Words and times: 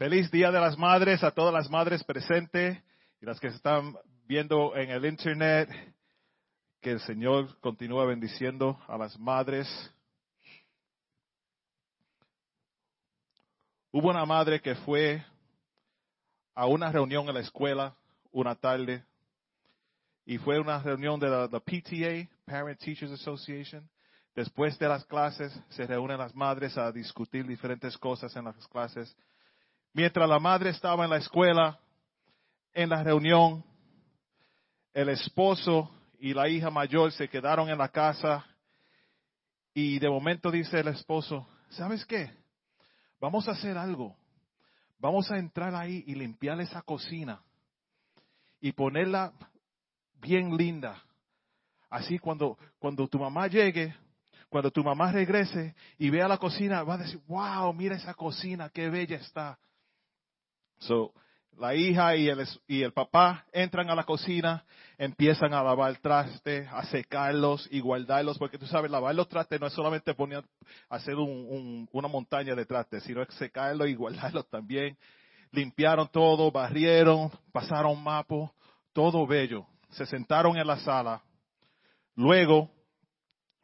Feliz 0.00 0.30
Día 0.30 0.50
de 0.50 0.58
las 0.58 0.78
Madres 0.78 1.22
a 1.22 1.30
todas 1.30 1.52
las 1.52 1.68
madres 1.68 2.02
presentes 2.04 2.82
y 3.20 3.26
las 3.26 3.38
que 3.38 3.48
están 3.48 3.94
viendo 4.26 4.74
en 4.74 4.88
el 4.88 5.04
Internet. 5.04 5.68
Que 6.80 6.92
el 6.92 7.00
Señor 7.00 7.60
continúe 7.60 8.06
bendiciendo 8.06 8.80
a 8.88 8.96
las 8.96 9.18
madres. 9.18 9.68
Hubo 13.92 14.08
una 14.08 14.24
madre 14.24 14.62
que 14.62 14.74
fue 14.74 15.22
a 16.54 16.64
una 16.64 16.90
reunión 16.90 17.28
en 17.28 17.34
la 17.34 17.40
escuela 17.40 17.94
una 18.32 18.54
tarde 18.54 19.04
y 20.24 20.38
fue 20.38 20.58
una 20.58 20.82
reunión 20.82 21.20
de 21.20 21.28
la, 21.28 21.40
la 21.46 21.60
PTA, 21.60 22.26
Parent 22.46 22.80
Teachers 22.80 23.12
Association. 23.12 23.86
Después 24.34 24.78
de 24.78 24.88
las 24.88 25.04
clases 25.04 25.52
se 25.68 25.86
reúnen 25.86 26.16
las 26.16 26.34
madres 26.34 26.78
a 26.78 26.90
discutir 26.90 27.46
diferentes 27.46 27.98
cosas 27.98 28.34
en 28.34 28.46
las 28.46 28.66
clases. 28.68 29.14
Mientras 29.92 30.28
la 30.28 30.38
madre 30.38 30.70
estaba 30.70 31.04
en 31.04 31.10
la 31.10 31.16
escuela, 31.16 31.78
en 32.72 32.88
la 32.88 33.02
reunión, 33.02 33.64
el 34.94 35.08
esposo 35.08 35.90
y 36.18 36.32
la 36.32 36.48
hija 36.48 36.70
mayor 36.70 37.12
se 37.12 37.28
quedaron 37.28 37.68
en 37.68 37.78
la 37.78 37.88
casa 37.88 38.44
y 39.74 39.98
de 39.98 40.08
momento 40.08 40.50
dice 40.50 40.80
el 40.80 40.88
esposo, 40.88 41.48
¿sabes 41.70 42.04
qué? 42.04 42.30
Vamos 43.20 43.48
a 43.48 43.52
hacer 43.52 43.76
algo. 43.76 44.16
Vamos 44.98 45.30
a 45.30 45.38
entrar 45.38 45.74
ahí 45.74 46.04
y 46.06 46.14
limpiar 46.14 46.60
esa 46.60 46.82
cocina 46.82 47.42
y 48.60 48.72
ponerla 48.72 49.32
bien 50.20 50.56
linda. 50.56 51.02
Así 51.88 52.18
cuando, 52.18 52.58
cuando 52.78 53.08
tu 53.08 53.18
mamá 53.18 53.48
llegue, 53.48 53.94
cuando 54.48 54.70
tu 54.70 54.84
mamá 54.84 55.10
regrese 55.10 55.74
y 55.98 56.10
vea 56.10 56.28
la 56.28 56.38
cocina, 56.38 56.82
va 56.82 56.94
a 56.94 56.98
decir, 56.98 57.20
wow, 57.26 57.72
mira 57.72 57.96
esa 57.96 58.14
cocina, 58.14 58.68
qué 58.68 58.90
bella 58.90 59.16
está. 59.16 59.58
So, 60.80 61.12
la 61.58 61.74
hija 61.74 62.16
y 62.16 62.28
el, 62.28 62.46
y 62.66 62.82
el 62.82 62.92
papá 62.92 63.44
entran 63.52 63.90
a 63.90 63.94
la 63.94 64.04
cocina, 64.04 64.64
empiezan 64.96 65.52
a 65.52 65.62
lavar 65.62 65.98
trastes, 65.98 66.66
a 66.72 66.84
secarlos 66.84 67.68
y 67.70 67.80
guardarlos, 67.80 68.38
porque 68.38 68.56
tú 68.56 68.66
sabes, 68.66 68.90
lavar 68.90 69.14
los 69.14 69.28
trastes 69.28 69.60
no 69.60 69.66
es 69.66 69.72
solamente 69.74 70.14
poner, 70.14 70.42
hacer 70.88 71.16
un, 71.16 71.86
una 71.92 72.08
montaña 72.08 72.54
de 72.54 72.64
trastes, 72.64 73.02
sino 73.02 73.22
es 73.22 73.28
secarlos 73.34 73.88
y 73.88 73.94
guardarlos 73.94 74.48
también. 74.48 74.96
Limpiaron 75.52 76.08
todo, 76.08 76.50
barrieron, 76.50 77.30
pasaron 77.52 78.02
mapo, 78.02 78.50
todo 78.94 79.26
bello. 79.26 79.66
Se 79.90 80.06
sentaron 80.06 80.56
en 80.56 80.66
la 80.66 80.78
sala. 80.78 81.22
Luego 82.14 82.70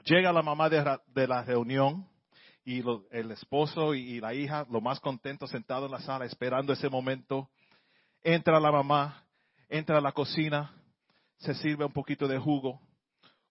llega 0.05 0.33
la 0.33 0.43
mamá 0.43 0.69
de, 0.69 0.99
de 1.15 1.27
la 1.27 1.43
reunión 1.45 2.07
y 2.67 2.83
el 3.13 3.31
esposo 3.31 3.95
y, 3.95 4.19
la 4.19 4.35
hija, 4.35 4.67
lo 4.69 4.81
más 4.81 4.99
contentos, 4.99 5.51
sentados 5.51 5.87
en 5.87 5.93
la 5.93 6.01
sala, 6.01 6.25
esperando 6.25 6.73
ese 6.73 6.89
momento. 6.89 7.49
Entra 8.25 8.59
la 8.59 8.73
mamá, 8.73 9.25
entra 9.69 9.99
a 9.99 10.01
la 10.01 10.11
cocina, 10.11 10.75
se 11.39 11.55
sirve 11.55 11.85
un 11.85 11.93
poquito 11.93 12.27
de 12.27 12.41
jugo, 12.41 12.81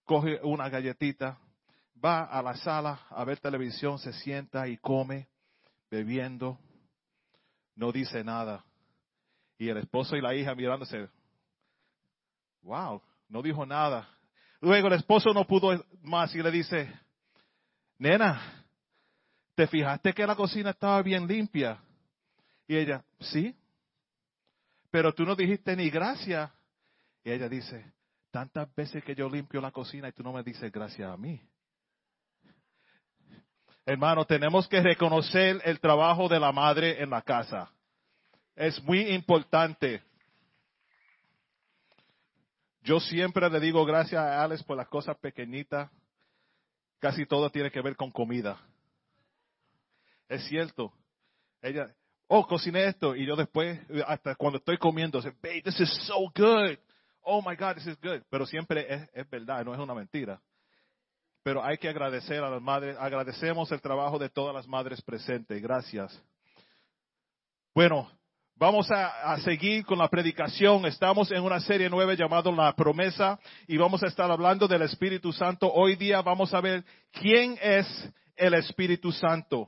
coge 0.03 0.41
una 0.43 0.67
galletita, 0.67 1.39
va 2.03 2.25
a 2.25 2.41
la 2.41 2.57
sala 2.57 3.07
a 3.09 3.23
ver 3.23 3.39
televisión, 3.39 3.99
se 3.99 4.11
sienta 4.11 4.67
y 4.67 4.75
come, 4.75 5.29
bebiendo, 5.89 6.59
no 7.73 7.93
dice 7.93 8.21
nada. 8.21 8.65
Y 9.57 9.69
el 9.69 9.77
esposo 9.77 10.17
y 10.17 10.21
la 10.21 10.35
hija 10.35 10.53
mirándose, 10.55 11.07
wow, 12.63 13.01
no 13.29 13.41
dijo 13.41 13.65
nada. 13.65 14.09
Luego 14.59 14.89
el 14.89 14.93
esposo 14.95 15.33
no 15.33 15.47
pudo 15.47 15.85
más 16.01 16.35
y 16.35 16.43
le 16.43 16.51
dice, 16.51 16.93
nena, 17.97 18.64
¿te 19.55 19.67
fijaste 19.67 20.13
que 20.13 20.27
la 20.27 20.35
cocina 20.35 20.71
estaba 20.71 21.01
bien 21.01 21.25
limpia? 21.25 21.79
Y 22.67 22.75
ella, 22.75 23.03
sí, 23.19 23.55
pero 24.91 25.13
tú 25.13 25.25
no 25.25 25.35
dijiste 25.35 25.75
ni 25.75 25.89
gracias. 25.89 26.51
Y 27.23 27.31
ella 27.31 27.49
dice, 27.49 27.93
tantas 28.31 28.73
veces 28.75 29.03
que 29.03 29.15
yo 29.15 29.29
limpio 29.29 29.61
la 29.61 29.71
cocina 29.71 30.09
y 30.09 30.11
tú 30.11 30.23
no 30.23 30.33
me 30.33 30.43
dices 30.43 30.71
gracias 30.71 31.11
a 31.11 31.17
mí. 31.17 31.41
Hermano, 33.85 34.25
tenemos 34.25 34.67
que 34.67 34.81
reconocer 34.81 35.61
el 35.63 35.79
trabajo 35.79 36.27
de 36.27 36.39
la 36.39 36.51
madre 36.51 37.01
en 37.01 37.09
la 37.09 37.21
casa. 37.21 37.71
Es 38.55 38.81
muy 38.83 39.01
importante. 39.13 40.01
Yo 42.81 42.99
siempre 42.99 43.49
le 43.49 43.59
digo 43.59 43.85
gracias 43.85 44.21
a 44.21 44.43
Alex 44.43 44.63
por 44.63 44.77
las 44.77 44.87
cosas 44.87 45.17
pequeñitas. 45.17 45.89
Casi 46.99 47.25
todo 47.25 47.49
tiene 47.49 47.69
que 47.69 47.81
ver 47.81 47.95
con 47.95 48.11
comida. 48.11 48.59
Es 50.27 50.45
cierto. 50.45 50.91
Ella, 51.61 51.93
oh, 52.27 52.45
cociné 52.47 52.85
esto. 52.85 53.15
Y 53.15 53.25
yo 53.25 53.35
después, 53.35 53.79
hasta 54.07 54.35
cuando 54.35 54.57
estoy 54.57 54.77
comiendo, 54.77 55.19
dice, 55.19 55.35
babe, 55.41 55.61
this 55.61 55.79
is 55.79 56.07
so 56.07 56.31
good. 56.35 56.77
Oh 57.21 57.41
my 57.41 57.55
God, 57.55 57.75
this 57.75 57.87
is 57.87 57.97
good. 58.01 58.21
Pero 58.29 58.45
siempre 58.45 58.85
es, 58.93 59.09
es 59.13 59.29
verdad, 59.29 59.65
no 59.65 59.73
es 59.73 59.79
una 59.79 59.93
mentira. 59.93 60.41
Pero 61.43 61.63
hay 61.63 61.77
que 61.77 61.89
agradecer 61.89 62.43
a 62.43 62.49
las 62.49 62.61
madres. 62.61 62.97
Agradecemos 62.99 63.71
el 63.71 63.81
trabajo 63.81 64.17
de 64.17 64.29
todas 64.29 64.53
las 64.53 64.67
madres 64.67 65.01
presentes. 65.01 65.61
Gracias. 65.61 66.21
Bueno, 67.73 68.09
Vamos 68.57 68.89
a, 68.89 69.33
a, 69.33 69.39
seguir 69.41 69.85
con 69.85 69.97
la 69.97 70.07
predicación. 70.07 70.85
Estamos 70.85 71.29
en 71.29 71.43
una 71.43 71.59
serie 71.59 71.89
nueva 71.89 72.13
llamada 72.13 72.49
La 72.53 72.73
Promesa 72.73 73.37
y 73.67 73.75
vamos 73.75 74.01
a 74.01 74.07
estar 74.07 74.31
hablando 74.31 74.65
del 74.65 74.83
Espíritu 74.83 75.33
Santo. 75.33 75.69
Hoy 75.73 75.97
día 75.97 76.21
vamos 76.21 76.53
a 76.53 76.61
ver 76.61 76.85
quién 77.11 77.59
es 77.61 77.85
el 78.37 78.53
Espíritu 78.53 79.11
Santo. 79.11 79.67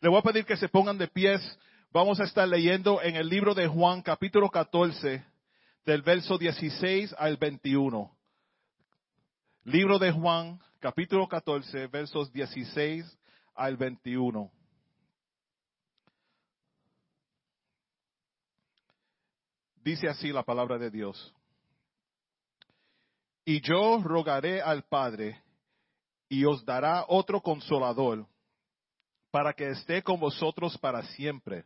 Le 0.00 0.08
voy 0.08 0.18
a 0.18 0.22
pedir 0.22 0.44
que 0.44 0.56
se 0.56 0.68
pongan 0.68 0.96
de 0.96 1.08
pies. 1.08 1.40
Vamos 1.90 2.20
a 2.20 2.24
estar 2.24 2.46
leyendo 2.46 3.02
en 3.02 3.16
el 3.16 3.28
libro 3.28 3.52
de 3.52 3.66
Juan 3.66 4.00
capítulo 4.00 4.48
14 4.48 5.24
del 5.84 6.02
verso 6.02 6.38
16 6.38 7.16
al 7.18 7.36
21. 7.36 8.16
Libro 9.64 9.98
de 9.98 10.12
Juan 10.12 10.60
capítulo 10.78 11.26
14 11.26 11.88
versos 11.88 12.32
16 12.32 13.18
al 13.56 13.76
21. 13.76 14.48
Dice 19.82 20.08
así 20.08 20.30
la 20.30 20.44
palabra 20.44 20.78
de 20.78 20.92
Dios. 20.92 21.34
Y 23.44 23.60
yo 23.62 24.00
rogaré 24.04 24.62
al 24.62 24.84
Padre 24.84 25.42
y 26.28 26.44
os 26.44 26.64
dará 26.64 27.04
otro 27.08 27.40
consolador 27.40 28.28
para 29.38 29.52
que 29.52 29.68
esté 29.68 30.02
con 30.02 30.18
vosotros 30.18 30.76
para 30.78 31.00
siempre. 31.04 31.64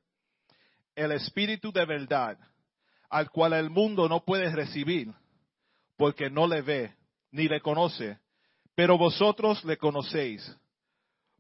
El 0.95 1.11
Espíritu 1.13 1.73
de 1.73 1.87
verdad, 1.87 2.37
al 3.09 3.31
cual 3.31 3.55
el 3.55 3.71
mundo 3.71 4.11
no 4.11 4.27
puede 4.27 4.55
recibir, 4.55 5.11
porque 5.97 6.29
no 6.29 6.47
le 6.47 6.61
ve 6.61 6.95
ni 7.31 7.49
le 7.49 7.63
conoce, 7.63 8.19
pero 8.75 8.99
vosotros 8.99 9.65
le 9.65 9.79
conocéis, 9.79 10.55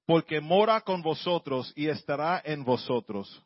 porque 0.07 0.41
mora 0.41 0.81
con 0.81 1.03
vosotros 1.03 1.71
y 1.77 1.89
estará 1.89 2.41
en 2.43 2.65
vosotros. 2.65 3.43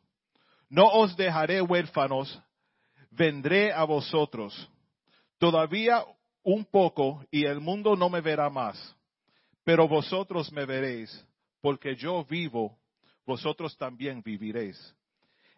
No 0.69 0.85
os 0.87 1.17
dejaré 1.17 1.61
huérfanos, 1.61 2.41
vendré 3.11 3.73
a 3.73 3.83
vosotros. 3.83 4.71
Todavía 5.39 6.05
un 6.41 6.63
poco 6.63 7.21
y 7.31 7.43
el 7.43 7.59
mundo 7.59 7.97
no 7.97 8.09
me 8.09 8.21
verá 8.21 8.49
más, 8.49 8.95
pero 9.65 9.89
vosotros 9.89 10.49
me 10.53 10.65
veréis 10.65 11.26
porque 11.67 11.97
yo 11.97 12.23
vivo, 12.23 12.77
vosotros 13.25 13.77
también 13.77 14.21
viviréis. 14.23 14.95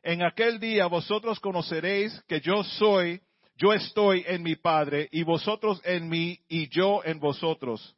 En 0.01 0.23
aquel 0.23 0.59
día 0.59 0.87
vosotros 0.87 1.39
conoceréis 1.39 2.19
que 2.27 2.41
yo 2.41 2.63
soy, 2.63 3.21
yo 3.57 3.73
estoy 3.73 4.25
en 4.25 4.41
mi 4.41 4.55
Padre, 4.55 5.07
y 5.11 5.21
vosotros 5.21 5.79
en 5.85 6.09
mí, 6.09 6.39
y 6.47 6.67
yo 6.69 7.03
en 7.05 7.19
vosotros. 7.19 7.95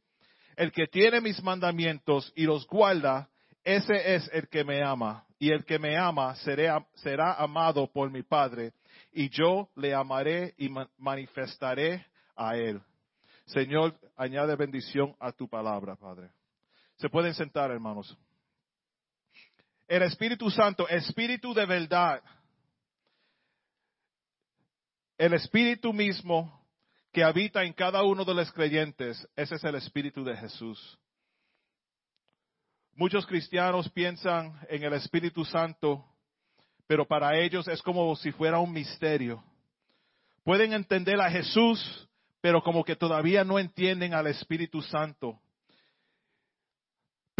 El 0.58 0.74
que 0.74 0.88
tiene 0.88 1.22
mis 1.22 1.42
mandamientos 1.42 2.34
y 2.36 2.44
los 2.44 2.68
guarda, 2.68 3.30
ese 3.64 4.16
es 4.16 4.30
el 4.34 4.50
que 4.50 4.66
me 4.66 4.84
ama. 4.84 5.26
Y 5.40 5.50
el 5.50 5.64
que 5.64 5.80
me 5.80 5.96
ama 5.96 6.36
será, 6.36 6.86
será 6.96 7.36
amado 7.36 7.88
por 7.88 8.12
mi 8.12 8.24
Padre, 8.24 8.74
y 9.14 9.30
yo 9.30 9.70
le 9.78 9.94
amaré 9.94 10.54
y 10.58 10.70
manifestaré 10.98 12.06
a 12.36 12.58
él. 12.58 12.82
Señor, 13.46 13.96
añade 14.18 14.58
bendición 14.58 15.16
a 15.18 15.32
tu 15.32 15.48
palabra, 15.48 15.96
Padre. 15.96 16.30
Se 17.02 17.10
pueden 17.10 17.34
sentar, 17.34 17.72
hermanos. 17.72 18.16
El 19.88 20.04
Espíritu 20.04 20.52
Santo, 20.52 20.88
Espíritu 20.88 21.52
de 21.52 21.66
verdad. 21.66 22.22
El 25.18 25.34
Espíritu 25.34 25.94
mismo 25.94 26.64
que 27.12 27.24
habita 27.24 27.64
en 27.64 27.74
cada 27.74 28.04
uno 28.04 28.24
de 28.24 28.36
los 28.36 28.52
creyentes, 28.52 29.28
ese 29.36 29.56
es 29.56 29.64
el 29.64 29.76
Espíritu 29.76 30.24
de 30.24 30.38
Jesús. 30.38 31.00
Muchos 32.94 33.26
cristianos 33.26 33.90
piensan 33.90 34.60
en 34.70 34.84
el 34.84 34.94
Espíritu 34.94 35.44
Santo, 35.44 36.06
pero 36.86 37.08
para 37.08 37.36
ellos 37.36 37.68
es 37.68 37.82
como 37.82 38.16
si 38.16 38.32
fuera 38.32 38.60
un 38.60 38.72
misterio. 38.72 39.44
Pueden 40.44 40.72
entender 40.72 41.20
a 41.20 41.32
Jesús, 41.32 42.08
pero 42.42 42.62
como 42.62 42.84
que 42.84 42.96
todavía 42.96 43.44
no 43.44 43.58
entienden 43.58 44.14
al 44.14 44.28
Espíritu 44.28 44.84
Santo 44.84 45.42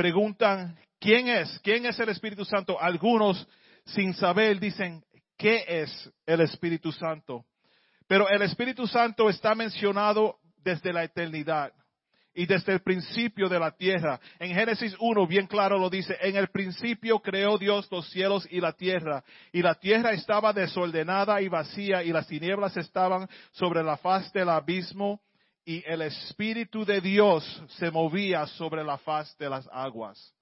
preguntan, 0.02 0.76
¿quién 1.00 1.28
es? 1.28 1.60
¿Quién 1.60 1.86
es 1.86 2.00
el 2.00 2.10
Espíritu 2.10 2.44
Santo? 2.44 2.82
Algunos 2.82 3.48
sin 3.86 4.16
saber, 4.16 4.60
dicen, 4.60 5.06
¿qué 5.38 5.64
es 5.68 6.12
el 6.26 6.42
Espíritu 6.42 6.92
Santo? 6.92 7.46
Pero 8.08 8.28
el 8.28 8.42
Espíritu 8.42 8.88
Santo 8.88 9.30
está 9.30 9.54
mencionado 9.54 10.40
desde 10.64 10.92
la 10.92 11.04
eternidad 11.04 11.72
y 12.34 12.48
desde 12.48 12.74
el 12.74 12.80
principio 12.82 13.48
de 13.48 13.60
la 13.60 13.70
tierra. 13.70 14.20
En 14.40 14.56
Génesis 14.56 14.96
1 15.00 15.28
bien 15.28 15.46
claro 15.46 15.78
lo 15.78 15.88
dice, 15.88 16.18
en 16.20 16.36
el 16.36 16.48
principio 16.48 17.20
creó 17.20 17.60
Dios 17.60 17.88
los 17.92 18.10
cielos 18.10 18.48
y 18.50 18.60
la 18.60 18.74
tierra, 18.74 19.24
y 19.52 19.62
la 19.62 19.76
tierra 19.76 20.14
estaba 20.14 20.52
desordenada 20.52 21.44
y 21.44 21.48
vacía, 21.48 22.02
y 22.02 22.12
las 22.12 22.26
tinieblas 22.26 22.76
estaban 22.76 23.30
sobre 23.52 23.84
la 23.84 23.98
faz 23.98 24.34
del 24.34 24.50
abismo, 24.50 25.22
y 25.66 25.84
el 25.86 26.02
Espíritu 26.02 26.86
de 26.86 27.02
Dios 27.02 27.44
se 27.78 27.92
movía 27.92 28.48
sobre 28.48 28.84
la 28.84 28.98
faz 28.98 29.38
de 29.38 29.50
las 29.50 29.68
aguas. 29.72 30.34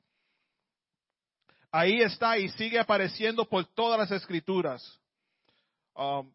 Ahí 1.71 2.01
está 2.01 2.37
y 2.37 2.49
sigue 2.49 2.79
apareciendo 2.79 3.45
por 3.45 3.65
todas 3.65 3.99
las 3.99 4.11
escrituras. 4.11 4.99
Um, 5.93 6.31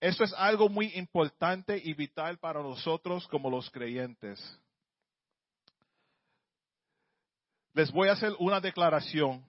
esto 0.00 0.24
es 0.24 0.32
algo 0.34 0.68
muy 0.68 0.86
importante 0.94 1.80
y 1.82 1.92
vital 1.94 2.38
para 2.38 2.62
nosotros 2.62 3.26
como 3.28 3.50
los 3.50 3.70
creyentes. 3.70 4.40
Les 7.74 7.90
voy 7.90 8.08
a 8.08 8.12
hacer 8.12 8.32
una 8.38 8.60
declaración 8.60 9.44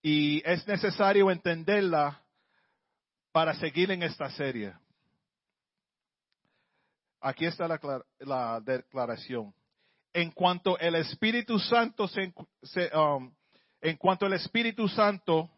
y 0.00 0.42
es 0.48 0.66
necesario 0.66 1.30
entenderla 1.30 2.22
para 3.32 3.54
seguir 3.54 3.90
en 3.90 4.02
esta 4.02 4.30
serie. 4.30 4.72
Aquí 7.26 7.44
está 7.44 7.66
la, 8.20 8.60
declaración. 8.60 9.52
En 10.12 10.30
cuanto 10.30 10.78
el 10.78 10.94
Espíritu 10.94 11.58
Santo 11.58 12.06
se, 12.06 12.32
um, 12.96 13.34
en 13.80 13.96
cuanto 13.96 14.26
el 14.26 14.34
Espíritu 14.34 14.86
Santo, 14.86 15.50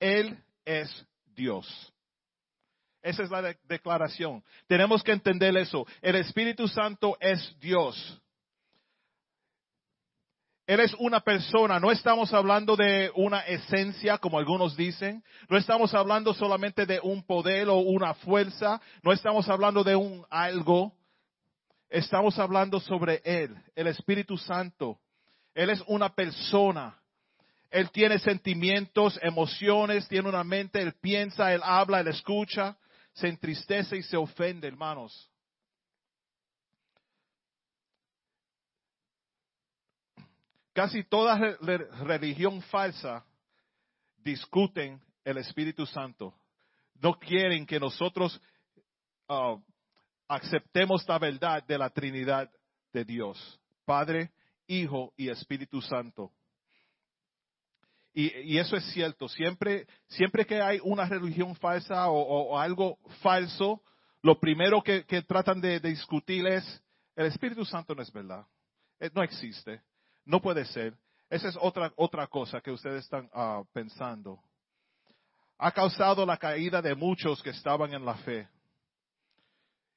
Él 0.00 0.36
es 0.64 1.06
Dios. 1.26 1.94
Esa 3.00 3.22
es 3.22 3.30
la 3.30 3.56
declaración. 3.68 4.42
Tenemos 4.66 5.04
que 5.04 5.12
entender 5.12 5.56
eso. 5.56 5.86
El 6.02 6.16
Espíritu 6.16 6.66
Santo 6.66 7.16
es 7.20 7.56
Dios. 7.60 8.20
Él 10.68 10.80
es 10.80 10.94
una 10.98 11.20
persona, 11.20 11.80
no 11.80 11.90
estamos 11.90 12.34
hablando 12.34 12.76
de 12.76 13.10
una 13.14 13.40
esencia, 13.40 14.18
como 14.18 14.38
algunos 14.38 14.76
dicen, 14.76 15.24
no 15.48 15.56
estamos 15.56 15.94
hablando 15.94 16.34
solamente 16.34 16.84
de 16.84 17.00
un 17.02 17.22
poder 17.22 17.70
o 17.70 17.78
una 17.78 18.12
fuerza, 18.12 18.78
no 19.02 19.10
estamos 19.12 19.48
hablando 19.48 19.82
de 19.82 19.96
un 19.96 20.26
algo, 20.28 20.92
estamos 21.88 22.38
hablando 22.38 22.80
sobre 22.80 23.22
Él, 23.24 23.56
el 23.74 23.86
Espíritu 23.86 24.36
Santo. 24.36 24.98
Él 25.54 25.70
es 25.70 25.82
una 25.86 26.14
persona. 26.14 26.98
Él 27.70 27.90
tiene 27.90 28.18
sentimientos, 28.18 29.18
emociones, 29.22 30.06
tiene 30.06 30.28
una 30.28 30.44
mente, 30.44 30.82
Él 30.82 30.92
piensa, 31.00 31.54
Él 31.54 31.62
habla, 31.64 32.00
Él 32.00 32.08
escucha 32.08 32.76
se 33.18 33.28
entristece 33.28 33.96
y 33.96 34.02
se 34.02 34.16
ofende, 34.16 34.68
hermanos. 34.68 35.28
Casi 40.78 41.02
toda 41.02 41.36
religión 42.04 42.62
falsa 42.62 43.26
discuten 44.18 45.02
el 45.24 45.38
Espíritu 45.38 45.84
Santo. 45.84 46.32
No 47.02 47.18
quieren 47.18 47.66
que 47.66 47.80
nosotros 47.80 48.40
uh, 49.28 49.60
aceptemos 50.28 51.04
la 51.08 51.18
verdad 51.18 51.64
de 51.64 51.78
la 51.78 51.90
Trinidad 51.90 52.48
de 52.92 53.04
Dios, 53.04 53.60
Padre, 53.84 54.30
Hijo 54.68 55.12
y 55.16 55.28
Espíritu 55.28 55.82
Santo. 55.82 56.30
Y, 58.14 58.56
eso 58.56 58.76
es 58.76 58.84
cierto. 58.92 59.28
Siempre, 59.28 59.84
siempre 60.06 60.46
que 60.46 60.62
hay 60.62 60.78
una 60.84 61.06
religión 61.06 61.56
falsa 61.56 62.08
o, 62.08 62.56
algo 62.56 63.00
falso, 63.20 63.82
lo 64.22 64.38
primero 64.38 64.80
que, 64.84 65.02
tratan 65.26 65.60
de, 65.60 65.80
discutir 65.80 66.46
es, 66.46 66.84
el 67.16 67.26
Espíritu 67.26 67.64
Santo 67.64 67.96
no 67.96 68.02
es 68.02 68.12
verdad. 68.12 68.46
Eh, 69.00 69.10
no 69.12 69.24
existe. 69.24 69.82
No 70.28 70.42
puede 70.42 70.66
ser. 70.66 70.94
Esa 71.30 71.48
es 71.48 71.58
otra, 71.58 71.90
otra 71.96 72.26
cosa 72.26 72.60
que 72.60 72.70
ustedes 72.70 73.04
están 73.04 73.30
ah, 73.32 73.62
pensando. 73.72 74.38
Ha 75.56 75.72
causado 75.72 76.26
la 76.26 76.36
caída 76.36 76.82
de 76.82 76.94
muchos 76.94 77.42
que 77.42 77.50
estaban 77.50 77.94
en 77.94 78.04
la 78.04 78.14
fe. 78.16 78.46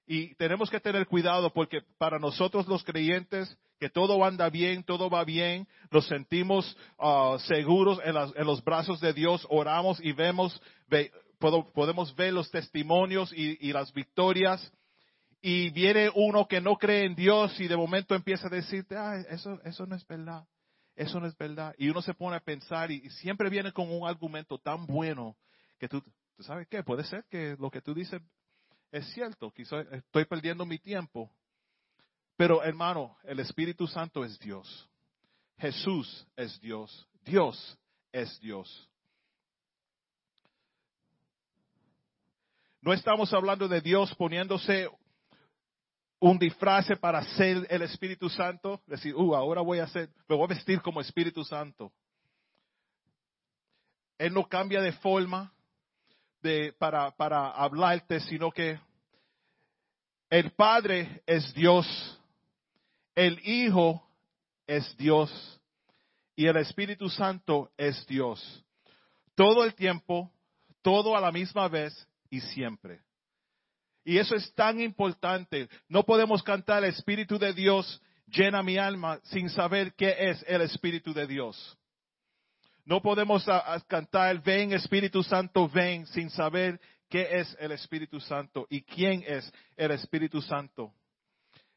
Y 0.07 0.33
tenemos 0.35 0.69
que 0.69 0.79
tener 0.79 1.05
cuidado 1.05 1.51
porque 1.51 1.81
para 1.97 2.17
nosotros 2.17 2.65
los 2.67 2.81
creyentes, 2.85 3.57
que 3.77 3.89
todo 3.89 4.23
anda 4.23 4.49
bien, 4.49 4.85
todo 4.85 5.09
va 5.09 5.25
bien, 5.25 5.67
nos 5.91 6.07
sentimos 6.07 6.77
ah, 6.97 7.35
seguros 7.41 7.99
en, 8.05 8.45
los 8.45 8.63
brazos 8.63 9.01
de 9.01 9.11
Dios, 9.11 9.45
oramos 9.49 9.99
y 10.01 10.13
vemos, 10.13 10.61
podemos 11.73 12.15
ver 12.15 12.31
los 12.31 12.49
testimonios 12.49 13.33
y, 13.33 13.73
las 13.73 13.91
victorias. 13.91 14.71
Y 15.41 15.71
viene 15.71 16.11
uno 16.13 16.47
que 16.47 16.61
no 16.61 16.75
cree 16.77 17.05
en 17.05 17.15
Dios 17.15 17.59
y 17.59 17.67
de 17.67 17.75
momento 17.75 18.13
empieza 18.13 18.47
a 18.47 18.51
decirte, 18.51 18.95
eso, 19.29 19.59
eso 19.63 19.87
no 19.87 19.95
es 19.95 20.05
verdad, 20.05 20.45
eso 20.95 21.19
no 21.19 21.25
es 21.25 21.35
verdad. 21.35 21.73
Y 21.79 21.89
uno 21.89 22.01
se 22.01 22.13
pone 22.13 22.35
a 22.35 22.39
pensar 22.39 22.91
y, 22.91 23.09
siempre 23.09 23.49
viene 23.49 23.71
con 23.71 23.91
un 23.91 24.07
argumento 24.07 24.59
tan 24.59 24.85
bueno 24.85 25.35
que 25.79 25.87
tú, 25.87 26.03
¿tú 26.35 26.43
sabes 26.43 26.67
qué? 26.67 26.83
Puede 26.83 27.03
ser 27.05 27.25
que 27.29 27.55
lo 27.59 27.71
que 27.71 27.81
tú 27.81 27.95
dices 27.95 28.21
es 28.91 29.11
cierto, 29.13 29.51
quizá 29.51 29.81
estoy 29.81 30.25
perdiendo 30.25 30.65
mi 30.65 30.77
tiempo. 30.77 31.31
Pero 32.35 32.63
hermano, 32.63 33.17
el 33.23 33.39
Espíritu 33.39 33.87
Santo 33.87 34.23
es 34.25 34.37
Dios. 34.39 34.89
Jesús 35.57 36.27
es 36.35 36.59
Dios. 36.59 37.07
Dios 37.23 37.79
es 38.11 38.39
Dios. 38.41 38.89
No 42.81 42.93
estamos 42.93 43.31
hablando 43.31 43.67
de 43.67 43.79
Dios 43.79 44.13
poniéndose 44.15 44.89
un 46.21 46.37
disfraz 46.37 46.85
para 46.99 47.23
ser 47.35 47.65
el 47.69 47.81
Espíritu 47.81 48.29
Santo. 48.29 48.79
Decir, 48.85 49.15
uh, 49.15 49.35
ahora 49.35 49.61
voy 49.61 49.79
a 49.79 49.87
ser, 49.87 50.07
me 50.29 50.35
voy 50.35 50.45
a 50.45 50.53
vestir 50.53 50.79
como 50.81 51.01
Espíritu 51.01 51.43
Santo. 51.43 51.91
Él 54.19 54.33
no 54.33 54.47
cambia 54.47 54.81
de 54.81 54.91
forma 54.93 55.51
de, 56.43 56.73
para, 56.77 57.09
para 57.11 57.49
hablarte, 57.49 58.19
sino 58.19 58.51
que 58.51 58.79
el 60.29 60.51
Padre 60.51 61.23
es 61.25 61.51
Dios, 61.55 61.87
el 63.15 63.39
Hijo 63.43 64.07
es 64.67 64.95
Dios 64.97 65.59
y 66.35 66.45
el 66.45 66.57
Espíritu 66.57 67.09
Santo 67.09 67.71
es 67.75 68.05
Dios. 68.05 68.63
Todo 69.33 69.63
el 69.63 69.73
tiempo, 69.73 70.31
todo 70.83 71.17
a 71.17 71.19
la 71.19 71.31
misma 71.31 71.67
vez 71.67 72.07
y 72.29 72.41
siempre. 72.41 73.01
Y 74.03 74.17
eso 74.17 74.35
es 74.35 74.53
tan 74.53 74.81
importante. 74.81 75.69
No 75.87 76.03
podemos 76.03 76.41
cantar 76.43 76.83
el 76.83 76.89
Espíritu 76.89 77.37
de 77.37 77.53
Dios 77.53 78.01
llena 78.27 78.63
mi 78.63 78.77
alma 78.77 79.19
sin 79.23 79.49
saber 79.49 79.93
qué 79.95 80.15
es 80.17 80.43
el 80.47 80.61
Espíritu 80.61 81.13
de 81.13 81.27
Dios. 81.27 81.77
No 82.85 83.01
podemos 83.01 83.45
cantar, 83.87 84.41
ven 84.41 84.73
Espíritu 84.73 85.21
Santo, 85.21 85.69
ven, 85.69 86.07
sin 86.07 86.29
saber 86.29 86.79
qué 87.09 87.39
es 87.39 87.55
el 87.59 87.71
Espíritu 87.73 88.19
Santo 88.19 88.65
y 88.69 88.81
quién 88.81 89.23
es 89.27 89.51
el 89.77 89.91
Espíritu 89.91 90.41
Santo. 90.41 90.93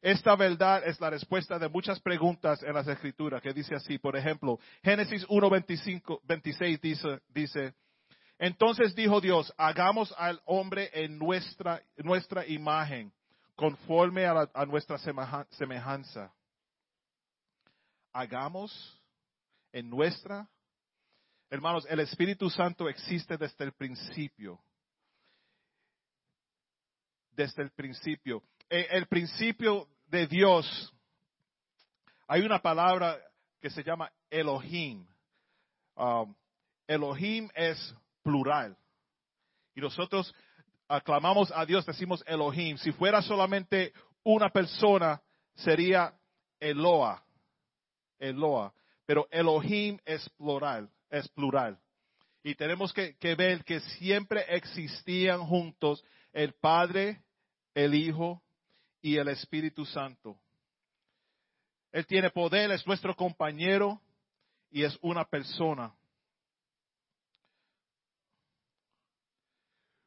Esta 0.01 0.37
verdad 0.37 0.87
es 0.87 1.01
la 1.01 1.11
respuesta 1.11 1.59
de 1.59 1.69
muchas 1.69 1.99
preguntas 2.01 2.63
en 2.63 2.75
las 2.75 2.87
Escrituras, 2.87 3.43
que 3.43 3.53
dice 3.53 3.75
así, 3.75 3.99
por 3.99 4.17
ejemplo, 4.17 4.59
Génesis 4.83 5.25
1, 5.29 5.51
26 6.25 6.81
dice, 6.81 7.21
dice, 7.29 7.75
entonces 8.39 8.95
dijo 8.95 9.21
Dios, 9.21 9.53
hagamos 9.57 10.15
al 10.19 10.41
hombre 10.45 10.91
en 10.93 11.19
nuestra, 11.19 11.83
nuestra 11.97 12.47
imagen, 12.47 13.13
conforme 13.57 14.27
a, 14.27 14.49
a 14.53 14.67
nuestra 14.67 14.99
semejanza. 14.99 16.33
Hagamos 18.13 19.03
en 19.73 19.91
nuestra 19.91 20.49
Hermanos, 21.55 21.87
el 21.89 22.01
Espíritu 22.01 22.51
Santo 22.51 22.89
existe 22.89 23.37
desde 23.37 23.65
el 23.65 23.71
principio. 23.75 24.59
Desde 27.31 27.63
el 27.63 27.71
principio. 27.71 28.43
E, 28.69 28.89
el 28.91 29.07
principio 29.07 29.89
de 30.07 30.27
Dios, 30.27 30.93
hay 32.27 32.41
una 32.43 32.61
palabra 32.61 33.17
que 33.61 33.71
se 33.71 33.85
llama 33.85 34.11
Elohim. 34.31 35.07
Um, 35.95 36.35
Elohim 36.89 37.49
es 37.55 37.95
plural. 38.25 38.77
Y 39.77 39.81
nosotros 39.81 40.35
aclamamos 40.89 41.53
a 41.55 41.65
Dios, 41.65 41.87
decimos 41.87 42.25
Elohim. 42.27 42.77
Si 42.79 42.91
fuera 42.91 43.23
solamente 43.23 43.93
una 44.25 44.51
persona, 44.51 45.23
sería 45.55 46.13
Eloa. 46.59 47.25
Eloa. 48.19 48.75
Pero 49.07 49.29
Elohim 49.31 49.99
es 50.05 50.29
plural 50.31 50.91
es 51.15 51.29
plural. 51.29 51.79
Y 52.43 52.55
tenemos 52.55 52.93
que, 52.93 53.17
ver 53.37 53.65
que 53.65 53.81
siempre 53.81 54.45
existían 54.49 55.41
juntos 55.47 56.05
el 56.33 56.53
Padre, 56.55 57.23
el 57.75 57.95
Hijo 57.95 58.43
y 59.01 59.17
el 59.17 59.29
Espíritu 59.29 59.87
Santo. 59.87 60.39
Él 61.93 62.07
tiene 62.07 62.31
poder, 62.31 62.71
es 62.73 62.87
nuestro 62.87 63.15
compañero 63.15 64.01
y 64.71 64.83
es 64.83 64.99
una 65.01 65.25
persona. 65.25 65.95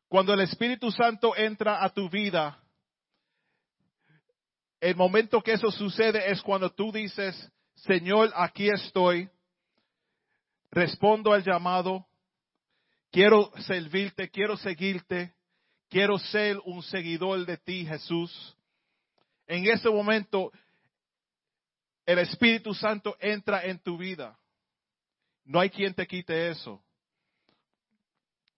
Cuando 0.07 0.33
el 0.33 0.41
Espíritu 0.41 0.91
Santo 0.91 1.35
entra 1.35 1.83
a 1.83 1.89
tu 1.89 2.09
vida, 2.09 2.61
el 4.79 4.95
momento 4.95 5.41
que 5.41 5.53
eso 5.53 5.69
sucede 5.71 6.31
es 6.31 6.41
cuando 6.41 6.69
tú 6.69 6.91
dices, 6.91 7.51
Señor, 7.75 8.31
aquí 8.35 8.69
estoy, 8.69 9.29
respondo 10.71 11.33
al 11.33 11.43
llamado, 11.43 12.07
quiero 13.11 13.51
servirte, 13.63 14.29
quiero 14.29 14.55
seguirte, 14.55 15.33
quiero 15.89 16.17
ser 16.19 16.57
un 16.65 16.83
seguidor 16.83 17.45
de 17.45 17.57
ti, 17.57 17.85
Jesús. 17.85 18.55
En 19.45 19.65
ese 19.67 19.89
momento, 19.89 20.51
el 22.05 22.19
Espíritu 22.19 22.73
Santo 22.73 23.17
entra 23.19 23.65
en 23.65 23.79
tu 23.79 23.97
vida. 23.97 24.39
No 25.43 25.59
hay 25.59 25.69
quien 25.69 25.93
te 25.93 26.07
quite 26.07 26.49
eso. 26.49 26.81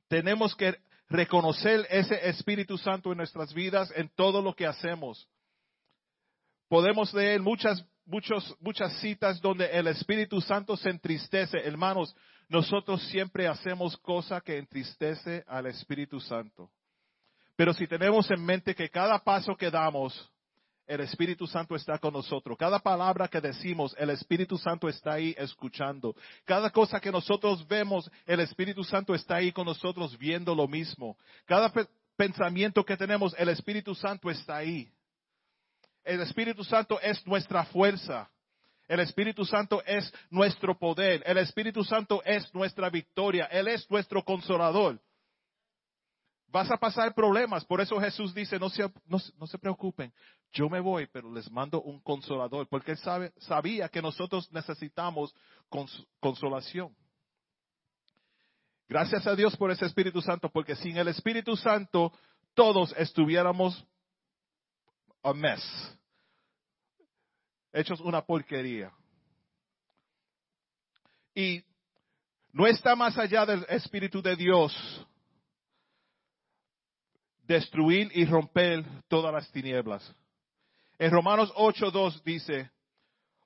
Tenemos 0.07 0.55
que 0.55 0.77
reconocer 1.09 1.87
ese 1.89 2.29
Espíritu 2.29 2.77
Santo 2.77 3.11
en 3.11 3.17
nuestras 3.17 3.53
vidas 3.53 3.91
en 3.95 4.09
todo 4.09 4.41
lo 4.41 4.53
que 4.55 4.67
hacemos. 4.67 5.27
Podemos 6.67 7.13
leer 7.13 7.41
muchas, 7.41 7.83
muchos, 8.05 8.55
muchas 8.59 8.93
citas 8.99 9.41
donde 9.41 9.65
el 9.65 9.87
Espíritu 9.87 10.39
Santo 10.39 10.77
se 10.77 10.89
entristece. 10.89 11.57
Hermanos, 11.57 12.15
nosotros 12.47 13.01
siempre 13.09 13.47
hacemos 13.47 13.97
cosas 13.97 14.43
que 14.43 14.57
entristece 14.57 15.43
al 15.47 15.65
Espíritu 15.65 16.19
Santo. 16.19 16.69
Pero 17.55 17.73
si 17.73 17.87
tenemos 17.87 18.29
en 18.31 18.45
mente 18.45 18.75
que 18.75 18.89
cada 18.89 19.19
paso 19.19 19.55
que 19.55 19.69
damos, 19.71 20.31
el 20.89 21.01
Espíritu 21.01 21.45
Santo 21.45 21.75
está 21.75 21.99
con 21.99 22.13
nosotros. 22.13 22.57
Cada 22.57 22.79
palabra 22.79 23.27
que 23.27 23.39
decimos, 23.39 23.95
el 23.99 24.09
Espíritu 24.09 24.57
Santo 24.57 24.89
está 24.89 25.13
ahí 25.13 25.35
escuchando. 25.37 26.15
Cada 26.45 26.71
cosa 26.71 26.99
que 26.99 27.11
nosotros 27.11 27.65
vemos, 27.67 28.09
el 28.25 28.39
Espíritu 28.39 28.83
Santo 28.83 29.13
está 29.13 29.35
ahí 29.35 29.51
con 29.51 29.67
nosotros 29.67 30.17
viendo 30.17 30.55
lo 30.55 30.67
mismo. 30.67 31.15
Cada 31.45 31.71
pensamiento 32.17 32.83
que 32.83 32.97
tenemos, 32.97 33.35
el 33.37 33.49
Espíritu 33.49 33.93
Santo 33.93 34.31
está 34.31 34.57
ahí. 34.57 34.91
El 36.03 36.21
Espíritu 36.21 36.63
Santo 36.63 36.99
es 37.01 37.23
nuestra 37.27 37.65
fuerza. 37.65 38.27
El 38.87 38.99
Espíritu 39.01 39.45
Santo 39.45 39.83
es 39.85 40.11
nuestro 40.31 40.75
poder. 40.75 41.21
El 41.23 41.37
Espíritu 41.37 41.83
Santo 41.83 42.23
es 42.25 42.51
nuestra 42.55 42.89
victoria. 42.89 43.45
Él 43.45 43.67
es 43.67 43.87
nuestro 43.91 44.23
consolador. 44.23 44.99
Vas 46.51 46.71
a 46.71 46.77
pasar 46.77 47.13
problemas. 47.13 47.63
Por 47.63 47.79
eso 47.79 47.99
Jesús 47.99 48.33
dice, 48.33 48.57
no 48.57 48.69
se, 48.69 48.91
no, 49.05 49.19
se 49.47 49.57
preocupen. 49.59 50.11
Yo 50.51 50.67
me 50.67 50.79
voy, 50.79 51.05
pero 51.07 51.31
les 51.31 51.49
mando 51.51 51.81
un 51.81 51.99
consolador. 51.99 52.67
Porque 52.67 52.91
él 52.91 52.97
sabe, 52.97 53.33
sabía 53.37 53.87
que 53.87 54.01
nosotros 54.01 54.51
necesitamos 54.51 55.35
consolación. 56.19 56.95
Gracias 58.87 59.27
a 59.27 59.35
Dios 59.35 59.55
por 59.57 59.69
ese 59.69 59.85
Espíritu 59.85 60.21
Santo. 60.21 60.49
Porque 60.49 60.75
sin 60.75 60.97
el 60.97 61.07
Espíritu 61.09 61.55
Santo 61.55 62.11
todos 62.55 62.95
estuviéramos 62.97 63.85
a 65.21 65.33
mess. 65.33 65.61
Hechos 67.71 67.99
una 68.01 68.23
porquería. 68.23 68.91
Y 71.35 71.63
no 72.51 72.65
está 72.65 72.95
más 72.95 73.15
allá 73.19 73.45
del 73.45 73.63
Espíritu 73.69 74.19
de 74.23 74.35
Dios 74.35 75.05
destruir 77.49 78.11
y 78.13 78.25
romper 78.25 78.85
todas 79.07 79.33
las 79.33 79.51
tinieblas. 79.51 80.15
En 80.99 81.09
Romanos 81.09 81.51
8.2 81.55 82.21
dice, 82.23 82.69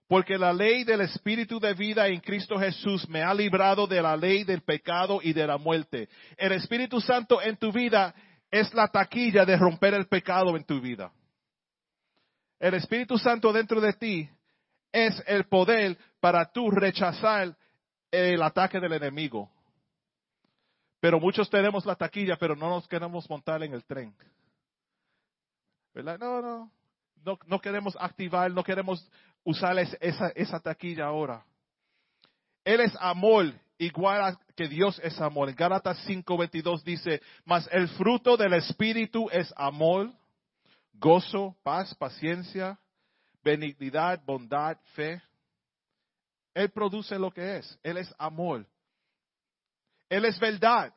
porque 0.10 0.38
la 0.38 0.51
ley 0.51 0.83
del 0.83 1.01
Espíritu 1.01 1.57
de 1.57 1.74
vida 1.74 2.07
en 2.07 2.19
Cristo 2.19 2.60
Jesús 2.60 3.07
me 3.07 3.24
ha 3.24 3.33
librado 3.33 3.88
de 3.88 4.01
la 4.01 4.17
ley 4.17 4.43
del 4.43 4.62
pecado 4.62 5.22
y 5.24 5.31
de 5.31 5.48
la 5.48 5.57
muerte. 5.57 6.10
El 6.36 6.51
Espíritu 6.51 7.00
Santo 7.00 7.41
en 7.41 7.55
tu 7.55 7.72
vida 7.72 8.13
es 8.51 8.74
la 8.74 8.89
taquilla 8.89 9.45
de 9.45 9.55
romper 9.55 9.93
el 9.93 10.07
pecado 10.07 10.57
en 10.57 10.65
tu 10.65 10.81
vida. 10.81 11.12
El 12.60 12.74
Espíritu 12.74 13.17
Santo 13.17 13.53
dentro 13.53 13.79
de 13.79 13.93
ti 13.93 14.29
es 14.91 15.24
el 15.25 15.45
poder 15.45 15.98
para 16.19 16.51
tú 16.51 16.69
rechazar 16.69 17.55
el 18.12 18.41
ataque 18.43 18.81
del 18.81 18.93
enemigo. 18.93 19.50
Pero 21.03 21.19
muchos 21.19 21.50
tenemos 21.50 21.86
la 21.86 21.98
taquilla, 21.98 22.38
pero 22.38 22.55
no 22.55 22.69
nos 22.69 22.88
queremos 22.88 23.29
montar 23.29 23.62
en 23.62 23.74
el 23.74 23.83
tren. 23.83 24.15
¿Verdad? 25.93 26.17
No, 26.17 26.41
no, 26.41 26.72
no, 27.45 27.60
queremos 27.60 27.98
activar, 28.00 28.50
no 28.51 28.63
queremos 28.63 29.05
usar 29.43 29.77
esa, 29.79 30.60
taquilla 30.62 31.07
ahora. 31.07 31.43
Él 32.63 32.79
es 32.79 32.95
amor, 33.01 33.53
igual 33.77 34.38
que 34.55 34.69
Dios 34.69 34.98
es 35.03 35.19
amor. 35.19 35.50
En 35.50 35.57
Gálatas 35.57 35.98
5:22 36.07 36.83
dice, 36.83 37.22
mas 37.43 37.67
el 37.74 37.89
fruto 37.89 38.38
del 38.38 38.53
Espíritu 38.53 39.27
es 39.29 39.53
amor, 39.57 40.10
gozo, 40.93 41.53
paz, 41.63 41.93
paciencia, 41.95 42.79
benignidad, 43.43 44.24
bondad, 44.25 44.77
fe. 44.93 45.22
Él 46.53 46.69
produce 46.69 47.19
lo 47.19 47.29
que 47.29 47.57
es. 47.57 47.77
Él 47.83 47.98
es 47.98 48.15
amor. 48.17 48.65
Él 50.13 50.25
es 50.25 50.39
verdad. 50.39 50.93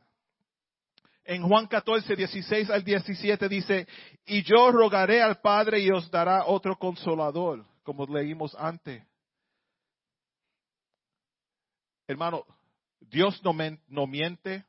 En 1.24 1.42
Juan 1.42 1.66
14, 1.66 2.14
16 2.14 2.68
al 2.68 2.84
17 2.84 3.48
dice, 3.48 3.88
y 4.26 4.42
yo 4.42 4.70
rogaré 4.70 5.22
al 5.22 5.40
Padre 5.40 5.80
y 5.80 5.90
os 5.90 6.10
dará 6.10 6.44
otro 6.44 6.76
consolador, 6.76 7.64
como 7.82 8.04
leímos 8.04 8.54
antes. 8.56 9.02
Hermano, 12.06 12.44
Dios 13.00 13.42
no, 13.42 13.56
no 13.88 14.06
miente, 14.06 14.66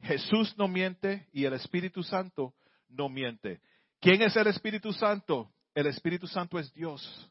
Jesús 0.00 0.58
no 0.58 0.66
miente 0.66 1.28
y 1.32 1.44
el 1.44 1.52
Espíritu 1.52 2.02
Santo 2.02 2.54
no 2.88 3.08
miente. 3.08 3.60
¿Quién 4.00 4.20
es 4.20 4.34
el 4.36 4.48
Espíritu 4.48 4.92
Santo? 4.92 5.48
El 5.74 5.86
Espíritu 5.86 6.26
Santo 6.26 6.58
es 6.58 6.72
Dios. 6.72 7.30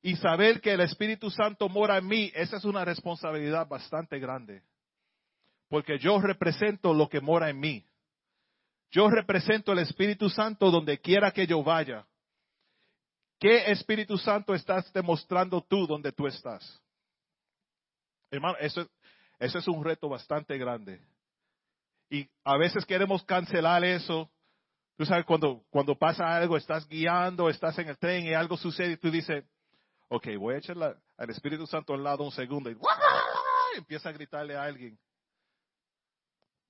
Y 0.00 0.16
saber 0.16 0.62
que 0.62 0.72
el 0.72 0.80
Espíritu 0.80 1.30
Santo 1.30 1.68
mora 1.68 1.98
en 1.98 2.06
mí, 2.06 2.32
esa 2.34 2.56
es 2.56 2.64
una 2.64 2.86
responsabilidad 2.86 3.68
bastante 3.68 4.18
grande 4.18 4.62
porque 5.68 5.98
yo 5.98 6.20
represento 6.20 6.94
lo 6.94 7.08
que 7.08 7.20
mora 7.20 7.50
en 7.50 7.60
mí. 7.60 7.84
Yo 8.90 9.10
represento 9.10 9.72
el 9.72 9.80
Espíritu 9.80 10.30
Santo 10.30 10.70
donde 10.70 10.98
quiera 10.98 11.30
que 11.30 11.46
yo 11.46 11.62
vaya. 11.62 12.06
¿Qué 13.38 13.70
Espíritu 13.70 14.16
Santo 14.18 14.54
estás 14.54 14.90
demostrando 14.92 15.60
tú 15.60 15.86
donde 15.86 16.10
tú 16.10 16.26
estás? 16.26 16.80
Hermano, 18.30 18.56
eso, 18.58 18.88
eso 19.38 19.58
es 19.58 19.68
un 19.68 19.84
reto 19.84 20.08
bastante 20.08 20.56
grande. 20.58 21.00
Y 22.10 22.28
a 22.44 22.56
veces 22.56 22.84
queremos 22.86 23.22
cancelar 23.24 23.84
eso. 23.84 24.30
Tú 24.96 25.04
sabes, 25.04 25.24
cuando, 25.24 25.62
cuando 25.70 25.94
pasa 25.96 26.36
algo, 26.36 26.56
estás 26.56 26.88
guiando, 26.88 27.48
estás 27.48 27.78
en 27.78 27.88
el 27.88 27.98
tren 27.98 28.26
y 28.26 28.34
algo 28.34 28.56
sucede 28.56 28.92
y 28.92 28.96
tú 28.96 29.10
dices, 29.10 29.44
ok, 30.08 30.26
voy 30.38 30.54
a 30.54 30.58
echar 30.58 30.76
al 31.16 31.30
Espíritu 31.30 31.66
Santo 31.66 31.94
al 31.94 32.02
lado 32.02 32.24
un 32.24 32.32
segundo 32.32 32.70
y 32.70 32.76
empieza 33.76 34.08
a 34.08 34.12
gritarle 34.12 34.56
a 34.56 34.64
alguien. 34.64 34.98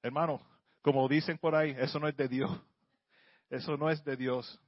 Hermano, 0.03 0.41
como 0.83 1.09
dicen 1.09 1.39
por 1.39 1.55
ahí, 1.55 1.75
eso 1.79 1.99
no 1.99 2.09
es 2.09 2.17
de 2.17 2.29
Dios. 2.29 2.51
Eso 3.51 3.77
no 3.77 3.91
es 3.91 4.03
de 4.05 4.17
Dios. 4.17 4.59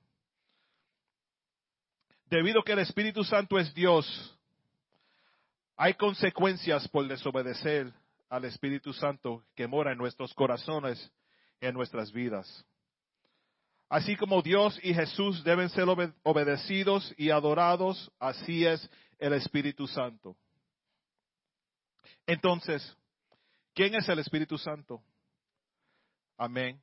Debido 2.26 2.60
a 2.60 2.64
que 2.64 2.72
el 2.72 2.78
Espíritu 2.78 3.24
Santo 3.24 3.58
es 3.58 3.74
Dios, 3.74 4.38
hay 5.76 5.94
consecuencias 5.94 6.86
por 6.88 7.06
desobedecer 7.08 7.92
al 8.28 8.44
Espíritu 8.44 8.92
Santo 8.92 9.44
que 9.54 9.66
mora 9.66 9.92
en 9.92 9.98
nuestros 9.98 10.32
corazones 10.34 11.10
en 11.60 11.74
nuestras 11.74 12.12
vidas. 12.12 12.64
Así 13.88 14.14
como 14.16 14.40
Dios 14.40 14.78
y 14.82 14.94
Jesús 14.94 15.42
deben 15.42 15.68
ser 15.70 15.86
obedecidos 16.22 17.12
y 17.16 17.30
adorados, 17.30 18.10
así 18.20 18.64
es 18.64 18.88
el 19.18 19.32
Espíritu 19.32 19.86
Santo. 19.88 20.36
Entonces, 22.26 22.96
¿quién 23.74 23.94
es 23.96 24.08
el 24.08 24.20
Espíritu 24.20 24.56
Santo? 24.56 25.02
Amén. 26.40 26.80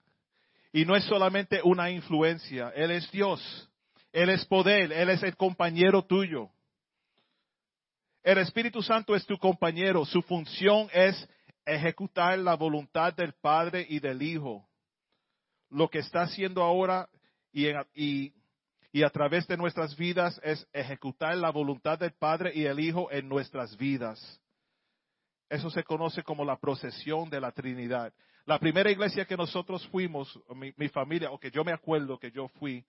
Y 0.72 0.86
no 0.86 0.96
es 0.96 1.04
solamente 1.06 1.62
una 1.64 1.90
influencia, 1.90 2.70
Él 2.76 2.92
es 2.92 3.10
Dios, 3.10 3.42
Él 4.12 4.30
es 4.30 4.46
poder, 4.46 4.94
Él 4.94 5.10
es 5.10 5.24
el 5.24 5.36
compañero 5.36 6.06
tuyo. 6.06 6.52
El 8.22 8.38
Espíritu 8.38 8.84
Santo 8.84 9.16
es 9.16 9.26
tu 9.26 9.36
compañero, 9.40 10.06
su 10.06 10.22
función 10.22 10.90
es 10.94 11.28
ejecutar 11.66 12.38
la 12.38 12.56
voluntad 12.56 13.16
del 13.16 13.34
Padre 13.34 13.84
y 13.90 14.00
del 14.00 14.22
Hijo. 14.22 14.70
Lo 15.72 15.90
que 15.90 16.00
está 16.00 16.22
haciendo 16.22 16.62
ahora 16.62 17.10
y, 17.52 17.72
a 17.72 19.10
través 19.10 19.48
de 19.48 19.58
nuestras 19.58 19.98
vidas 19.98 20.40
es 20.44 20.68
ejecutar 20.72 21.36
la 21.36 21.50
voluntad 21.50 21.98
del 21.98 22.14
Padre 22.14 22.52
y 22.54 22.66
el 22.66 22.80
Hijo 22.80 23.12
en 23.12 23.28
nuestras 23.28 23.76
vidas. 23.76 24.40
Eso 25.50 25.72
se 25.72 25.84
conoce 25.84 26.22
como 26.22 26.46
la 26.46 26.60
procesión 26.60 27.32
de 27.32 27.42
la 27.42 27.52
Trinidad. 27.52 28.14
La 28.48 28.60
primera 28.60 28.90
iglesia 28.90 29.26
que 29.26 29.36
nosotros 29.36 29.86
fuimos, 29.90 30.40
mi, 30.56 30.88
familia, 30.88 31.32
o 31.32 31.38
que 31.38 31.52
yo 31.52 31.66
me 31.66 31.74
acuerdo 31.74 32.18
que 32.18 32.32
yo 32.32 32.48
fui, 32.48 32.82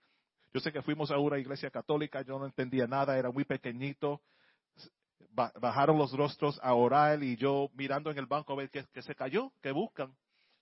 yo 0.54 0.60
sé 0.60 0.72
que 0.72 0.82
fuimos 0.82 1.10
a 1.10 1.18
una 1.18 1.36
iglesia 1.36 1.68
católica, 1.68 2.22
yo 2.22 2.38
no 2.38 2.46
entendía 2.46 2.86
nada, 2.86 3.18
era 3.18 3.32
muy 3.32 3.44
pequeñito. 3.44 4.20
Bajaron 5.32 5.98
los 5.98 6.12
rostros 6.12 6.60
a 6.62 6.74
orar 6.74 7.24
y 7.24 7.34
yo 7.34 7.70
mirando 7.74 8.08
en 8.12 8.18
el 8.18 8.26
banco 8.26 8.52
a 8.52 8.56
ver 8.56 8.70
qué, 8.70 9.02
se 9.02 9.16
cayó, 9.16 9.50
qué 9.60 9.72
buscan. 9.72 10.14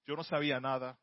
yo 0.07 0.17
no 0.17 0.25
sabía 0.25 0.61
nada. 0.61 0.97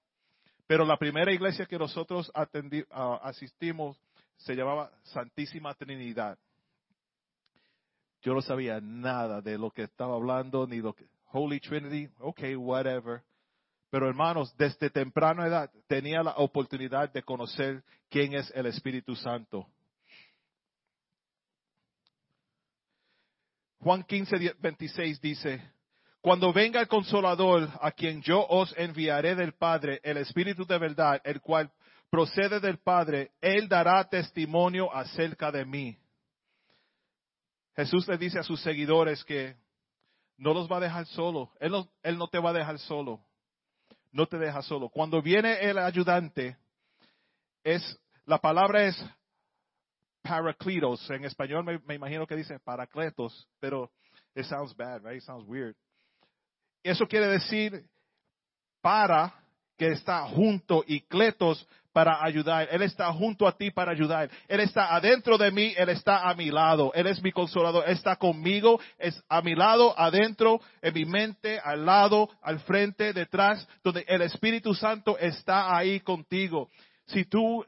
Pero 0.66 0.86
la 0.86 0.98
primera 0.98 1.32
iglesia 1.32 1.68
que 1.68 1.78
nosotros 1.78 2.32
ah, 2.34 3.20
asistimos 3.22 3.96
se 4.38 4.56
llamaba 4.56 4.92
Santísima 5.04 5.76
Trinidad. 5.76 6.40
Yo 8.24 8.34
no 8.34 8.42
sabía 8.42 8.82
nada 8.82 9.40
de 9.40 9.56
lo 9.56 9.70
que 9.70 9.84
estaba 9.84 10.16
hablando, 10.16 10.66
ni 10.66 10.78
lo 10.78 10.94
que, 10.94 11.06
Holy 11.32 11.60
Trinity, 11.60 12.10
okay, 12.18 12.56
whatever. 12.56 13.22
Pero 13.94 14.10
hermanos, 14.10 14.52
desde 14.58 14.90
temprana 14.90 15.46
edad 15.46 15.72
tenía 15.86 16.24
la 16.24 16.32
oportunidad 16.38 17.14
de 17.14 17.22
conocer 17.22 17.84
quién 18.10 18.34
es 18.34 18.52
el 18.56 18.66
Espíritu 18.66 19.16
Santo. 19.16 19.68
Juan 23.78 24.02
15, 24.02 24.56
26 24.58 25.22
dice, 25.22 25.62
cuando 26.22 26.52
venga 26.52 26.82
el 26.82 26.88
consolador 26.88 27.70
a 27.82 27.92
quien 27.92 28.24
yo 28.24 28.44
os 28.48 28.74
enviaré 28.80 29.36
del 29.36 29.54
Padre, 29.54 30.00
el 30.02 30.18
Espíritu 30.18 30.66
de 30.66 30.80
verdad, 30.80 31.22
el 31.24 31.40
cual 31.40 31.72
procede 32.10 32.60
del 32.60 32.80
Padre, 32.80 33.34
él 33.42 33.70
dará 33.70 34.10
testimonio 34.10 34.92
acerca 34.92 35.52
de 35.52 35.66
mí. 35.66 36.00
Jesús 37.76 38.08
le 38.08 38.18
dice 38.18 38.40
a 38.40 38.44
sus 38.44 38.60
seguidores 38.60 39.24
que 39.24 39.56
no 40.38 40.52
los 40.56 40.68
va 40.68 40.78
a 40.78 40.80
dejar 40.80 41.06
solo. 41.06 41.52
Él 41.60 41.74
no, 41.74 41.88
él 42.02 42.18
no 42.18 42.28
te 42.28 42.40
va 42.40 42.50
a 42.50 42.54
dejar 42.54 42.80
solo. 42.80 43.24
No 44.14 44.28
te 44.28 44.38
deja 44.38 44.62
solo. 44.62 44.88
Cuando 44.88 45.22
viene 45.22 45.60
el 45.60 45.78
ayudante, 45.78 46.56
es, 47.64 48.00
la 48.26 48.38
palabra 48.38 48.86
es 48.86 49.06
paracletos. 50.22 51.10
En 51.10 51.26
español 51.26 51.66
me, 51.66 51.80
me 51.80 51.96
imagino 51.96 52.26
que 52.26 52.36
dice 52.36 52.60
paracletos, 52.60 53.48
pero 53.60 53.92
it 54.36 54.46
sounds 54.46 54.74
bad, 54.78 55.04
right? 55.04 55.18
It 55.18 55.24
sounds 55.24 55.46
weird. 55.48 55.76
Eso 56.84 57.06
quiere 57.08 57.28
decir 57.28 57.86
para 58.82 59.34
que 59.78 59.88
está 59.88 60.28
junto 60.28 60.84
y 60.86 61.02
cletos 61.02 61.68
para 61.94 62.24
ayudar. 62.26 62.68
Él 62.72 62.82
está 62.82 63.14
junto 63.14 63.48
a 63.48 63.56
ti 63.56 63.72
para 63.72 63.92
ayudar. 63.92 64.30
Él 64.48 64.60
está 64.60 64.94
adentro 64.94 65.38
de 65.38 65.52
mí, 65.52 65.74
Él 65.78 65.90
está 65.90 66.28
a 66.28 66.34
mi 66.34 66.50
lado. 66.50 66.92
Él 66.96 67.08
es 67.08 67.22
mi 67.22 67.32
consolador. 67.32 67.86
Él 67.88 67.94
está 67.94 68.16
conmigo, 68.16 68.82
es 68.98 69.24
a 69.30 69.42
mi 69.42 69.56
lado, 69.56 69.98
adentro, 69.98 70.60
en 70.82 70.94
mi 70.94 71.06
mente, 71.06 71.60
al 71.64 71.86
lado, 71.86 72.30
al 72.42 72.60
frente, 72.62 73.14
detrás, 73.14 73.68
donde 73.84 74.04
el 74.08 74.24
Espíritu 74.24 74.74
Santo 74.74 75.18
está 75.20 75.78
ahí 75.78 76.00
contigo. 76.00 76.70
Si 77.06 77.26
tú, 77.26 77.64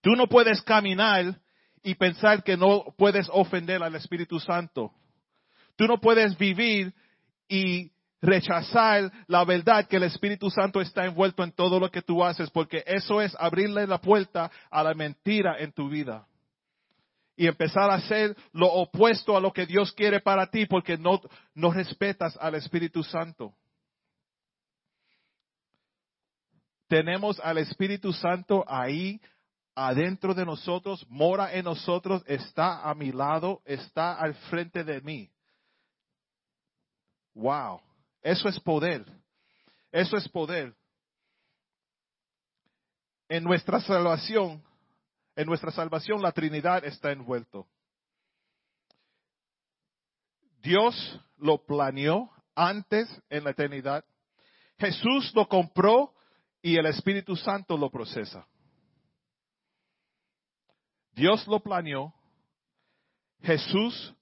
tú 0.00 0.10
no 0.16 0.26
puedes 0.26 0.62
caminar 0.62 1.38
y 1.82 1.94
pensar 1.94 2.42
que 2.42 2.56
no 2.56 2.94
puedes 2.96 3.28
ofender 3.30 3.82
al 3.82 3.94
Espíritu 3.94 4.40
Santo. 4.40 4.92
Tú 5.76 5.86
no 5.86 6.00
puedes 6.00 6.36
vivir 6.36 6.94
y 7.48 7.90
rechazar 8.20 9.10
la 9.26 9.44
verdad 9.44 9.86
que 9.86 9.96
el 9.96 10.04
Espíritu 10.04 10.50
Santo 10.50 10.80
está 10.80 11.04
envuelto 11.04 11.42
en 11.42 11.52
todo 11.52 11.80
lo 11.80 11.90
que 11.90 12.02
tú 12.02 12.24
haces, 12.24 12.50
porque 12.50 12.82
eso 12.86 13.20
es 13.20 13.34
abrirle 13.38 13.86
la 13.86 13.98
puerta 13.98 14.50
a 14.70 14.82
la 14.82 14.94
mentira 14.94 15.56
en 15.58 15.72
tu 15.72 15.88
vida. 15.88 16.26
Y 17.36 17.46
empezar 17.46 17.90
a 17.90 17.94
hacer 17.94 18.36
lo 18.52 18.66
opuesto 18.66 19.36
a 19.36 19.40
lo 19.40 19.52
que 19.52 19.64
Dios 19.64 19.92
quiere 19.92 20.20
para 20.20 20.46
ti, 20.50 20.66
porque 20.66 20.98
no, 20.98 21.20
no 21.54 21.72
respetas 21.72 22.36
al 22.38 22.54
Espíritu 22.54 23.02
Santo. 23.02 23.54
Tenemos 26.88 27.40
al 27.40 27.58
Espíritu 27.58 28.12
Santo 28.12 28.64
ahí 28.68 29.20
adentro 29.74 30.34
de 30.34 30.44
nosotros, 30.44 31.06
mora 31.08 31.54
en 31.54 31.64
nosotros, 31.64 32.22
está 32.26 32.82
a 32.82 32.94
mi 32.94 33.12
lado, 33.12 33.62
está 33.64 34.14
al 34.14 34.34
frente 34.34 34.84
de 34.84 35.00
mí. 35.00 35.30
Wow. 37.34 37.80
Eso 38.22 38.48
es 38.48 38.60
poder. 38.60 39.04
Eso 39.92 40.16
es 40.16 40.28
poder. 40.28 40.74
En 43.28 43.44
nuestra 43.44 43.80
salvación, 43.80 44.62
en 45.36 45.46
nuestra 45.46 45.70
salvación 45.70 46.20
la 46.20 46.32
Trinidad 46.32 46.84
está 46.84 47.12
envuelto. 47.12 47.66
Dios 50.62 51.20
lo 51.38 51.64
planeó 51.64 52.30
antes 52.54 53.08
en 53.30 53.44
la 53.44 53.50
eternidad. 53.50 54.04
Jesús 54.78 55.32
lo 55.34 55.48
compró 55.48 56.14
y 56.62 56.76
el 56.76 56.86
Espíritu 56.86 57.36
Santo 57.36 57.76
lo 57.76 57.90
procesa. 57.90 58.46
Dios 61.12 61.46
lo 61.46 61.60
planeó, 61.60 62.14
Jesús 63.42 64.14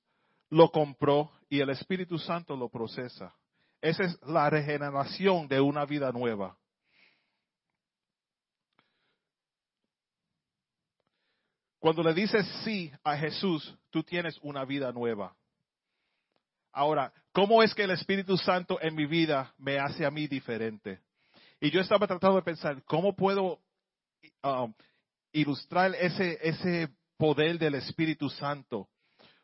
lo 0.51 0.71
compró 0.71 1.31
y 1.49 1.61
el 1.61 1.71
Espíritu 1.71 2.19
Santo 2.19 2.57
lo 2.57 2.69
procesa. 2.69 3.35
Esa 3.81 4.05
es 4.05 4.23
la 4.23 4.51
regeneración 4.51 5.47
de 5.49 5.61
una 5.61 5.85
vida 5.85 6.11
nueva. 6.13 6.57
Cuando 11.79 12.03
le 12.03 12.13
dices 12.13 12.45
sí 12.65 12.91
a 13.05 13.17
Jesús, 13.17 13.77
tú 13.91 14.03
tienes 14.03 14.37
una 14.43 14.65
vida 14.65 14.91
nueva. 14.93 15.35
Ahora, 16.73 17.13
¿cómo 17.33 17.63
es 17.63 17.75
que 17.75 17.85
el 17.85 17.93
Espíritu 17.93 18.37
Santo 18.37 18.79
en 18.81 18.95
mi 18.95 19.07
vida 19.07 19.55
me 19.59 19.79
hace 19.79 20.05
a 20.05 20.11
mí 20.11 20.27
diferente? 20.27 21.01
Y 21.61 21.71
yo 21.71 21.81
estaba 21.81 22.07
tratando 22.07 22.37
de 22.37 22.43
pensar, 22.43 22.83
¿cómo 22.85 23.15
puedo 23.15 23.61
um, 24.43 24.73
ilustrar 25.33 25.95
ese, 25.95 26.39
ese 26.43 26.89
poder 27.17 27.59
del 27.59 27.77
Espíritu 27.77 28.29
Santo? 28.29 28.89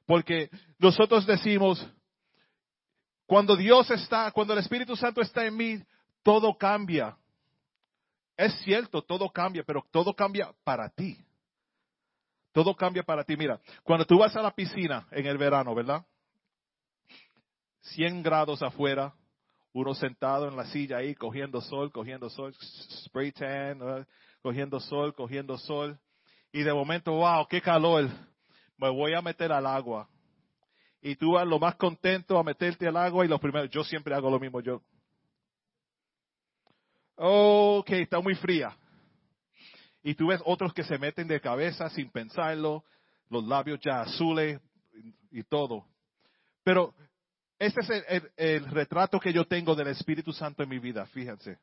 Porque 0.06 0.50
nosotros 0.78 1.26
decimos, 1.26 1.84
cuando 3.26 3.56
Dios 3.56 3.90
está, 3.90 4.30
cuando 4.32 4.52
el 4.52 4.58
Espíritu 4.58 4.96
Santo 4.96 5.20
está 5.20 5.46
en 5.46 5.56
mí, 5.56 5.82
todo 6.22 6.56
cambia. 6.56 7.16
Es 8.36 8.52
cierto, 8.62 9.02
todo 9.02 9.30
cambia, 9.30 9.62
pero 9.64 9.84
todo 9.90 10.14
cambia 10.14 10.52
para 10.64 10.88
ti. 10.88 11.16
Todo 12.52 12.74
cambia 12.74 13.02
para 13.02 13.24
ti. 13.24 13.36
Mira, 13.36 13.60
cuando 13.82 14.04
tú 14.04 14.18
vas 14.18 14.34
a 14.36 14.42
la 14.42 14.54
piscina 14.54 15.06
en 15.10 15.26
el 15.26 15.38
verano, 15.38 15.74
¿verdad? 15.74 16.04
100 17.80 18.22
grados 18.22 18.62
afuera, 18.62 19.14
uno 19.72 19.94
sentado 19.94 20.48
en 20.48 20.56
la 20.56 20.66
silla 20.66 20.98
ahí, 20.98 21.14
cogiendo 21.14 21.60
sol, 21.60 21.90
cogiendo 21.92 22.30
sol, 22.30 22.54
spray 23.04 23.32
tan, 23.32 24.06
cogiendo 24.42 24.80
sol, 24.80 25.14
cogiendo 25.14 25.58
sol. 25.58 25.98
Y 26.52 26.62
de 26.62 26.72
momento, 26.72 27.12
wow, 27.12 27.46
qué 27.48 27.60
calor. 27.60 28.08
Me 28.76 28.88
voy 28.90 29.14
a 29.14 29.22
meter 29.22 29.50
al 29.52 29.66
agua 29.66 30.08
y 31.04 31.16
tú 31.16 31.32
vas 31.32 31.46
lo 31.46 31.58
más 31.58 31.74
contento 31.74 32.38
a 32.38 32.42
meterte 32.42 32.88
al 32.88 32.96
agua 32.96 33.26
y 33.26 33.28
lo 33.28 33.38
primero, 33.38 33.66
yo 33.66 33.84
siempre 33.84 34.14
hago 34.14 34.30
lo 34.30 34.40
mismo 34.40 34.62
yo. 34.62 34.80
Ok, 37.16 37.90
está 37.90 38.20
muy 38.20 38.34
fría. 38.34 38.74
Y 40.02 40.14
tú 40.14 40.28
ves 40.28 40.40
otros 40.46 40.72
que 40.72 40.82
se 40.82 40.96
meten 40.96 41.28
de 41.28 41.42
cabeza 41.42 41.90
sin 41.90 42.10
pensarlo, 42.10 42.84
los 43.28 43.46
labios 43.46 43.80
ya 43.80 44.00
azules 44.00 44.58
y, 45.30 45.42
todo. 45.42 45.86
Pero 46.62 46.94
este 47.58 47.82
es 47.82 48.32
el, 48.38 48.64
retrato 48.70 49.20
que 49.20 49.32
yo 49.32 49.44
tengo 49.44 49.74
del 49.74 49.88
Espíritu 49.88 50.32
Santo 50.32 50.62
en 50.62 50.70
mi 50.70 50.78
vida, 50.78 51.04
fíjense. 51.04 51.58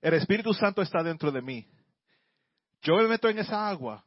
El 0.00 0.14
Espíritu 0.14 0.54
Santo 0.54 0.80
está 0.80 1.02
dentro 1.02 1.32
de 1.32 1.42
mí. 1.42 1.66
Yo 2.82 2.94
me 2.98 3.08
meto 3.08 3.28
en 3.28 3.40
esa 3.40 3.68
agua. 3.68 4.04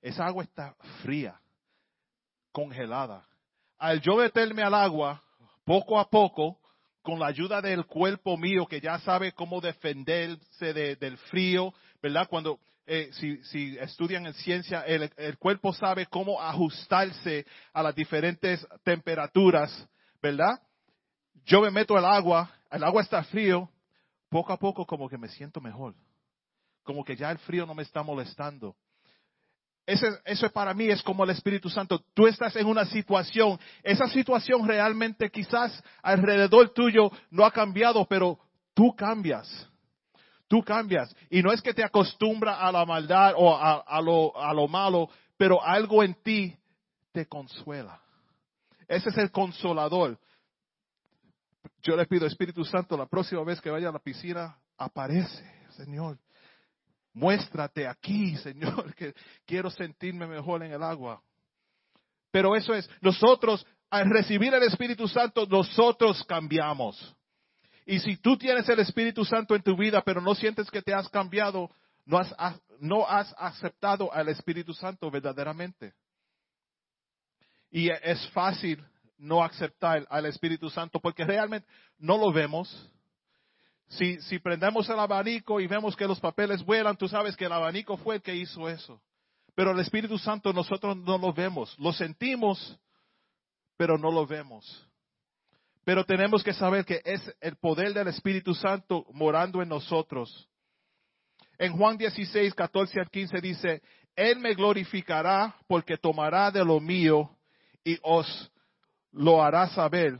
Esa 0.00 0.24
agua 0.24 0.44
está 0.44 0.76
fría 1.02 1.41
congelada. 2.52 3.26
Al 3.78 4.00
yo 4.00 4.16
meterme 4.16 4.62
al 4.62 4.74
agua, 4.74 5.22
poco 5.64 5.98
a 5.98 6.08
poco, 6.08 6.58
con 7.02 7.18
la 7.18 7.26
ayuda 7.26 7.60
del 7.60 7.84
cuerpo 7.86 8.36
mío 8.36 8.66
que 8.66 8.80
ya 8.80 8.98
sabe 9.00 9.32
cómo 9.32 9.60
defenderse 9.60 10.72
de, 10.72 10.96
del 10.96 11.18
frío, 11.18 11.74
¿verdad? 12.00 12.28
Cuando 12.28 12.60
eh, 12.86 13.10
si, 13.12 13.42
si, 13.44 13.76
estudian 13.78 14.26
en 14.26 14.34
ciencia, 14.34 14.82
el, 14.82 15.10
el, 15.16 15.38
cuerpo 15.38 15.72
sabe 15.72 16.06
cómo 16.06 16.40
ajustarse 16.40 17.44
a 17.72 17.82
las 17.82 17.94
diferentes 17.94 18.66
temperaturas, 18.84 19.88
¿verdad? 20.20 20.60
Yo 21.44 21.60
me 21.60 21.70
meto 21.70 21.96
al 21.96 22.04
agua, 22.04 22.50
el 22.70 22.84
agua 22.84 23.02
está 23.02 23.22
frío, 23.24 23.68
poco 24.28 24.52
a 24.52 24.58
poco 24.58 24.86
como 24.86 25.08
que 25.08 25.18
me 25.18 25.28
siento 25.28 25.60
mejor, 25.60 25.94
como 26.82 27.04
que 27.04 27.16
ya 27.16 27.30
el 27.30 27.38
frío 27.38 27.66
no 27.66 27.74
me 27.74 27.82
está 27.82 28.02
molestando. 28.02 28.76
Ese, 29.84 30.06
eso 30.24 30.48
para 30.50 30.74
mí 30.74 30.86
es 30.86 31.02
como 31.02 31.24
el 31.24 31.30
Espíritu 31.30 31.68
Santo. 31.68 32.00
Tú 32.14 32.26
estás 32.26 32.54
en 32.56 32.66
una 32.66 32.84
situación, 32.84 33.58
esa 33.82 34.06
situación 34.08 34.66
realmente 34.66 35.30
quizás 35.30 35.82
alrededor 36.02 36.70
tuyo 36.70 37.10
no 37.30 37.44
ha 37.44 37.50
cambiado, 37.50 38.06
pero 38.06 38.38
tú 38.74 38.94
cambias. 38.94 39.68
Tú 40.46 40.62
cambias. 40.62 41.14
Y 41.30 41.42
no 41.42 41.52
es 41.52 41.60
que 41.60 41.74
te 41.74 41.82
acostumbra 41.82 42.60
a 42.60 42.70
la 42.70 42.84
maldad 42.84 43.34
o 43.36 43.56
a, 43.56 43.78
a, 43.80 44.00
lo, 44.00 44.36
a 44.38 44.52
lo 44.54 44.68
malo, 44.68 45.08
pero 45.36 45.62
algo 45.62 46.02
en 46.02 46.14
ti 46.22 46.56
te 47.10 47.26
consuela. 47.26 48.00
Ese 48.86 49.08
es 49.08 49.16
el 49.18 49.30
consolador. 49.30 50.18
Yo 51.82 51.96
le 51.96 52.06
pido, 52.06 52.26
Espíritu 52.26 52.64
Santo, 52.64 52.96
la 52.96 53.06
próxima 53.06 53.42
vez 53.42 53.60
que 53.60 53.70
vaya 53.70 53.88
a 53.88 53.92
la 53.92 53.98
piscina, 53.98 54.56
aparece, 54.76 55.44
Señor. 55.70 56.18
Muéstrate 57.14 57.86
aquí, 57.86 58.36
Señor, 58.42 58.94
que 58.94 59.14
quiero 59.46 59.70
sentirme 59.70 60.26
mejor 60.26 60.62
en 60.62 60.72
el 60.72 60.82
agua. 60.82 61.22
Pero 62.30 62.56
eso 62.56 62.74
es, 62.74 62.88
nosotros, 63.00 63.66
al 63.90 64.08
recibir 64.08 64.54
el 64.54 64.62
Espíritu 64.62 65.06
Santo, 65.06 65.46
nosotros 65.46 66.24
cambiamos. 66.24 67.14
Y 67.84 67.98
si 67.98 68.16
tú 68.16 68.36
tienes 68.38 68.68
el 68.68 68.78
Espíritu 68.78 69.24
Santo 69.24 69.54
en 69.54 69.62
tu 69.62 69.76
vida, 69.76 70.02
pero 70.02 70.20
no 70.20 70.34
sientes 70.34 70.70
que 70.70 70.82
te 70.82 70.94
has 70.94 71.08
cambiado, 71.08 71.68
no 72.06 72.18
has, 72.18 72.34
no 72.78 73.06
has 73.06 73.34
aceptado 73.36 74.12
al 74.12 74.28
Espíritu 74.28 74.72
Santo 74.72 75.10
verdaderamente. 75.10 75.92
Y 77.70 77.90
es 77.90 78.28
fácil 78.30 78.84
no 79.18 79.42
aceptar 79.42 80.06
al 80.10 80.26
Espíritu 80.26 80.68
Santo 80.68 81.00
porque 81.00 81.24
realmente 81.24 81.66
no 81.98 82.18
lo 82.18 82.32
vemos. 82.32 82.90
Si, 83.98 84.20
si 84.22 84.38
prendemos 84.38 84.88
el 84.88 84.98
abanico 84.98 85.60
y 85.60 85.66
vemos 85.66 85.94
que 85.96 86.06
los 86.06 86.20
papeles 86.20 86.64
vuelan, 86.64 86.96
tú 86.96 87.08
sabes 87.08 87.36
que 87.36 87.44
el 87.44 87.52
abanico 87.52 87.96
fue 87.96 88.16
el 88.16 88.22
que 88.22 88.34
hizo 88.34 88.68
eso. 88.68 89.00
Pero 89.54 89.72
el 89.72 89.80
Espíritu 89.80 90.18
Santo 90.18 90.52
nosotros 90.52 90.96
no 90.96 91.18
lo 91.18 91.32
vemos, 91.32 91.78
lo 91.78 91.92
sentimos, 91.92 92.78
pero 93.76 93.98
no 93.98 94.10
lo 94.10 94.26
vemos. 94.26 94.88
Pero 95.84 96.04
tenemos 96.04 96.42
que 96.42 96.54
saber 96.54 96.84
que 96.84 97.02
es 97.04 97.20
el 97.40 97.56
poder 97.56 97.92
del 97.92 98.08
Espíritu 98.08 98.54
Santo 98.54 99.04
morando 99.12 99.60
en 99.60 99.68
nosotros. 99.68 100.48
En 101.58 101.76
Juan 101.76 101.98
16, 101.98 102.54
14 102.54 103.00
al 103.00 103.10
15 103.10 103.40
dice, 103.40 103.82
Él 104.16 104.38
me 104.38 104.54
glorificará 104.54 105.54
porque 105.66 105.96
tomará 105.96 106.50
de 106.50 106.64
lo 106.64 106.80
mío 106.80 107.36
y 107.84 107.98
os 108.02 108.50
lo 109.10 109.42
hará 109.42 109.68
saber. 109.68 110.18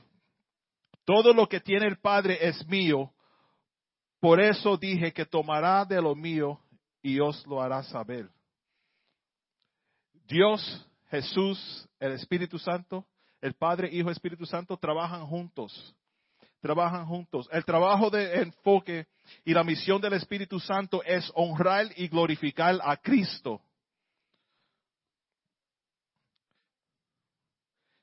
Todo 1.04 1.32
lo 1.32 1.48
que 1.48 1.60
tiene 1.60 1.86
el 1.86 1.98
Padre 1.98 2.38
es 2.40 2.66
mío. 2.66 3.12
Por 4.22 4.40
eso 4.40 4.76
dije 4.76 5.12
que 5.12 5.26
tomará 5.26 5.84
de 5.84 6.00
lo 6.00 6.14
mío 6.14 6.56
y 7.02 7.18
os 7.18 7.44
lo 7.44 7.60
hará 7.60 7.82
saber. 7.82 8.30
Dios, 10.28 10.86
Jesús, 11.10 11.88
el 11.98 12.12
Espíritu 12.12 12.56
Santo, 12.56 13.04
el 13.40 13.54
Padre, 13.54 13.88
Hijo, 13.90 14.12
Espíritu 14.12 14.46
Santo 14.46 14.76
trabajan 14.76 15.26
juntos. 15.26 15.92
Trabajan 16.60 17.04
juntos. 17.04 17.48
El 17.50 17.64
trabajo 17.64 18.10
de 18.10 18.42
enfoque 18.42 19.08
y 19.44 19.52
la 19.52 19.64
misión 19.64 20.00
del 20.00 20.12
Espíritu 20.12 20.60
Santo 20.60 21.02
es 21.02 21.28
honrar 21.34 21.86
y 21.96 22.06
glorificar 22.06 22.78
a 22.80 22.96
Cristo. 22.98 23.60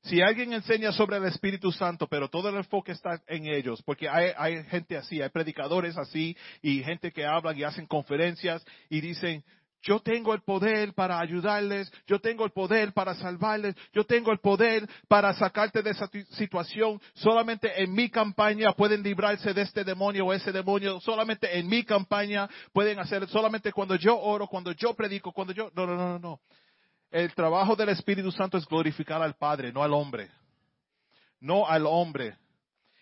Si 0.10 0.24
alguien 0.24 0.54
enseña 0.54 0.92
sobre 0.92 1.18
el 1.18 1.26
Espíritu 1.26 1.72
Santo, 1.72 2.08
pero 2.08 2.30
todo 2.30 2.50
el 2.50 2.56
enfoque 2.56 2.94
está 2.94 3.22
en 3.28 3.46
ellos, 3.46 3.84
porque 3.84 4.10
hay, 4.10 4.32
hay, 4.36 4.64
gente 4.64 4.98
así, 4.98 5.22
hay 5.22 5.30
predicadores 5.30 5.96
así 6.00 6.36
y 6.64 6.82
gente 6.82 7.12
que 7.12 7.28
hablan 7.28 7.56
y 7.56 7.62
hacen 7.62 7.86
conferencias 7.86 8.66
y 8.90 9.02
dicen, 9.02 9.44
yo 9.84 10.00
tengo 10.00 10.34
el 10.34 10.42
poder 10.42 10.96
para 10.96 11.20
ayudarles, 11.20 11.92
yo 12.08 12.20
tengo 12.20 12.44
el 12.44 12.50
poder 12.50 12.92
para 12.92 13.14
salvarles, 13.14 13.76
yo 13.94 14.04
tengo 14.04 14.32
el 14.32 14.40
poder 14.40 14.90
para 15.08 15.32
sacarte 15.36 15.84
de 15.84 15.92
esa 15.92 16.10
situación. 16.32 17.00
Solamente 17.14 17.84
en 17.84 17.94
mi 17.94 18.10
campaña 18.10 18.74
pueden 18.74 19.04
librarse 19.04 19.54
de 19.54 19.62
este 19.62 19.84
demonio 19.84 20.26
o 20.26 20.34
ese 20.34 20.52
demonio. 20.52 21.00
Solamente 21.02 21.60
en 21.60 21.68
mi 21.68 21.84
campaña 21.84 22.50
pueden 22.74 22.98
hacer, 22.98 23.28
solamente 23.28 23.72
cuando 23.72 23.96
yo 23.96 24.20
oro, 24.20 24.48
cuando 24.48 24.72
yo 24.72 24.96
predico, 24.96 25.32
cuando 25.32 25.54
yo... 25.54 25.70
No, 25.76 25.86
no, 25.86 25.96
no, 25.96 26.10
no, 26.10 26.20
no. 26.20 26.40
El 27.12 27.34
trabajo 27.34 27.76
del 27.76 27.90
Espíritu 27.90 28.32
Santo 28.32 28.58
es 28.58 28.66
glorificar 28.66 29.22
al 29.22 29.36
Padre, 29.36 29.72
no 29.74 29.84
al 29.84 29.94
hombre. 29.94 30.30
No 31.40 31.68
al 31.68 31.86
hombre. 31.86 32.38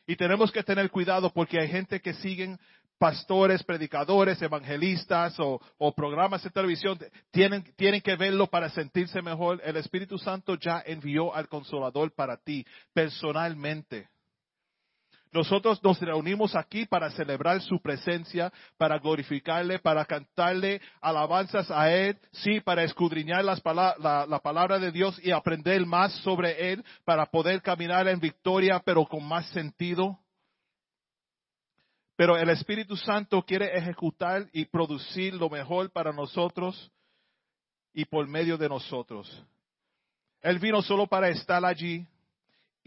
Y 0.06 0.16
tenemos 0.16 0.52
que 0.52 0.64
tener 0.64 0.90
cuidado 0.90 1.32
porque 1.34 1.60
hay 1.60 1.68
gente 1.68 2.00
que 2.00 2.14
siguen 2.14 2.58
pastores, 2.98 3.64
predicadores, 3.64 4.42
evangelistas 4.42 5.36
o, 5.40 5.60
programas 5.96 6.44
de 6.44 6.50
televisión 6.50 6.98
tienen, 7.32 7.64
tienen 7.76 8.02
que 8.02 8.16
verlo 8.16 8.48
para 8.48 8.70
sentirse 8.70 9.22
mejor. 9.22 9.62
El 9.64 9.78
Espíritu 9.78 10.18
Santo 10.18 10.56
ya 10.56 10.82
envió 10.86 11.36
al 11.36 11.48
consolador 11.48 12.14
para 12.14 12.38
ti 12.38 12.66
personalmente. 12.94 14.10
Nosotros 15.32 15.84
nos 15.84 16.00
reunimos 16.00 16.56
aquí 16.56 16.86
para 16.86 17.12
celebrar 17.12 17.62
su 17.62 17.82
presencia, 17.82 18.52
para 18.78 18.98
glorificarle, 18.98 19.80
para 19.80 20.06
cantarle 20.06 20.82
alabanzas 21.02 21.70
a 21.70 21.92
Él, 21.92 22.18
sí, 22.32 22.62
para 22.62 22.84
escudriñar 22.84 23.44
las 23.44 23.62
la, 23.66 24.26
la 24.28 24.40
palabra 24.40 24.80
de 24.80 24.92
Dios 24.92 25.20
y 25.24 25.32
aprender 25.32 25.86
más 25.86 26.14
sobre 26.24 26.72
Él, 26.72 26.84
para 27.04 27.26
poder 27.26 27.62
caminar 27.62 28.08
en 28.08 28.20
victoria, 28.20 28.82
pero 28.84 29.06
con 29.06 29.28
más 29.28 29.46
sentido. 29.50 30.18
Pero 32.16 32.36
el 32.36 32.50
Espíritu 32.50 32.98
Santo 32.98 33.44
quiere 33.44 33.78
ejecutar 33.78 34.48
y 34.52 34.66
producir 34.66 35.36
lo 35.36 35.50
mejor 35.50 35.92
para 35.92 36.12
nosotros 36.12 36.92
y 37.94 38.06
por 38.06 38.28
medio 38.28 38.58
de 38.58 38.68
nosotros. 38.68 39.46
Él 40.42 40.60
vino 40.60 40.82
solo 40.82 41.08
para 41.08 41.30
estar 41.30 41.64
allí 41.64 42.08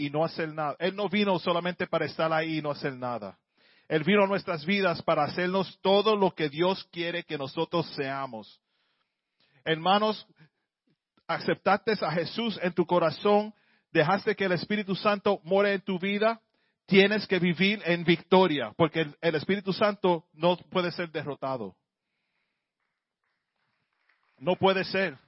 y 0.00 0.10
no 0.10 0.24
hacer 0.24 0.52
nada. 0.54 0.76
Él 0.78 0.96
no 0.96 1.08
vino 1.08 1.38
solamente 1.38 1.86
para 1.86 2.06
estar 2.06 2.32
ahí 2.32 2.58
y 2.58 2.62
no 2.62 2.70
hacer 2.70 2.96
nada. 2.96 3.38
Él 3.86 4.02
vino 4.02 4.24
a 4.24 4.26
nuestras 4.26 4.64
vidas 4.64 5.02
para 5.02 5.24
hacernos 5.24 5.78
todo 5.82 6.16
lo 6.16 6.30
que 6.34 6.48
Dios 6.48 6.88
quiere 6.90 7.24
que 7.24 7.36
nosotros 7.36 7.86
seamos. 7.96 8.60
Hermanos, 9.64 10.26
aceptaste 11.26 11.92
a 12.00 12.12
Jesús 12.12 12.58
en 12.62 12.72
tu 12.72 12.86
corazón, 12.86 13.52
dejaste 13.92 14.34
que 14.34 14.44
el 14.44 14.52
Espíritu 14.52 14.94
Santo 14.94 15.40
more 15.44 15.74
en 15.74 15.80
tu 15.82 15.98
vida 15.98 16.40
tienes 16.86 17.26
que 17.26 17.38
vivir 17.38 17.82
en 17.84 18.02
victoria, 18.02 18.72
porque 18.76 19.06
el, 19.20 19.34
Espíritu 19.34 19.72
Santo 19.72 20.24
no 20.32 20.56
puede 20.56 20.90
ser 20.92 21.10
derrotado. 21.10 21.76
No 24.38 24.56
puede 24.56 24.84
ser. 24.84 25.18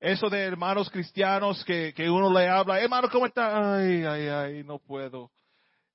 Eso 0.00 0.30
de 0.30 0.40
hermanos 0.40 0.90
cristianos 0.90 1.64
que, 1.64 1.92
uno 2.10 2.32
le 2.32 2.48
habla, 2.48 2.80
hermano, 2.80 3.08
¿cómo 3.10 3.26
está? 3.26 3.76
Ay, 3.76 4.02
ay, 4.04 4.28
ay, 4.28 4.64
no 4.64 4.78
puedo. 4.78 5.30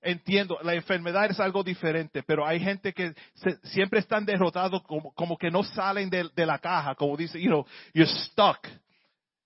Entiendo, 0.02 0.60
la 0.62 0.76
enfermedad 0.76 1.32
es 1.32 1.40
algo 1.40 1.64
diferente, 1.64 2.22
pero 2.22 2.46
hay 2.46 2.60
gente 2.60 2.94
que 2.94 3.14
siempre 3.64 4.00
están 4.00 4.24
derrotados 4.24 4.84
como, 4.84 5.12
como 5.14 5.36
que 5.36 5.50
no 5.50 5.64
salen 5.64 6.12
de, 6.12 6.30
de, 6.36 6.46
la 6.46 6.60
caja, 6.60 6.94
como 6.94 7.18
dice, 7.18 7.42
you 7.42 7.48
know, 7.48 7.66
you're 7.94 8.12
stuck. 8.28 8.68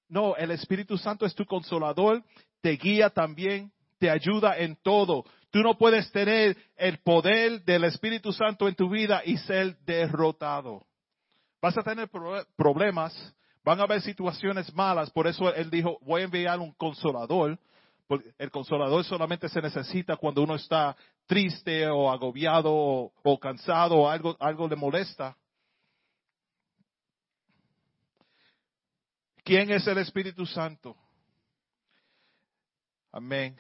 No, 0.09 0.35
el 0.35 0.51
Espíritu 0.51 0.97
Santo 0.97 1.25
es 1.25 1.33
tu 1.33 1.45
consolador 1.45 2.21
te 2.61 2.71
guía 2.71 3.09
también, 3.09 3.71
te 3.99 4.09
ayuda 4.09 4.57
en 4.57 4.75
todo. 4.77 5.25
Tú 5.51 5.59
no 5.59 5.77
puedes 5.77 6.11
tener 6.11 6.57
el 6.75 6.99
poder 6.99 7.63
del 7.63 7.83
Espíritu 7.85 8.31
Santo 8.31 8.67
en 8.67 8.75
tu 8.75 8.89
vida 8.89 9.21
y 9.25 9.37
ser 9.37 9.77
derrotado. 9.79 10.85
Vas 11.61 11.77
a 11.77 11.81
tener 11.81 12.09
problemas, 12.55 13.35
van 13.63 13.79
a 13.79 13.83
haber 13.83 14.01
situaciones 14.01 14.73
malas, 14.73 15.09
por 15.11 15.27
eso 15.27 15.53
él 15.53 15.69
dijo, 15.69 15.99
voy 16.01 16.21
a 16.21 16.25
enviar 16.25 16.59
un 16.59 16.71
consolador, 16.73 17.59
el 18.37 18.51
consolador 18.51 19.03
solamente 19.03 19.47
se 19.49 19.61
necesita 19.61 20.17
cuando 20.17 20.41
uno 20.41 20.55
está 20.55 20.95
triste 21.27 21.87
o 21.87 22.09
agobiado 22.09 22.73
o, 22.73 23.13
o 23.21 23.39
cansado 23.39 23.97
o 23.97 24.09
algo, 24.09 24.35
algo 24.39 24.67
le 24.67 24.75
molesta. 24.75 25.37
¿Quién 29.43 29.71
es 29.71 29.85
el 29.87 29.99
Espíritu 29.99 30.45
Santo? 30.45 30.95
Amén. 33.11 33.55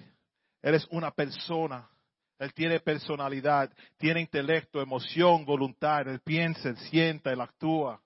Él 0.61 0.75
es 0.75 0.87
una 0.91 1.11
persona. 1.11 1.89
Él 2.37 2.53
tiene 2.53 2.79
personalidad, 2.79 3.71
tiene 3.97 4.21
intelecto, 4.21 4.81
emoción, 4.81 5.45
voluntad. 5.45 6.07
Él 6.07 6.21
piensa, 6.21 6.69
él 6.69 6.77
sienta, 6.77 7.31
él 7.31 7.41
actúa. 7.41 8.01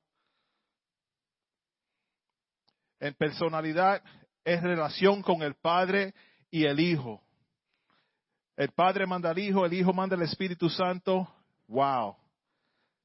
En 3.04 3.14
personalidad 3.16 4.02
es 4.46 4.64
relación 4.64 5.22
con 5.22 5.42
el 5.42 5.56
Padre 5.56 6.14
y 6.50 6.64
el 6.64 6.80
Hijo. 6.80 7.22
El 8.56 8.70
Padre 8.70 9.06
manda 9.06 9.32
al 9.32 9.40
Hijo, 9.40 9.66
el 9.66 9.74
Hijo 9.74 9.92
manda 9.92 10.16
al 10.16 10.22
Espíritu 10.22 10.70
Santo. 10.70 11.28
Wow. 11.68 12.16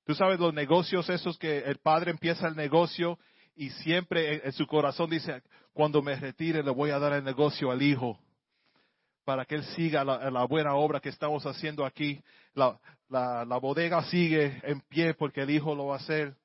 Tú 0.05 0.15
sabes 0.15 0.39
los 0.39 0.55
negocios 0.55 1.09
esos 1.09 1.37
que 1.37 1.59
el 1.59 1.79
Padre 1.79 2.13
empieza 2.13 2.47
el 2.47 2.55
negocio 2.55 3.19
y 3.57 3.71
siempre 3.71 4.47
en, 4.47 4.53
su 4.53 4.69
corazón 4.69 5.11
dice, 5.11 5.43
cuando 5.73 6.01
me 6.01 6.15
retire 6.15 6.63
le 6.63 6.71
voy 6.71 6.91
a 6.91 7.01
dar 7.01 7.15
el 7.15 7.25
negocio 7.25 7.73
al 7.73 7.83
Hijo 7.83 8.21
para 9.25 9.45
que 9.47 9.57
Él 9.57 9.65
siga 9.75 10.05
la, 10.05 10.45
buena 10.45 10.77
obra 10.77 11.01
que 11.01 11.09
estamos 11.09 11.45
haciendo 11.45 11.85
aquí. 11.85 12.23
La, 12.55 12.79
la, 13.09 13.59
bodega 13.59 14.05
sigue 14.05 14.61
en 14.63 14.81
pie 14.83 15.15
porque 15.15 15.41
el 15.41 15.51
Hijo 15.51 15.75
lo 15.75 15.87
va 15.87 15.97
a 15.97 15.99
hacer. 15.99 16.37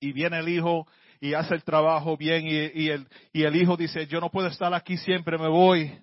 Y 0.00 0.12
viene 0.12 0.38
el 0.38 0.48
Hijo 0.48 0.86
y 1.26 1.34
hace 1.34 1.54
el 1.54 1.64
trabajo 1.64 2.16
bien 2.16 2.46
y, 2.46 2.88
el, 2.88 3.56
Hijo 3.56 3.76
dice, 3.76 4.06
yo 4.06 4.20
no 4.20 4.30
puedo 4.30 4.46
estar 4.46 4.72
aquí 4.72 4.96
siempre, 4.96 5.36
me 5.36 5.48
voy. 5.48 5.98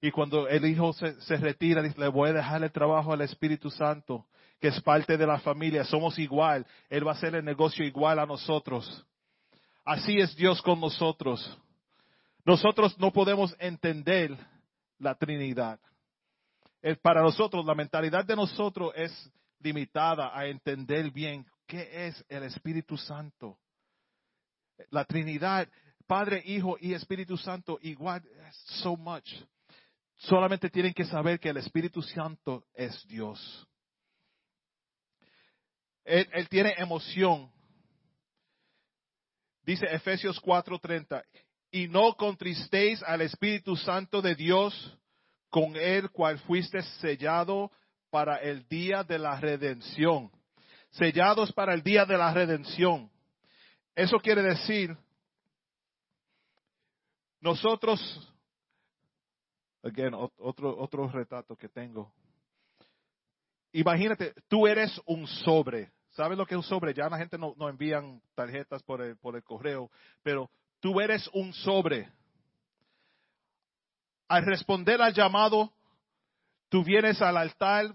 Y 0.00 0.12
cuando 0.12 0.46
el 0.46 0.64
Hijo 0.64 0.92
se, 0.92 1.20
se 1.22 1.36
retira, 1.36 1.82
dice, 1.82 1.98
le 1.98 2.08
voy 2.08 2.30
a 2.30 2.34
dejar 2.34 2.62
el 2.62 2.70
trabajo 2.70 3.12
al 3.12 3.20
Espíritu 3.22 3.68
Santo, 3.68 4.26
que 4.60 4.68
es 4.68 4.80
parte 4.80 5.16
de 5.16 5.26
la 5.26 5.40
familia, 5.40 5.84
somos 5.84 6.18
igual. 6.20 6.64
Él 6.88 7.04
va 7.04 7.12
a 7.12 7.14
hacer 7.14 7.34
el 7.34 7.44
negocio 7.44 7.84
igual 7.84 8.20
a 8.20 8.26
nosotros. 8.26 9.04
Así 9.84 10.20
es 10.20 10.36
Dios 10.36 10.62
con 10.62 10.80
nosotros. 10.80 11.58
Nosotros 12.44 12.96
no 12.98 13.12
podemos 13.12 13.54
entender 13.58 14.36
la 14.98 15.16
Trinidad. 15.16 15.80
para 17.02 17.22
nosotros, 17.22 17.64
la 17.66 17.74
mentalidad 17.74 18.24
de 18.24 18.36
nosotros 18.36 18.92
es 18.94 19.32
limitada 19.58 20.30
a 20.32 20.46
entender 20.46 21.10
bien 21.10 21.44
qué 21.66 22.06
es 22.06 22.24
el 22.28 22.44
Espíritu 22.44 22.96
Santo. 22.96 23.58
La 24.90 25.04
Trinidad, 25.04 25.68
Padre, 26.06 26.42
Hijo 26.44 26.76
y 26.80 26.94
Espíritu 26.94 27.36
Santo, 27.36 27.78
igual, 27.82 28.22
so 28.82 28.96
much. 28.96 29.28
solamente 30.16 30.68
tienen 30.68 30.92
que 30.92 31.04
saber 31.04 31.38
que 31.40 31.48
el 31.48 31.56
Espíritu 31.56 32.02
Santo 32.02 32.64
es 32.74 33.06
Dios. 33.06 33.66
Él, 36.04 36.28
él 36.32 36.48
tiene 36.48 36.74
emoción. 36.76 37.50
Dice 39.62 39.86
Efesios 39.86 40.40
4:30, 40.40 41.22
y 41.70 41.86
no 41.88 42.14
contristéis 42.14 43.02
al 43.04 43.20
Espíritu 43.20 43.76
Santo 43.76 44.20
de 44.20 44.34
Dios, 44.34 44.98
con 45.48 45.76
el 45.76 46.10
cual 46.10 46.38
fuiste 46.40 46.82
sellado 47.00 47.70
para 48.10 48.36
el 48.36 48.66
día 48.68 49.04
de 49.04 49.18
la 49.18 49.38
redención. 49.38 50.30
Sellados 50.90 51.52
para 51.52 51.74
el 51.74 51.82
día 51.82 52.04
de 52.04 52.18
la 52.18 52.32
redención. 52.34 53.10
Eso 53.94 54.18
quiere 54.18 54.42
decir, 54.42 54.96
nosotros, 57.40 58.00
again, 59.82 60.14
otro, 60.14 60.78
otro 60.78 61.08
retrato 61.08 61.56
que 61.56 61.68
tengo. 61.68 62.12
Imagínate, 63.72 64.34
tú 64.48 64.66
eres 64.66 65.00
un 65.06 65.26
sobre. 65.26 65.92
¿Sabes 66.10 66.36
lo 66.36 66.44
que 66.44 66.54
es 66.54 66.58
un 66.58 66.64
sobre? 66.64 66.92
Ya 66.92 67.08
la 67.08 67.18
gente 67.18 67.38
no, 67.38 67.54
no 67.56 67.68
envían 67.68 68.20
tarjetas 68.34 68.82
por 68.82 69.00
el, 69.00 69.16
por 69.16 69.36
el 69.36 69.44
correo, 69.44 69.90
pero 70.22 70.50
tú 70.80 71.00
eres 71.00 71.28
un 71.32 71.52
sobre. 71.52 72.10
Al 74.28 74.44
responder 74.44 75.00
al 75.00 75.14
llamado, 75.14 75.72
tú 76.68 76.84
vienes 76.84 77.22
al 77.22 77.36
altar 77.36 77.94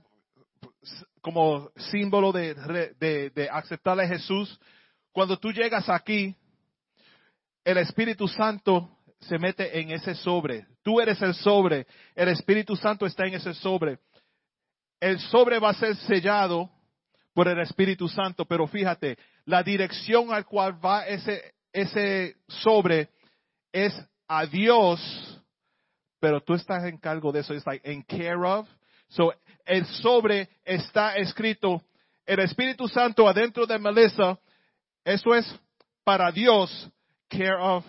como 1.21 1.71
símbolo 1.75 2.31
de, 2.31 2.53
de, 2.99 3.29
de 3.29 3.49
aceptar 3.49 3.99
a 3.99 4.07
Jesús. 4.07 4.59
Cuando 5.15 5.37
tú 5.37 5.53
llegas 5.53 5.87
aquí, 5.87 6.35
el 7.63 7.77
Espíritu 7.77 8.27
Santo 8.27 8.97
se 9.21 9.39
mete 9.39 9.79
en 9.79 9.91
ese 9.91 10.13
sobre. 10.13 10.67
Tú 10.83 10.99
eres 10.99 11.21
el 11.21 11.33
sobre. 11.35 11.87
El 12.13 12.27
Espíritu 12.27 12.75
Santo 12.75 13.05
está 13.05 13.25
en 13.25 13.35
ese 13.35 13.53
sobre. 13.53 13.99
El 14.99 15.17
sobre 15.21 15.57
va 15.57 15.69
a 15.69 15.73
ser 15.73 15.95
sellado 15.95 16.69
por 17.33 17.47
el 17.47 17.57
Espíritu 17.61 18.09
Santo, 18.09 18.43
pero 18.43 18.67
fíjate, 18.67 19.17
la 19.45 19.63
dirección 19.63 20.33
al 20.33 20.45
cual 20.45 20.83
va 20.85 21.07
ese, 21.07 21.53
ese 21.71 22.35
sobre 22.49 23.07
es 23.71 23.93
a 24.27 24.45
Dios, 24.45 24.99
pero 26.19 26.41
tú 26.41 26.55
estás 26.55 26.83
en 26.83 26.97
cargo 26.97 27.31
de 27.31 27.39
eso. 27.39 27.53
Es 27.53 27.65
like 27.65 27.89
in 27.89 28.01
care 28.01 28.45
of. 28.45 28.67
So, 29.07 29.33
el 29.63 29.85
sobre 29.85 30.49
está 30.65 31.15
escrito, 31.15 31.81
el 32.25 32.41
Espíritu 32.41 32.89
Santo 32.89 33.29
adentro 33.29 33.65
de 33.65 33.79
Melissa, 33.79 34.37
eso 35.05 35.35
es 35.35 35.45
para 36.03 36.31
Dios, 36.31 36.89
care 37.29 37.55
of, 37.57 37.85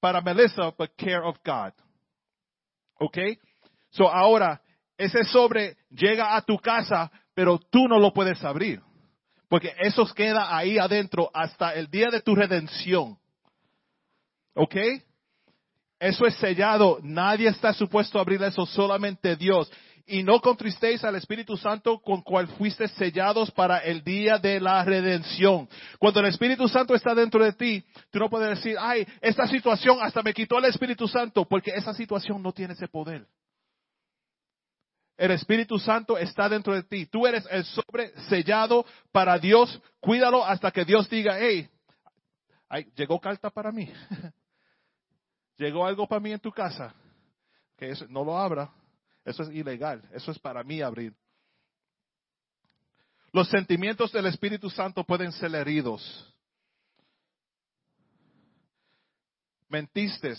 para 0.00 0.20
Melissa, 0.20 0.74
but 0.76 0.90
care 0.96 1.24
of 1.24 1.36
God. 1.44 1.72
¿Ok? 3.00 3.16
So, 3.90 4.08
ahora, 4.08 4.60
ese 4.96 5.24
sobre 5.24 5.76
llega 5.90 6.36
a 6.36 6.42
tu 6.42 6.58
casa, 6.58 7.10
pero 7.32 7.58
tú 7.58 7.86
no 7.88 7.98
lo 7.98 8.12
puedes 8.12 8.42
abrir. 8.44 8.82
Porque 9.48 9.72
eso 9.78 10.04
queda 10.14 10.54
ahí 10.54 10.78
adentro 10.78 11.30
hasta 11.32 11.74
el 11.74 11.88
día 11.88 12.08
de 12.10 12.20
tu 12.20 12.34
redención. 12.34 13.16
¿Ok? 14.54 14.76
Eso 15.98 16.26
es 16.26 16.36
sellado. 16.36 16.98
Nadie 17.02 17.48
está 17.48 17.72
supuesto 17.72 18.18
a 18.18 18.22
abrir 18.22 18.42
eso, 18.42 18.66
solamente 18.66 19.36
Dios. 19.36 19.70
Y 20.10 20.22
no 20.22 20.40
contristéis 20.40 21.04
al 21.04 21.16
Espíritu 21.16 21.58
Santo 21.58 22.00
con 22.00 22.22
cual 22.22 22.48
fuiste 22.48 22.88
sellados 22.88 23.50
para 23.50 23.78
el 23.78 24.02
día 24.02 24.38
de 24.38 24.58
la 24.58 24.82
redención. 24.82 25.68
Cuando 25.98 26.20
el 26.20 26.26
Espíritu 26.26 26.66
Santo 26.66 26.94
está 26.94 27.14
dentro 27.14 27.44
de 27.44 27.52
ti, 27.52 27.84
tú 28.10 28.18
no 28.18 28.30
puedes 28.30 28.48
decir, 28.56 28.74
ay, 28.80 29.06
esta 29.20 29.46
situación 29.46 29.98
hasta 30.00 30.22
me 30.22 30.32
quitó 30.32 30.58
el 30.58 30.64
Espíritu 30.64 31.06
Santo, 31.06 31.44
porque 31.44 31.72
esa 31.74 31.92
situación 31.92 32.42
no 32.42 32.52
tiene 32.52 32.72
ese 32.72 32.88
poder. 32.88 33.26
El 35.18 35.32
Espíritu 35.32 35.78
Santo 35.78 36.16
está 36.16 36.48
dentro 36.48 36.72
de 36.72 36.84
ti. 36.84 37.04
Tú 37.04 37.26
eres 37.26 37.44
el 37.50 37.64
sobre 37.64 38.18
sellado 38.28 38.86
para 39.12 39.38
Dios. 39.38 39.78
Cuídalo 40.00 40.42
hasta 40.42 40.70
que 40.70 40.86
Dios 40.86 41.10
diga, 41.10 41.36
hey, 41.38 41.68
llegó 42.94 43.20
carta 43.20 43.50
para 43.50 43.72
mí. 43.72 43.92
llegó 45.58 45.84
algo 45.84 46.06
para 46.06 46.20
mí 46.20 46.32
en 46.32 46.40
tu 46.40 46.50
casa. 46.50 46.94
Que 47.76 47.92
no 48.08 48.24
lo 48.24 48.38
abra. 48.38 48.72
Eso 49.28 49.42
es 49.42 49.50
ilegal. 49.50 50.02
Eso 50.14 50.30
es 50.30 50.38
para 50.38 50.64
mí 50.64 50.80
abrir. 50.80 51.14
Los 53.30 53.48
sentimientos 53.50 54.10
del 54.10 54.24
Espíritu 54.24 54.70
Santo 54.70 55.04
pueden 55.04 55.32
ser 55.32 55.54
heridos. 55.54 56.34
Mentiste. 59.68 60.34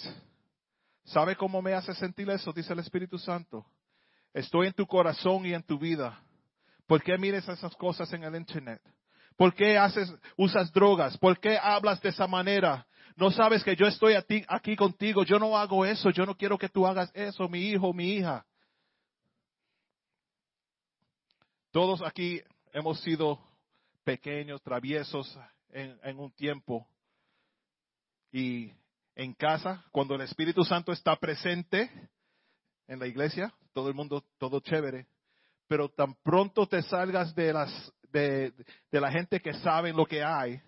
¿Sabe 1.04 1.36
cómo 1.36 1.62
me 1.62 1.74
hace 1.74 1.94
sentir 1.94 2.32
eso? 2.32 2.52
Dice 2.52 2.74
el 2.74 2.80
Espíritu 2.80 3.20
Santo. 3.20 3.64
Estoy 4.34 4.68
en 4.68 4.74
tu 4.74 4.88
corazón 4.88 5.46
y 5.46 5.54
en 5.54 5.62
tu 5.62 5.78
vida. 5.78 6.20
¿Por 6.88 7.04
qué 7.04 7.16
mires 7.20 7.48
esas 7.48 7.76
cosas 7.76 8.12
en 8.14 8.24
el 8.24 8.36
internet? 8.36 8.82
¿Por 9.38 9.54
qué 9.54 9.78
haces, 9.78 10.12
usas 10.36 10.72
drogas? 10.72 11.16
¿Por 11.20 11.40
qué 11.40 11.60
hablas 11.62 12.02
de 12.02 12.10
esa 12.10 12.26
manera? 12.26 12.88
No 13.16 13.30
sabes 13.30 13.64
que 13.64 13.76
yo 13.76 13.86
estoy 13.86 14.16
aquí 14.48 14.76
contigo. 14.76 15.24
Yo 15.24 15.38
no 15.38 15.56
hago 15.56 15.86
eso. 15.86 16.10
Yo 16.10 16.26
no 16.26 16.36
quiero 16.36 16.58
que 16.58 16.70
tú 16.70 16.88
hagas 16.88 17.12
eso, 17.14 17.48
mi 17.48 17.70
hijo, 17.70 17.94
mi 17.94 18.14
hija. 18.14 18.44
Todos 21.72 22.02
aquí 22.02 22.42
hemos 22.74 23.00
sido 23.02 23.40
pequeños, 24.04 24.62
traviesos 24.62 25.38
en, 25.70 26.00
en 26.04 26.20
un 26.20 26.32
tiempo. 26.32 26.88
Y 28.32 28.72
en 29.16 29.34
casa, 29.34 29.84
cuando 29.92 30.16
el 30.16 30.22
Espíritu 30.22 30.64
Santo 30.64 30.92
está 30.92 31.16
presente 31.16 31.92
en 32.88 33.00
la 33.00 33.08
iglesia, 33.08 33.54
todo 33.74 33.90
el 33.90 33.94
mundo, 33.94 34.24
todo 34.38 34.60
chévere, 34.62 35.08
pero 35.68 35.90
tan 35.90 36.16
pronto 36.24 36.68
te 36.68 36.82
salgas 36.82 37.36
de 37.36 37.54
las, 37.54 37.94
de, 38.12 38.54
la 38.92 39.12
gente 39.12 39.40
que 39.40 39.54
sabe 39.54 39.94
lo 39.94 40.06
que 40.06 40.24
hay, 40.24 40.60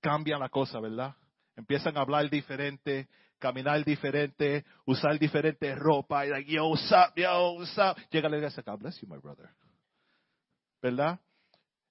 cambia 0.00 0.38
la 0.38 0.48
cosa, 0.48 0.80
¿verdad? 0.80 1.14
Empiezan 1.54 1.96
a 1.96 2.00
hablar 2.00 2.28
diferente, 2.28 3.08
caminar 3.38 3.84
diferente, 3.84 4.64
usar 4.86 5.18
diferente 5.18 5.74
ropa, 5.74 6.26
y 6.26 6.30
like, 6.30 6.50
yo, 6.50 6.66
what's 6.66 6.90
yo, 7.14 7.52
what's. 7.52 7.76
Llega 8.10 8.28
la 8.28 8.36
iglesia, 8.38 8.62
God 8.66 8.80
bless 8.80 9.00
you, 9.00 9.08
my 9.08 9.18
brother. 9.18 9.50
¿Verdad? 10.82 11.20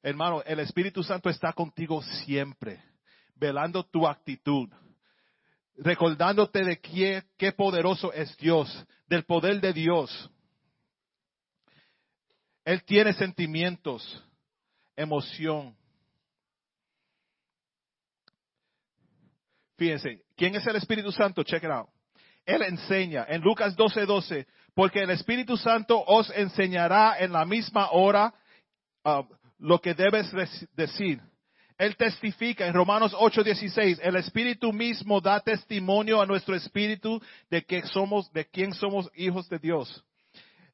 Hermano, 0.02 0.42
el 0.46 0.60
Espíritu 0.60 1.04
Santo 1.04 1.30
está 1.30 1.54
contigo 1.54 2.02
siempre, 2.24 2.82
velando 3.36 3.84
tu 3.84 4.08
actitud, 4.08 4.70
recordándote 5.78 6.64
de 6.64 6.80
qué, 6.80 7.24
qué 7.38 7.52
poderoso 7.52 8.14
es 8.14 8.36
Dios, 8.38 8.86
del 9.08 9.26
poder 9.26 9.60
de 9.60 9.74
Dios. 9.74 10.30
Él 12.64 12.84
tiene 12.84 13.14
sentimientos, 13.14 14.24
emoción. 14.96 15.76
Fíjense, 19.78 20.24
¿quién 20.36 20.56
es 20.56 20.66
el 20.68 20.76
Espíritu 20.76 21.12
Santo? 21.12 21.44
Check 21.44 21.64
it 21.64 21.70
out. 21.70 21.90
Él 22.46 22.62
enseña 22.64 23.26
en 23.28 23.42
Lucas 23.42 23.76
12:12, 23.76 24.06
12, 24.06 24.48
porque 24.74 25.04
el 25.04 25.10
Espíritu 25.12 25.58
Santo 25.58 26.04
os 26.06 26.30
enseñará 26.32 27.18
en 27.20 27.32
la 27.32 27.46
misma 27.46 27.92
hora 27.92 28.34
uh, 29.18 29.26
lo 29.60 29.80
que 29.80 29.94
debes 29.94 30.32
decir. 30.76 31.22
Él 31.78 31.96
testifica 31.96 32.68
en 32.68 32.74
Romanos 32.74 33.14
8:16, 33.14 34.00
el 34.04 34.18
Espíritu 34.18 34.74
mismo 34.74 35.22
da 35.22 35.40
testimonio 35.40 36.22
a 36.22 36.26
nuestro 36.26 36.54
espíritu 36.56 37.22
de 37.50 37.64
que 37.64 37.84
somos, 37.84 38.32
de 38.34 38.46
quién 38.46 38.74
somos 38.74 39.10
hijos 39.16 39.48
de 39.48 39.60
Dios. 39.60 40.04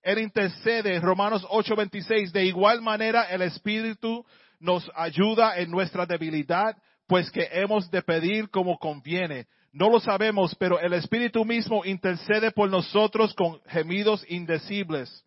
Él 0.01 0.19
intercede 0.19 0.95
en 0.95 1.03
Romanos 1.03 1.45
8:26, 1.49 2.31
de 2.31 2.45
igual 2.45 2.81
manera 2.81 3.23
el 3.23 3.43
Espíritu 3.43 4.25
nos 4.59 4.89
ayuda 4.95 5.57
en 5.59 5.69
nuestra 5.69 6.05
debilidad, 6.05 6.75
pues 7.07 7.29
que 7.29 7.49
hemos 7.51 7.89
de 7.91 8.01
pedir 8.01 8.49
como 8.49 8.77
conviene. 8.79 9.45
No 9.71 9.89
lo 9.89 9.99
sabemos, 9.99 10.55
pero 10.55 10.79
el 10.79 10.93
Espíritu 10.93 11.45
mismo 11.45 11.85
intercede 11.85 12.49
por 12.51 12.69
nosotros 12.69 13.33
con 13.35 13.61
gemidos 13.67 14.25
indecibles. 14.27 15.23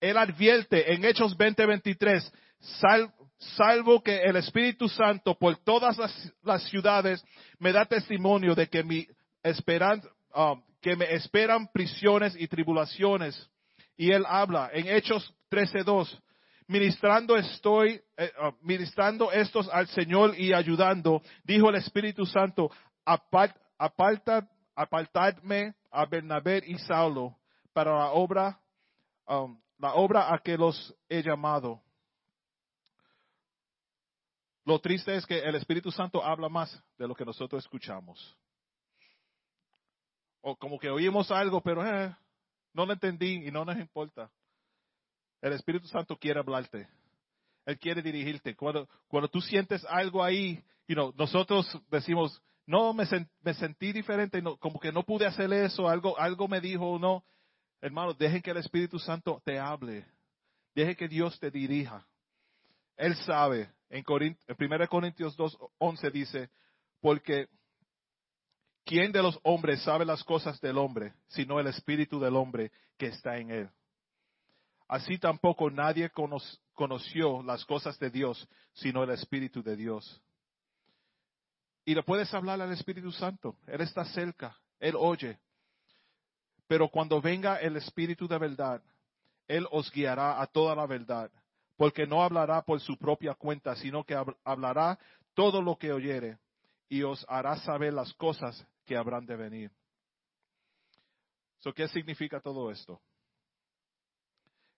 Él 0.00 0.16
advierte 0.16 0.92
en 0.92 1.04
Hechos 1.04 1.36
20:23, 1.36 2.32
sal, 2.60 3.12
salvo 3.38 4.02
que 4.02 4.16
el 4.22 4.36
Espíritu 4.36 4.88
Santo 4.88 5.36
por 5.36 5.56
todas 5.58 5.96
las, 6.42 6.62
ciudades 6.64 7.24
me 7.58 7.72
da 7.72 7.84
testimonio 7.84 8.54
de 8.54 8.68
que 8.68 8.82
mi 8.82 9.06
esperanza, 9.42 10.08
um, 10.34 10.62
que 10.80 10.96
me 10.96 11.12
esperan 11.14 11.68
prisiones 11.72 12.36
y 12.38 12.46
tribulaciones. 12.46 13.50
Y 13.96 14.12
él 14.12 14.24
habla 14.28 14.70
en 14.72 14.86
Hechos 14.86 15.34
13:2, 15.50 16.22
ministrando 16.68 17.36
estoy, 17.36 18.00
eh, 18.16 18.30
uh, 18.40 18.52
ministrando 18.62 19.32
estos 19.32 19.68
al 19.70 19.88
Señor 19.88 20.38
y 20.38 20.52
ayudando, 20.52 21.22
dijo 21.42 21.70
el 21.70 21.76
Espíritu 21.76 22.24
Santo, 22.24 22.70
aparta, 23.04 24.48
apartadme 24.76 25.74
a 25.90 26.06
Bernabé 26.06 26.62
y 26.66 26.78
Saulo 26.78 27.36
para 27.72 27.92
la 27.96 28.10
obra, 28.12 28.60
um, 29.26 29.58
la 29.78 29.94
obra 29.94 30.32
a 30.32 30.38
que 30.38 30.56
los 30.56 30.94
he 31.08 31.22
llamado. 31.22 31.82
Lo 34.64 34.78
triste 34.80 35.16
es 35.16 35.24
que 35.24 35.38
el 35.38 35.54
Espíritu 35.54 35.90
Santo 35.90 36.22
habla 36.22 36.48
más 36.48 36.70
de 36.98 37.08
lo 37.08 37.14
que 37.14 37.24
nosotros 37.24 37.64
escuchamos. 37.64 38.36
O 40.42 40.56
como 40.56 40.78
que 40.78 40.90
oímos 40.90 41.30
algo, 41.30 41.62
pero 41.62 41.86
eh, 41.86 42.14
no 42.74 42.84
lo 42.84 42.92
entendí 42.92 43.46
y 43.46 43.50
no 43.50 43.64
nos 43.64 43.78
importa. 43.78 44.30
El 45.40 45.52
Espíritu 45.52 45.86
Santo 45.88 46.16
quiere 46.16 46.40
hablarte. 46.40 46.88
Él 47.64 47.78
quiere 47.78 48.02
dirigirte. 48.02 48.56
Cuando, 48.56 48.88
cuando 49.08 49.28
tú 49.28 49.40
sientes 49.40 49.84
algo 49.86 50.22
ahí, 50.22 50.62
you 50.86 50.94
know, 50.94 51.12
nosotros 51.16 51.66
decimos, 51.90 52.42
no, 52.66 52.92
me, 52.92 53.04
me 53.40 53.54
sentí 53.54 53.92
diferente, 53.92 54.42
no, 54.42 54.56
como 54.58 54.78
que 54.78 54.92
no 54.92 55.02
pude 55.02 55.26
hacer 55.26 55.52
eso, 55.52 55.88
algo, 55.88 56.18
algo 56.18 56.48
me 56.48 56.60
dijo, 56.60 56.98
no. 56.98 57.24
Hermano, 57.80 58.14
dejen 58.14 58.42
que 58.42 58.50
el 58.50 58.56
Espíritu 58.56 58.98
Santo 58.98 59.40
te 59.44 59.58
hable. 59.58 60.04
Deje 60.74 60.96
que 60.96 61.08
Dios 61.08 61.38
te 61.38 61.50
dirija. 61.50 62.06
Él 62.96 63.14
sabe. 63.16 63.70
En, 63.90 64.02
Corint, 64.02 64.38
en 64.46 64.56
1 64.58 64.88
Corintios 64.88 65.36
2, 65.36 65.58
11 65.78 66.10
dice, 66.10 66.50
porque 67.00 67.48
¿quién 68.84 69.12
de 69.12 69.22
los 69.22 69.38
hombres 69.44 69.82
sabe 69.82 70.04
las 70.04 70.22
cosas 70.24 70.60
del 70.60 70.76
hombre, 70.76 71.14
sino 71.28 71.58
el 71.58 71.68
Espíritu 71.68 72.20
del 72.20 72.36
hombre 72.36 72.70
que 72.98 73.06
está 73.06 73.38
en 73.38 73.50
él? 73.50 73.70
Así 74.88 75.18
tampoco 75.18 75.70
nadie 75.70 76.10
conoció 76.74 77.42
las 77.42 77.64
cosas 77.64 77.98
de 77.98 78.10
Dios, 78.10 78.48
sino 78.72 79.04
el 79.04 79.10
Espíritu 79.10 79.62
de 79.62 79.76
Dios. 79.76 80.22
Y 81.84 81.94
le 81.94 82.02
puedes 82.02 82.32
hablar 82.34 82.60
al 82.60 82.72
Espíritu 82.72 83.12
Santo. 83.12 83.56
Él 83.66 83.80
está 83.80 84.04
cerca, 84.06 84.56
Él 84.78 84.94
oye. 84.96 85.38
Pero 86.68 86.88
cuando 86.88 87.20
venga 87.20 87.56
el 87.56 87.76
Espíritu 87.76 88.28
de 88.28 88.38
verdad, 88.38 88.82
Él 89.48 89.66
os 89.70 89.90
guiará 89.90 90.40
a 90.40 90.46
toda 90.46 90.76
la 90.76 90.86
verdad, 90.86 91.30
porque 91.76 92.06
no 92.06 92.22
hablará 92.22 92.62
por 92.62 92.80
su 92.80 92.96
propia 92.96 93.34
cuenta, 93.34 93.74
sino 93.74 94.04
que 94.04 94.14
hablará 94.44 94.98
todo 95.34 95.60
lo 95.60 95.76
que 95.76 95.92
oyere 95.92 96.38
y 96.88 97.02
os 97.02 97.24
hará 97.28 97.56
saber 97.56 97.92
las 97.92 98.12
cosas 98.14 98.64
que 98.84 98.96
habrán 98.96 99.26
de 99.26 99.36
venir. 99.36 99.70
¿Qué 101.74 101.88
significa 101.88 102.40
todo 102.40 102.70
esto? 102.70 103.00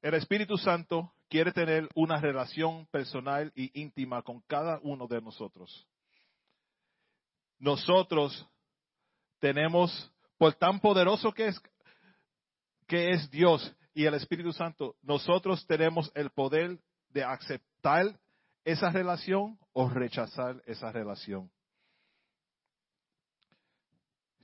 El 0.03 0.15
Espíritu 0.15 0.57
Santo 0.57 1.13
quiere 1.29 1.53
tener 1.53 1.89
una 1.95 2.21
relación 2.21 2.87
personal 2.87 3.53
y 3.55 3.81
íntima 3.81 4.23
con 4.23 4.41
cada 4.41 4.81
uno 4.83 5.07
de 5.07 5.21
nosotros. 5.21 5.87
Nosotros 7.59 8.47
tenemos, 9.39 10.11
por 10.37 10.55
tan 10.55 10.81
poderoso 10.81 11.33
que 11.33 11.49
es, 11.49 11.63
que 12.91 13.13
es 13.13 13.31
Dios 13.31 13.73
y 13.95 14.05
el 14.05 14.15
Espíritu 14.15 14.53
Santo, 14.53 14.97
nosotros 15.03 15.65
tenemos 15.65 16.11
el 16.13 16.29
poder 16.31 16.77
de 17.11 17.23
aceptar 17.23 18.19
esa 18.65 18.91
relación 18.91 19.61
o 19.73 19.89
rechazar 19.89 20.61
esa 20.67 20.91
relación. 20.91 21.49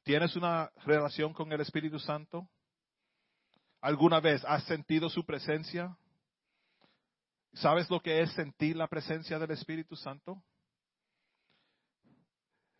¿Tienes 0.04 0.36
una 0.36 0.70
relación 0.84 1.32
con 1.32 1.50
el 1.50 1.60
Espíritu 1.60 1.98
Santo? 1.98 2.48
¿Alguna 3.80 4.20
vez 4.20 4.44
has 4.44 4.62
sentido 4.62 5.10
su 5.10 5.26
presencia? 5.26 5.98
¿Sabes 7.54 7.90
lo 7.90 7.98
que 7.98 8.20
es 8.20 8.32
sentir 8.34 8.76
la 8.76 8.86
presencia 8.86 9.40
del 9.40 9.50
Espíritu 9.50 9.96
Santo? 9.96 10.40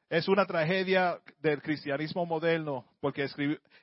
Es 0.08 0.28
una 0.28 0.46
tragedia 0.46 1.18
del 1.40 1.60
cristianismo 1.60 2.24
moderno 2.24 2.84
porque 3.00 3.28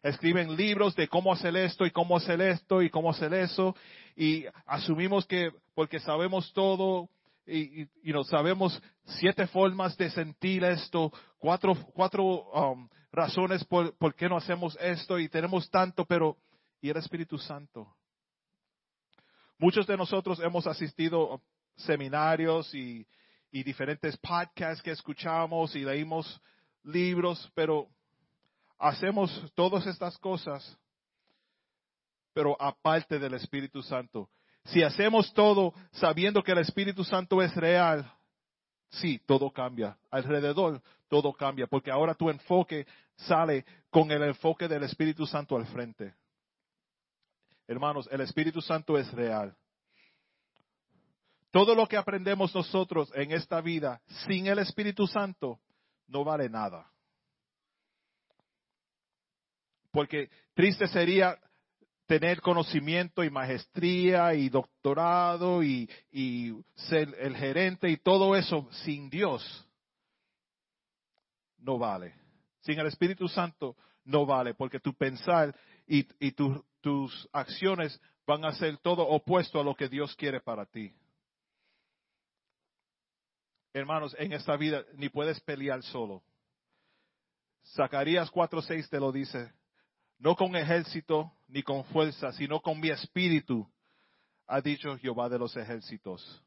escriben 0.02 0.56
libros 0.56 0.96
de 0.96 1.10
cómo 1.10 1.34
hacer 1.34 1.56
esto 1.58 1.86
y 1.86 1.92
cómo 1.92 2.16
hacer 2.16 2.42
esto 2.42 2.82
y 2.82 2.90
cómo 2.90 3.10
hacer 3.10 3.34
eso 3.34 3.76
y 4.16 4.46
asumimos 4.66 5.26
que 5.26 5.52
porque 5.76 6.00
sabemos 6.00 6.54
todo 6.54 7.10
y, 7.46 7.82
y, 7.82 7.90
sabemos 8.30 8.82
siete 9.04 9.48
formas 9.48 9.98
de 9.98 10.10
sentir 10.12 10.64
esto, 10.64 11.12
cuatro, 11.38 11.76
cuatro 11.94 12.24
um, 12.24 12.88
razones 13.12 13.66
por, 13.66 13.94
por 13.98 14.16
qué 14.16 14.30
no 14.30 14.38
hacemos 14.38 14.78
esto 14.80 15.20
y 15.20 15.28
tenemos 15.28 15.70
tanto, 15.70 16.06
pero 16.06 16.38
y 16.80 16.90
el 16.90 16.96
Espíritu 16.96 17.38
Santo. 17.38 17.94
Muchos 19.58 19.86
de 19.86 19.98
nosotros 19.98 20.40
hemos 20.40 20.68
asistido 20.68 21.34
a 21.34 21.40
seminarios 21.76 22.74
y, 22.74 23.06
diferentes 23.62 24.18
podcasts 24.18 24.82
que 24.82 24.92
escuchamos 24.92 25.76
y 25.76 25.86
leímos 25.86 26.42
libros, 26.84 27.52
pero 27.54 27.88
hacemos 28.80 29.30
todas 29.54 29.86
estas 29.86 30.18
cosas, 30.18 30.78
pero 32.34 32.60
aparte 32.60 33.20
del 33.20 33.36
Espíritu 33.36 33.84
Santo. 33.84 34.30
Si 34.66 34.82
hacemos 34.82 35.32
todo 35.34 35.74
sabiendo 35.92 36.42
que 36.42 36.54
el 36.54 36.60
Espíritu 36.60 37.04
Santo 37.04 37.42
es 37.42 37.54
real, 37.56 38.12
sí, 38.90 39.22
todo 39.26 39.52
cambia. 39.52 39.98
Alrededor 40.10 40.82
todo 41.08 41.32
cambia, 41.34 41.68
porque 41.68 41.92
ahora 41.92 42.16
tu 42.16 42.30
enfoque 42.30 42.88
sale 43.16 43.66
con 43.92 44.10
el 44.10 44.24
enfoque 44.24 44.68
del 44.68 44.84
Espíritu 44.84 45.28
Santo 45.28 45.56
al 45.56 45.68
frente. 45.68 46.16
Hermanos, 47.68 48.10
el 48.12 48.22
Espíritu 48.22 48.62
Santo 48.62 48.98
es 48.98 49.12
real. 49.14 49.56
Todo 51.54 51.76
lo 51.76 51.86
que 51.86 51.98
aprendemos 51.98 52.56
nosotros 52.56 53.12
en 53.14 53.32
esta 53.32 53.62
vida 53.62 54.02
sin 54.26 54.48
el 54.48 54.58
Espíritu 54.58 55.06
Santo 55.06 55.60
no 56.08 56.24
vale 56.24 56.50
nada. 56.50 56.92
Porque 59.92 60.32
triste 60.56 60.88
sería 60.88 61.38
tener 62.08 62.42
conocimiento 62.42 63.24
y 63.24 63.30
maestría 63.30 64.34
y 64.34 64.50
doctorado 64.50 65.62
y, 65.62 65.88
ser 66.74 67.16
el 67.20 67.36
gerente 67.36 67.88
y 67.88 67.98
todo 67.98 68.36
eso 68.36 68.68
sin 68.72 69.12
Dios. 69.12 69.44
No 71.60 71.78
vale. 71.78 72.16
Sin 72.62 72.80
el 72.80 72.88
Espíritu 72.88 73.28
Santo 73.28 73.78
no 74.06 74.26
vale, 74.26 74.56
porque 74.56 74.80
tu 74.80 74.96
pensar 74.96 75.56
y, 75.86 76.08
y 76.20 76.32
tu, 76.32 76.66
tus 76.82 77.30
acciones 77.32 78.02
van 78.26 78.44
a 78.44 78.54
ser 78.54 78.80
todo 78.80 79.08
opuesto 79.08 79.60
a 79.60 79.64
lo 79.64 79.76
que 79.76 79.88
Dios 79.88 80.16
quiere 80.16 80.42
para 80.42 80.66
ti. 80.66 80.92
Hermanos, 83.74 84.16
en 84.20 84.34
esta 84.34 84.56
vida 84.56 84.86
ni 84.94 85.10
puedes 85.10 85.40
pelear 85.42 85.82
solo. 85.82 86.24
Zacarías 87.76 88.30
4:6 88.32 88.88
te 88.88 89.00
lo 89.00 89.12
dice, 89.12 89.52
no 90.20 90.36
con 90.36 90.56
ejército 90.56 91.34
ni 91.48 91.64
con 91.64 91.84
fuerza, 91.86 92.32
sino 92.34 92.62
con 92.62 92.80
mi 92.80 92.90
espíritu, 92.90 93.68
ha 94.46 94.62
dicho 94.62 94.96
Jehová 94.98 95.28
de 95.28 95.40
los 95.40 95.56
ejércitos. 95.58 96.44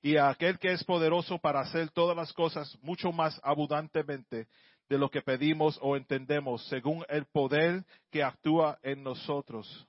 Y 0.00 0.16
a 0.16 0.30
aquel 0.30 0.58
que 0.58 0.72
es 0.72 0.82
poderoso 0.82 1.38
para 1.38 1.60
hacer 1.60 1.90
todas 1.90 2.16
las 2.16 2.32
cosas 2.32 2.76
mucho 2.82 3.12
más 3.12 3.40
abundantemente 3.44 4.48
de 4.88 4.98
lo 4.98 5.08
que 5.08 5.22
pedimos 5.22 5.78
o 5.80 5.96
entendemos, 5.96 6.66
según 6.66 7.04
el 7.08 7.24
poder 7.26 7.84
que 8.10 8.24
actúa 8.24 8.80
en 8.82 9.04
nosotros. 9.04 9.86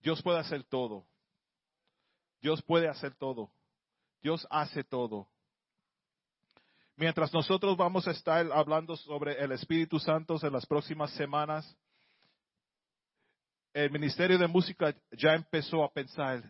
Dios 0.00 0.22
puede 0.22 0.38
hacer 0.38 0.64
todo. 0.64 1.09
Dios 2.40 2.62
puede 2.62 2.88
hacer 2.88 3.14
todo. 3.14 3.50
Dios 4.22 4.46
hace 4.50 4.84
todo. 4.84 5.28
Mientras 6.96 7.32
nosotros 7.32 7.76
vamos 7.76 8.06
a 8.06 8.10
estar 8.10 8.46
hablando 8.52 8.96
sobre 8.96 9.42
el 9.42 9.52
Espíritu 9.52 9.98
Santo 9.98 10.38
en 10.42 10.52
las 10.52 10.66
próximas 10.66 11.10
semanas, 11.12 11.76
el 13.72 13.90
Ministerio 13.90 14.36
de 14.36 14.46
Música 14.46 14.94
ya 15.12 15.34
empezó 15.34 15.82
a 15.82 15.92
pensar, 15.92 16.42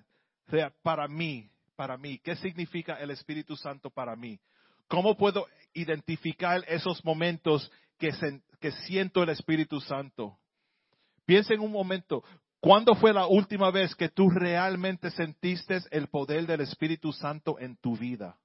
para 0.82 1.06
mí, 1.06 1.48
para 1.76 1.96
mí, 1.96 2.18
¿qué 2.18 2.34
significa 2.36 2.94
el 2.94 3.10
Espíritu 3.10 3.56
Santo 3.56 3.90
para 3.90 4.16
mí? 4.16 4.40
¿Cómo 4.88 5.16
puedo 5.16 5.46
identificar 5.72 6.64
esos 6.66 7.04
momentos 7.04 7.70
que, 7.96 8.10
que 8.58 8.72
siento 8.72 9.22
el 9.22 9.28
Espíritu 9.28 9.80
Santo? 9.80 10.36
Piensa 11.24 11.54
en 11.54 11.60
un 11.60 11.70
momento, 11.70 12.24
¿cuándo 12.60 12.94
fue 12.94 13.12
la 13.12 13.26
última 13.26 13.70
vez 13.70 13.94
que 13.94 14.08
tú 14.08 14.30
realmente 14.30 15.10
sentiste 15.10 15.80
el 15.90 16.08
poder 16.08 16.46
del 16.46 16.60
Espíritu 16.60 17.12
Santo 17.12 17.58
en 17.58 17.76
tu 17.76 17.96
vida? 17.96 18.38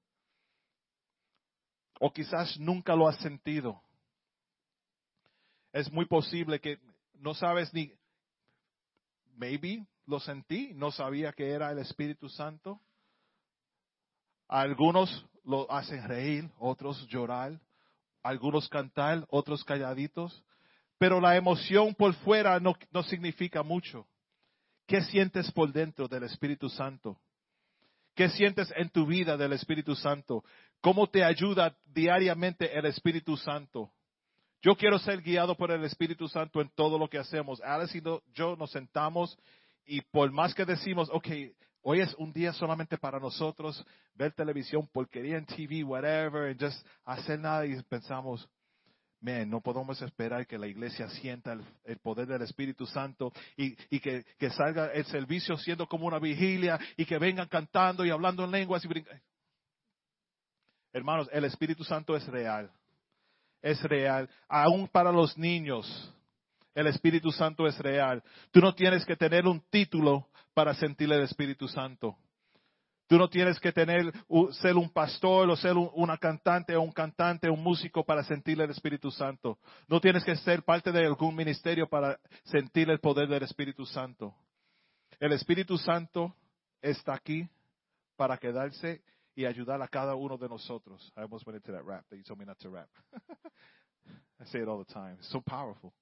O 2.00 2.12
quizás 2.12 2.60
nunca 2.60 2.96
lo 2.96 3.08
has 3.08 3.18
sentido. 3.18 3.82
Es 5.72 5.92
muy 5.92 6.06
posible 6.06 6.60
que 6.60 6.80
no 7.16 7.34
sabes 7.34 7.74
ni, 7.74 7.92
maybe 9.36 9.86
lo 10.06 10.20
sentí, 10.20 10.74
no 10.74 10.92
sabía 10.92 11.34
que 11.34 11.52
era 11.52 11.72
el 11.72 11.80
Espíritu 11.80 12.30
Santo. 12.30 12.80
Algunos 14.48 15.26
lo 15.44 15.72
hacen 15.72 16.08
reír, 16.08 16.50
otros 16.60 17.08
llorar, 17.08 17.60
algunos 18.24 18.70
cantar, 18.70 19.26
otros 19.30 19.64
calladitos. 19.64 20.44
Pero 20.98 21.20
la 21.20 21.36
emoción 21.36 21.94
por 21.94 22.14
fuera 22.16 22.60
no, 22.60 22.76
no 22.92 23.04
significa 23.04 23.64
mucho. 23.64 24.08
¿Qué 24.88 25.02
sientes 25.02 25.52
por 25.52 25.72
dentro 25.72 26.08
del 26.08 26.24
Espíritu 26.24 26.70
Santo? 26.70 27.20
¿Qué 28.16 28.30
sientes 28.30 28.72
en 28.78 28.90
tu 28.90 29.06
vida 29.06 29.36
del 29.36 29.54
Espíritu 29.54 29.96
Santo? 29.96 30.44
¿Cómo 30.80 31.08
te 31.08 31.24
ayuda 31.24 31.76
diariamente 31.86 32.78
el 32.78 32.86
Espíritu 32.86 33.36
Santo? 33.36 33.92
Yo 34.62 34.76
quiero 34.76 34.98
ser 35.00 35.22
guiado 35.22 35.56
por 35.56 35.72
el 35.72 35.84
Espíritu 35.84 36.28
Santo 36.28 36.62
en 36.62 36.70
todo 36.70 36.98
lo 36.98 37.10
que 37.10 37.18
hacemos. 37.18 37.62
Alice 37.62 37.98
y 37.98 38.02
yo 38.34 38.56
nos 38.56 38.72
sentamos 38.72 39.38
y 39.86 40.02
por 40.02 40.32
más 40.32 40.56
que 40.56 40.66
decimos, 40.66 41.10
ok, 41.12 41.28
Hoy 41.88 42.02
es 42.02 42.16
un 42.16 42.34
día 42.34 42.52
solamente 42.52 42.98
para 42.98 43.20
nosotros 43.20 43.86
ver 44.16 44.34
televisión, 44.34 44.88
porquería 44.92 45.38
en 45.38 45.46
TV, 45.46 45.84
whatever, 45.84 46.50
y 46.50 46.58
just 46.60 46.84
hacer 47.04 47.40
nada 47.40 47.64
y 47.64 47.80
pensamos, 47.84 48.50
No 49.26 49.60
podemos 49.60 50.00
esperar 50.04 50.46
que 50.46 50.60
la 50.60 50.68
iglesia 50.68 51.10
sienta 51.10 51.58
el, 51.84 51.98
poder 51.98 52.28
del 52.28 52.44
Espíritu 52.44 52.86
Santo 52.86 53.34
y, 53.58 53.76
que, 54.00 54.24
salga 54.52 54.92
el 54.94 55.04
servicio 55.06 55.58
siendo 55.58 55.88
como 55.88 56.06
una 56.06 56.20
vigilia 56.20 56.80
y 56.96 57.06
que 57.06 57.18
vengan 57.18 57.48
cantando 57.48 58.06
y 58.06 58.12
hablando 58.12 58.44
en 58.44 58.52
lenguas 58.52 58.86
y. 58.86 58.90
Hermanos, 60.94 61.28
el 61.32 61.46
Espíritu 61.46 61.84
Santo 61.84 62.16
es 62.16 62.28
real. 62.28 62.72
Es 63.64 63.82
real. 63.82 64.30
Aún 64.48 64.88
para 64.88 65.12
los 65.12 65.36
niños, 65.40 66.14
el 66.76 66.86
Espíritu 66.86 67.32
Santo 67.32 67.66
es 67.66 67.80
real. 67.80 68.22
Tú 68.52 68.60
no 68.60 68.76
tienes 68.76 69.04
que 69.06 69.16
tener 69.16 69.48
un 69.48 69.60
título 69.72 70.28
para 70.54 70.76
sentir 70.76 71.12
el 71.12 71.24
Espíritu 71.24 71.68
Santo. 71.68 72.16
Tú 73.08 73.18
no 73.18 73.30
tienes 73.30 73.60
que 73.60 73.72
tener, 73.72 74.12
ser 74.54 74.76
un 74.76 74.90
pastor 74.90 75.50
o 75.50 75.56
ser 75.56 75.76
una 75.76 76.18
cantante 76.18 76.76
o 76.76 76.82
un 76.82 76.92
cantante 76.92 77.50
un 77.50 77.62
músico 77.62 78.04
para 78.04 78.24
sentir 78.24 78.60
el 78.60 78.72
Espíritu 78.72 79.12
Santo. 79.12 79.60
No 79.88 80.02
tienes 80.02 80.24
que 80.24 80.36
ser 80.38 80.64
parte 80.64 80.92
de 80.92 81.06
algún 81.06 81.36
ministerio 81.36 81.88
para 81.88 82.20
sentir 82.46 82.90
el 82.90 83.00
poder 83.00 83.28
del 83.28 83.44
Espíritu 83.44 83.86
Santo. 83.86 84.34
El 85.20 85.34
Espíritu 85.34 85.78
Santo 85.78 86.36
está 86.82 87.14
aquí 87.14 87.48
para 88.16 88.38
quedarse 88.38 89.04
y 89.36 89.46
ayudar 89.46 89.82
a 89.82 89.88
cada 89.88 90.16
uno 90.16 90.38
de 90.38 90.50
nosotros. 90.50 91.14
I 91.16 91.22
almost 91.22 91.46
went 91.46 91.58
into 91.58 91.72
that 91.74 91.86
rap 91.86 92.06
that 92.10 92.16
you 92.16 92.24
told 92.24 92.40
me 92.40 92.46
not 92.46 92.58
to 92.60 92.70
rap. 92.70 92.90
I 94.40 94.46
say 94.46 94.62
it 94.62 94.68
all 94.68 94.84
the 94.84 94.92
time. 94.92 95.18
It's 95.20 95.30
so 95.30 95.42
powerful. 95.42 95.94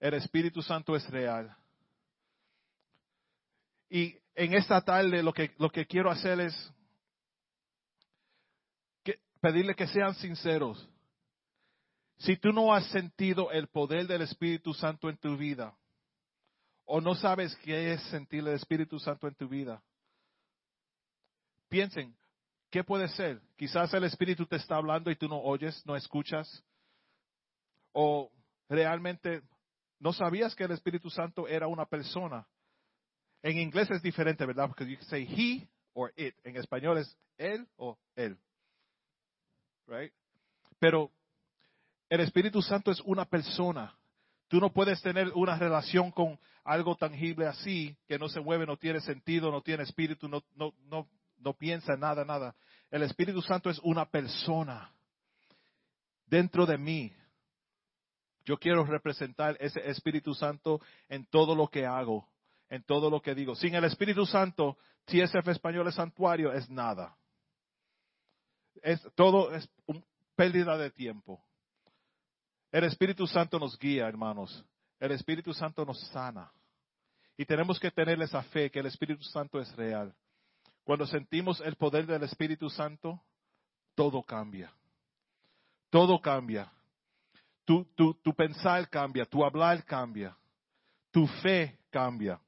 El 0.00 0.14
Espíritu 0.14 0.62
Santo 0.62 0.94
es 0.94 1.08
real. 1.10 1.50
Y 3.90 4.16
en 4.34 4.54
esta 4.54 4.80
tarde 4.80 5.22
lo 5.22 5.32
que, 5.32 5.54
lo 5.58 5.70
que 5.70 5.86
quiero 5.86 6.10
hacer 6.10 6.40
es 6.40 6.72
pedirle 9.40 9.74
que 9.74 9.86
sean 9.86 10.14
sinceros. 10.14 10.88
Si 12.18 12.36
tú 12.36 12.52
no 12.52 12.74
has 12.74 12.86
sentido 12.86 13.50
el 13.52 13.68
poder 13.68 14.06
del 14.06 14.22
Espíritu 14.22 14.74
Santo 14.74 15.08
en 15.08 15.16
tu 15.16 15.36
vida, 15.36 15.76
o 16.84 17.00
no 17.00 17.14
sabes 17.14 17.54
qué 17.56 17.92
es 17.92 18.02
sentir 18.04 18.40
el 18.40 18.54
Espíritu 18.54 18.98
Santo 18.98 19.28
en 19.28 19.34
tu 19.34 19.48
vida, 19.48 19.82
piensen, 21.68 22.16
¿qué 22.70 22.82
puede 22.82 23.08
ser? 23.08 23.40
Quizás 23.56 23.92
el 23.94 24.04
Espíritu 24.04 24.46
te 24.46 24.56
está 24.56 24.76
hablando 24.76 25.10
y 25.10 25.16
tú 25.16 25.28
no 25.28 25.40
oyes, 25.40 25.84
no 25.86 25.94
escuchas. 25.94 26.64
O 27.92 28.32
realmente 28.68 29.42
no 30.00 30.12
sabías 30.12 30.54
que 30.54 30.64
el 30.64 30.72
Espíritu 30.72 31.10
Santo 31.10 31.46
era 31.46 31.68
una 31.68 31.86
persona 31.86 32.46
en 33.42 33.58
inglés 33.58 33.90
es 33.90 34.02
diferente, 34.02 34.44
¿verdad? 34.44 34.68
Porque 34.68 34.86
you 34.86 34.96
can 34.96 35.06
say 35.06 35.24
he 35.24 35.68
or 35.94 36.12
it. 36.16 36.34
En 36.44 36.56
español 36.56 36.98
es 36.98 37.16
él 37.36 37.66
o 37.76 37.98
él. 38.16 38.36
Right? 39.86 40.12
Pero 40.78 41.10
el 42.08 42.20
Espíritu 42.20 42.62
Santo 42.62 42.90
es 42.90 43.00
una 43.00 43.24
persona. 43.24 43.94
Tú 44.48 44.60
no 44.60 44.72
puedes 44.72 45.00
tener 45.02 45.30
una 45.34 45.58
relación 45.58 46.10
con 46.10 46.38
algo 46.64 46.96
tangible 46.96 47.46
así, 47.46 47.96
que 48.06 48.18
no 48.18 48.28
se 48.28 48.40
mueve, 48.40 48.66
no 48.66 48.76
tiene 48.76 49.00
sentido, 49.00 49.50
no 49.50 49.62
tiene 49.62 49.82
espíritu, 49.82 50.28
no, 50.28 50.42
no, 50.54 50.74
no, 50.84 51.08
no 51.38 51.52
piensa 51.54 51.96
nada, 51.96 52.24
nada. 52.24 52.54
El 52.90 53.02
Espíritu 53.02 53.42
Santo 53.42 53.68
es 53.70 53.78
una 53.80 54.06
persona 54.06 54.90
dentro 56.26 56.66
de 56.66 56.78
mí. 56.78 57.12
Yo 58.44 58.58
quiero 58.58 58.84
representar 58.84 59.56
ese 59.60 59.80
Espíritu 59.88 60.34
Santo 60.34 60.80
en 61.08 61.26
todo 61.26 61.54
lo 61.54 61.68
que 61.68 61.84
hago 61.84 62.26
en 62.70 62.82
todo 62.82 63.10
lo 63.10 63.20
que 63.20 63.34
digo. 63.34 63.54
Sin 63.54 63.74
el 63.74 63.84
Espíritu 63.84 64.26
Santo, 64.26 64.76
TSF 65.06 65.48
Español 65.48 65.88
es 65.88 65.94
santuario, 65.94 66.52
es 66.52 66.68
nada. 66.68 67.16
Es, 68.82 69.00
todo 69.14 69.54
es 69.54 69.68
pérdida 70.36 70.76
de 70.76 70.90
tiempo. 70.90 71.42
El 72.70 72.84
Espíritu 72.84 73.26
Santo 73.26 73.58
nos 73.58 73.78
guía, 73.78 74.06
hermanos. 74.06 74.64
El 75.00 75.12
Espíritu 75.12 75.54
Santo 75.54 75.84
nos 75.84 76.00
sana. 76.08 76.52
Y 77.36 77.44
tenemos 77.44 77.78
que 77.78 77.90
tener 77.90 78.20
esa 78.20 78.42
fe 78.42 78.70
que 78.70 78.80
el 78.80 78.86
Espíritu 78.86 79.22
Santo 79.24 79.60
es 79.60 79.74
real. 79.76 80.14
Cuando 80.84 81.06
sentimos 81.06 81.60
el 81.60 81.76
poder 81.76 82.06
del 82.06 82.22
Espíritu 82.24 82.68
Santo, 82.68 83.22
todo 83.94 84.22
cambia. 84.22 84.72
Todo 85.90 86.20
cambia. 86.20 86.70
Tu 87.64 88.34
pensar 88.34 88.88
cambia, 88.88 89.26
tu 89.26 89.44
hablar 89.44 89.84
cambia, 89.84 90.34
tu 91.10 91.26
fe 91.42 91.78
cambia. 91.90 92.40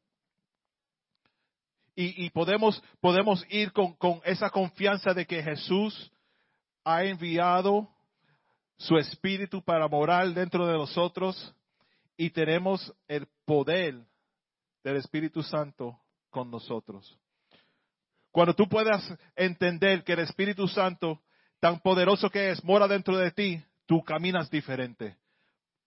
Y, 2.02 2.30
podemos, 2.30 2.82
podemos 3.00 3.44
ir 3.50 3.72
con, 3.72 3.92
con 3.94 4.22
esa 4.24 4.48
confianza 4.48 5.12
de 5.12 5.26
que 5.26 5.42
Jesús 5.42 6.10
ha 6.82 7.04
enviado 7.04 7.88
su 8.78 8.96
espíritu 8.96 9.62
para 9.62 9.86
morar 9.86 10.32
dentro 10.32 10.66
de 10.66 10.72
nosotros 10.72 11.54
y 12.16 12.30
tenemos 12.30 12.90
el 13.06 13.26
poder 13.44 14.02
del 14.82 14.96
Espíritu 14.96 15.42
Santo 15.42 15.98
con 16.30 16.50
nosotros. 16.50 17.18
Cuando 18.30 18.54
tú 18.54 18.66
puedas 18.66 19.02
entender 19.36 20.02
que 20.02 20.14
el 20.14 20.20
Espíritu 20.20 20.68
Santo, 20.68 21.20
tan 21.60 21.80
poderoso 21.80 22.30
que 22.30 22.50
es, 22.50 22.64
mora 22.64 22.88
dentro 22.88 23.18
de 23.18 23.30
ti, 23.30 23.62
tú 23.84 24.02
caminas 24.02 24.48
diferente. 24.48 25.16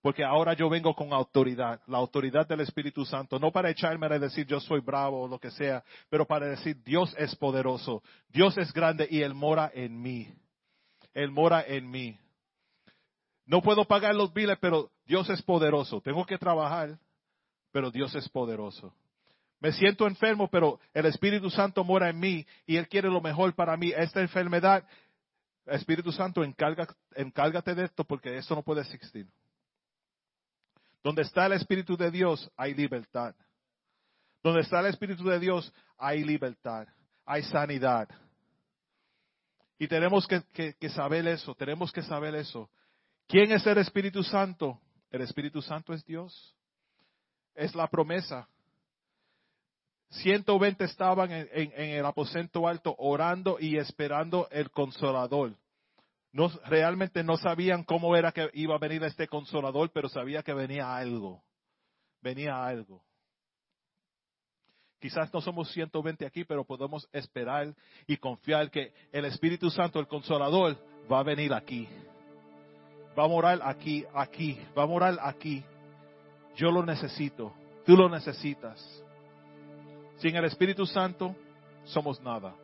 Porque 0.04 0.26
ahora 0.26 0.54
yo 0.54 0.70
vengo 0.70 0.94
con 0.94 1.14
autoridad, 1.14 1.80
la 1.88 1.98
autoridad 1.98 2.46
del 2.46 2.60
Espíritu 2.60 3.06
Santo, 3.06 3.40
no 3.40 3.54
para 3.54 3.70
echarme 3.70 4.06
a 4.08 4.20
decir 4.20 4.46
yo 4.46 4.60
soy 4.60 4.82
bravo 4.82 5.22
o 5.22 5.28
lo 5.30 5.40
que 5.40 5.50
sea, 5.50 5.82
pero 6.10 6.28
para 6.28 6.46
decir 6.46 6.84
Dios 6.84 7.16
es 7.18 7.34
poderoso, 7.38 8.04
Dios 8.28 8.58
es 8.58 8.74
grande 8.74 9.08
y 9.10 9.22
Él 9.22 9.34
mora 9.34 9.72
en 9.74 10.02
mí. 10.02 10.28
Él 11.14 11.32
mora 11.32 11.64
en 11.66 11.90
mí. 11.90 12.20
No 13.46 13.62
puedo 13.62 13.86
pagar 13.86 14.14
los 14.14 14.34
biles, 14.34 14.58
pero 14.60 14.92
Dios 15.06 15.30
es 15.30 15.42
poderoso. 15.42 16.02
Tengo 16.02 16.26
que 16.26 16.38
trabajar, 16.38 17.00
pero 17.72 17.90
Dios 17.90 18.14
es 18.14 18.28
poderoso. 18.28 18.94
Me 19.62 19.72
siento 19.72 20.06
enfermo, 20.06 20.50
pero 20.50 20.82
el 20.94 21.06
Espíritu 21.06 21.50
Santo 21.50 21.82
mora 21.86 22.10
en 22.10 22.20
mí 22.20 22.46
y 22.66 22.76
Él 22.76 22.90
quiere 22.90 23.08
lo 23.08 23.22
mejor 23.22 23.56
para 23.56 23.78
mí. 23.78 23.94
Esta 23.96 24.20
enfermedad, 24.20 24.86
Espíritu 25.66 26.12
Santo, 26.12 26.44
encárgate 26.44 27.74
de 27.74 27.86
esto 27.86 28.04
porque 28.04 28.38
esto 28.38 28.54
no 28.54 28.64
puede 28.64 28.82
existir. 28.82 29.26
Donde 31.04 31.24
está 31.24 31.46
el 31.46 31.54
Espíritu 31.54 31.98
de 31.98 32.10
Dios 32.10 32.50
hay 32.56 32.74
libertad. 32.74 33.36
Donde 34.42 34.62
está 34.62 34.80
el 34.80 34.88
Espíritu 34.88 35.26
de 35.26 35.40
Dios 35.40 35.72
hay 35.98 36.24
libertad, 36.24 36.88
hay 37.26 37.44
sanidad. 37.44 38.08
Y 39.78 39.88
tenemos 39.88 40.28
que, 40.28 40.90
saber 40.90 41.28
eso, 41.28 41.56
tenemos 41.56 41.92
que 41.92 42.02
saber 42.04 42.36
eso. 42.36 42.70
¿Quién 43.28 43.52
es 43.52 43.66
el 43.68 43.78
Espíritu 43.80 44.24
Santo? 44.24 44.80
El 45.12 45.22
Espíritu 45.22 45.62
Santo 45.62 45.94
es 45.94 46.06
Dios. 46.06 46.56
Es 47.54 47.76
la 47.76 47.88
promesa. 47.88 48.48
120 50.10 50.84
estaban 50.86 51.32
en, 51.32 51.72
el 51.76 52.06
aposento 52.06 52.68
alto 52.68 52.96
orando 52.98 53.58
y 53.60 53.78
esperando 53.78 54.48
el 54.52 54.70
consolador 54.72 55.56
no, 56.34 56.50
realmente 56.66 57.24
no 57.24 57.38
sabían 57.38 57.84
cómo 57.84 58.16
era 58.16 58.32
que 58.32 58.50
iba 58.54 58.76
a 58.76 58.80
venir 58.80 59.04
este 59.04 59.28
consolador, 59.28 59.92
pero 59.92 60.10
sabía 60.10 60.42
que 60.42 60.54
venía 60.54 60.96
algo. 60.96 61.44
Venía 62.22 62.66
algo. 62.66 63.04
Quizás 65.00 65.32
no 65.32 65.42
somos 65.42 65.72
120 65.72 66.26
aquí, 66.26 66.44
pero 66.44 66.64
podemos 66.64 67.08
esperar 67.12 67.76
y 68.08 68.18
confiar 68.18 68.72
que 68.72 68.94
el 69.12 69.26
Espíritu 69.26 69.70
Santo, 69.70 70.00
el 70.00 70.08
consolador, 70.08 70.76
va 71.12 71.20
a 71.20 71.24
venir 71.24 71.54
aquí. 71.54 71.88
Va 73.18 73.26
a 73.26 73.28
morar 73.28 73.60
aquí, 73.62 74.04
aquí, 74.16 74.58
va 74.76 74.84
a 74.84 74.88
morar 74.88 75.20
aquí. 75.22 75.64
Yo 76.56 76.72
lo 76.72 76.84
necesito, 76.84 77.54
tú 77.86 77.96
lo 77.96 78.10
necesitas. 78.10 78.80
Sin 80.18 80.36
el 80.36 80.46
Espíritu 80.46 80.86
Santo, 80.88 81.36
somos 81.86 82.20
nada. 82.22 82.56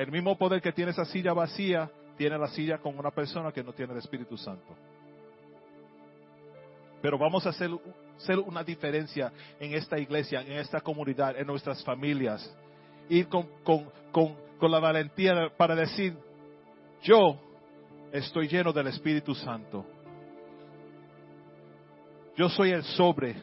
El 0.00 0.10
mismo 0.10 0.34
poder 0.38 0.62
que 0.62 0.72
tiene 0.72 0.92
esa 0.92 1.04
silla 1.04 1.34
vacía, 1.34 1.90
tiene 2.16 2.38
la 2.38 2.48
silla 2.48 2.78
con 2.78 2.98
una 2.98 3.10
persona 3.10 3.52
que 3.52 3.62
no 3.62 3.74
tiene 3.74 3.92
el 3.92 3.98
Espíritu 3.98 4.34
Santo. 4.34 4.74
Pero 7.02 7.18
vamos 7.18 7.44
a 7.44 7.50
hacer, 7.50 7.68
hacer 8.16 8.38
una 8.38 8.64
diferencia 8.64 9.30
en 9.58 9.74
esta 9.74 9.98
iglesia, 9.98 10.40
en 10.40 10.52
esta 10.52 10.80
comunidad, 10.80 11.38
en 11.38 11.46
nuestras 11.46 11.84
familias. 11.84 12.50
Ir 13.10 13.28
con, 13.28 13.46
con 13.62 14.70
la 14.70 14.78
valentía 14.78 15.52
para 15.54 15.74
decir, 15.74 16.16
yo 17.02 17.38
estoy 18.10 18.48
lleno 18.48 18.72
del 18.72 18.86
Espíritu 18.86 19.34
Santo. 19.34 19.84
Yo 22.38 22.48
soy 22.48 22.70
el 22.70 22.84
sobre. 22.84 23.36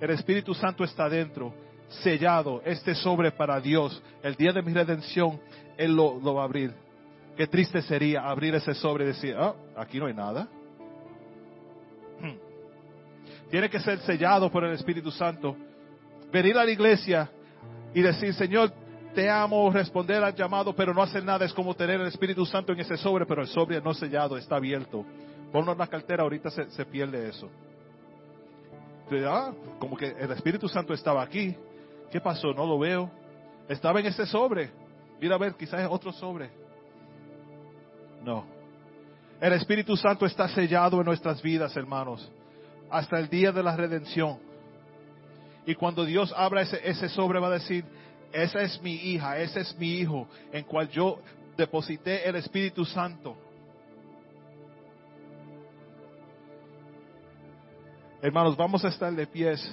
El 0.00 0.10
Espíritu 0.10 0.54
Santo 0.54 0.84
está 0.84 1.08
dentro, 1.08 1.52
sellado, 1.88 2.62
este 2.64 2.94
sobre 2.94 3.30
para 3.30 3.60
Dios. 3.60 4.02
El 4.22 4.34
día 4.34 4.52
de 4.52 4.62
mi 4.62 4.72
redención 4.72 5.40
él 5.76 5.94
lo, 5.94 6.34
va 6.34 6.42
a 6.42 6.44
abrir. 6.44 6.72
Qué 7.36 7.46
triste 7.46 7.82
sería 7.82 8.28
abrir 8.28 8.54
ese 8.54 8.74
sobre 8.74 9.04
y 9.04 9.08
decir, 9.08 9.34
ah, 9.36 9.54
aquí 9.76 9.98
no 9.98 10.06
hay 10.06 10.14
nada. 10.14 10.48
Hmm. 12.20 12.36
Tiene 13.50 13.68
que 13.68 13.80
ser 13.80 13.98
sellado 14.00 14.50
por 14.50 14.64
el 14.64 14.72
Espíritu 14.72 15.10
Santo. 15.10 15.56
Venir 16.32 16.56
a 16.56 16.64
la 16.64 16.70
iglesia 16.70 17.30
y 17.92 18.02
decir, 18.02 18.34
Señor, 18.34 18.72
te 19.14 19.30
amo, 19.30 19.70
responder 19.70 20.22
al 20.22 20.34
llamado, 20.34 20.74
pero 20.74 20.92
no 20.92 21.02
hacer 21.02 21.24
nada. 21.24 21.44
Es 21.44 21.52
como 21.52 21.74
tener 21.74 22.00
el 22.00 22.08
Espíritu 22.08 22.44
Santo 22.44 22.72
en 22.72 22.80
ese 22.80 22.96
sobre, 22.96 23.26
pero 23.26 23.42
el 23.42 23.48
sobre 23.48 23.80
no 23.80 23.94
sellado, 23.94 24.36
está 24.36 24.56
abierto. 24.56 25.04
Ponlo 25.52 25.72
en 25.72 25.78
la 25.78 25.86
cartera, 25.86 26.24
ahorita 26.24 26.50
se, 26.50 26.84
pierde 26.86 27.28
eso. 27.28 27.48
Ah, 29.26 29.52
como 29.78 29.96
que 29.96 30.06
el 30.06 30.30
Espíritu 30.32 30.68
Santo 30.68 30.94
estaba 30.94 31.22
aquí. 31.22 31.56
¿Qué 32.14 32.20
pasó? 32.20 32.54
No 32.54 32.64
lo 32.64 32.78
veo. 32.78 33.10
Estaba 33.68 33.98
en 33.98 34.06
ese 34.06 34.24
sobre. 34.24 34.70
Mira 35.20 35.34
a 35.34 35.38
ver, 35.38 35.56
quizás 35.56 35.80
es 35.80 35.88
otro 35.90 36.12
sobre. 36.12 36.48
No. 38.22 38.44
El 39.40 39.52
Espíritu 39.54 39.96
Santo 39.96 40.24
está 40.24 40.46
sellado 40.46 41.00
en 41.00 41.06
nuestras 41.06 41.42
vidas, 41.42 41.76
hermanos, 41.76 42.30
hasta 42.88 43.18
el 43.18 43.28
día 43.28 43.50
de 43.50 43.64
la 43.64 43.76
redención. 43.76 44.38
Y 45.66 45.74
cuando 45.74 46.04
Dios 46.04 46.32
abra 46.36 46.62
ese, 46.62 46.88
ese 46.88 47.08
sobre 47.08 47.40
va 47.40 47.48
a 47.48 47.58
decir, 47.58 47.84
esa 48.32 48.60
es 48.60 48.80
mi 48.80 48.94
hija, 48.94 49.36
ese 49.40 49.62
es 49.62 49.76
mi 49.76 49.98
hijo, 49.98 50.28
en 50.52 50.62
cual 50.62 50.88
yo 50.90 51.18
deposité 51.56 52.28
el 52.28 52.36
Espíritu 52.36 52.84
Santo. 52.84 53.36
Hermanos, 58.22 58.56
vamos 58.56 58.84
a 58.84 58.88
estar 58.88 59.12
de 59.12 59.26
pies 59.26 59.68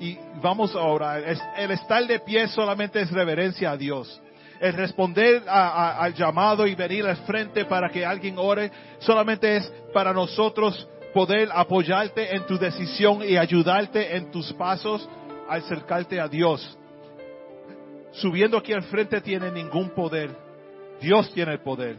y 0.00 0.18
vamos 0.42 0.74
a 0.74 0.80
orar. 0.80 1.22
El 1.56 1.70
estar 1.70 2.04
de 2.06 2.18
pies 2.20 2.50
solamente 2.52 3.00
es 3.00 3.12
reverencia 3.12 3.70
a 3.70 3.76
Dios. 3.76 4.20
El 4.58 4.72
responder 4.72 5.42
al 5.46 6.14
llamado 6.14 6.66
y 6.66 6.74
venir 6.74 7.06
al 7.06 7.18
frente 7.18 7.66
para 7.66 7.90
que 7.90 8.04
alguien 8.04 8.36
ore 8.38 8.70
solamente 8.98 9.56
es 9.56 9.72
para 9.92 10.12
nosotros 10.12 10.88
poder 11.14 11.48
apoyarte 11.52 12.34
en 12.34 12.46
tu 12.46 12.58
decisión 12.58 13.22
y 13.22 13.36
ayudarte 13.36 14.16
en 14.16 14.30
tus 14.30 14.52
pasos 14.54 15.08
al 15.48 15.60
acercarte 15.60 16.20
a 16.20 16.28
Dios. 16.28 16.78
Subiendo 18.12 18.56
aquí 18.56 18.72
al 18.72 18.82
frente 18.84 19.20
tiene 19.20 19.50
ningún 19.50 19.90
poder. 19.90 20.30
Dios 21.00 21.32
tiene 21.32 21.52
el 21.52 21.60
poder. 21.60 21.98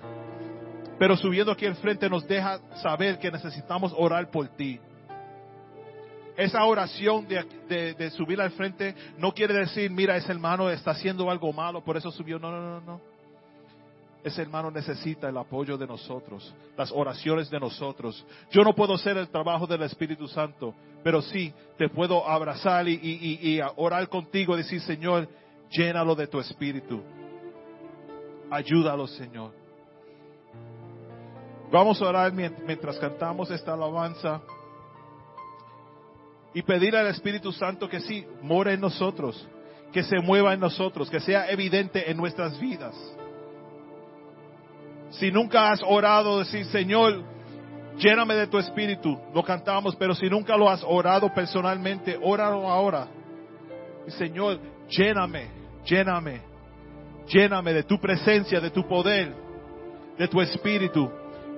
Pero 1.00 1.18
subiendo 1.18 1.52
aquí 1.52 1.66
al 1.66 1.76
frente 1.76 2.10
nos 2.10 2.28
deja 2.28 2.60
saber 2.82 3.18
que 3.18 3.32
necesitamos 3.32 3.94
orar 3.96 4.30
por 4.30 4.48
ti. 4.50 4.80
Esa 6.42 6.66
oración 6.66 7.28
de, 7.28 8.10
subir 8.18 8.42
al 8.42 8.50
frente 8.54 8.96
no 9.20 9.32
quiere 9.32 9.54
decir, 9.54 9.92
mira, 9.92 10.18
ese 10.18 10.32
hermano 10.32 10.72
está 10.72 10.90
haciendo 10.90 11.30
algo 11.30 11.54
malo, 11.54 11.84
por 11.84 11.98
eso 11.98 12.10
subió. 12.10 12.40
No, 12.40 12.50
no, 12.50 12.60
no, 12.60 12.82
no. 12.82 13.02
Ese 14.24 14.42
hermano 14.42 14.72
necesita 14.72 15.30
el 15.30 15.38
apoyo 15.38 15.78
de 15.78 15.86
nosotros, 15.86 16.52
las 16.76 16.92
oraciones 16.92 17.48
de 17.52 17.60
nosotros. 17.60 18.26
Yo 18.50 18.64
no 18.64 18.74
puedo 18.74 18.96
hacer 18.96 19.18
el 19.18 19.30
trabajo 19.30 19.68
del 19.68 19.84
Espíritu 19.84 20.28
Santo, 20.28 20.74
pero 21.04 21.22
sí 21.22 21.54
te 21.78 21.90
puedo 21.90 22.28
abrazar 22.28 22.88
y 22.88 23.62
orar 23.76 24.10
contigo, 24.10 24.58
decir, 24.58 24.82
Señor, 24.82 25.30
llénalo 25.70 26.16
de 26.16 26.26
tu 26.26 26.40
Espíritu. 26.40 27.04
Ayúdalo, 28.50 29.06
Señor. 29.06 29.52
Vamos 31.72 32.02
a 32.02 32.06
orar 32.10 32.34
mientras 32.34 32.98
cantamos 32.98 33.52
esta 33.52 33.74
alabanza 33.74 34.42
y 36.54 36.62
pedir 36.62 36.96
al 36.96 37.08
Espíritu 37.08 37.52
Santo 37.52 37.88
que 37.88 38.00
sí, 38.02 38.26
more 38.42 38.74
en 38.74 38.82
nosotros, 38.82 39.48
que 39.92 40.04
se 40.04 40.20
mueva 40.20 40.54
en 40.54 40.60
nosotros, 40.60 41.10
que 41.10 41.20
sea 41.20 41.50
evidente 41.50 42.10
en 42.10 42.18
nuestras 42.18 42.60
vidas. 42.60 42.96
Si 45.12 45.32
nunca 45.32 45.72
has 45.72 45.82
orado, 45.84 46.40
decir, 46.40 46.66
Señor, 46.66 47.24
lléname 47.98 48.36
de 48.36 48.48
tu 48.48 48.58
espíritu. 48.58 49.18
Lo 49.34 49.44
cantamos, 49.44 49.96
pero 49.96 50.16
si 50.16 50.30
nunca 50.30 50.56
lo 50.56 50.70
has 50.70 50.84
orado 50.86 51.34
personalmente, 51.34 52.18
óralo 52.22 52.70
ahora. 52.70 53.08
Señor, 54.08 54.60
lléname, 54.90 55.48
lléname, 55.86 56.42
lléname 57.28 57.74
de 57.74 57.84
tu 57.84 58.00
presencia, 58.00 58.60
de 58.60 58.72
tu 58.72 58.88
poder, 58.88 59.34
de 60.18 60.28
tu 60.28 60.42
espíritu. 60.42 61.10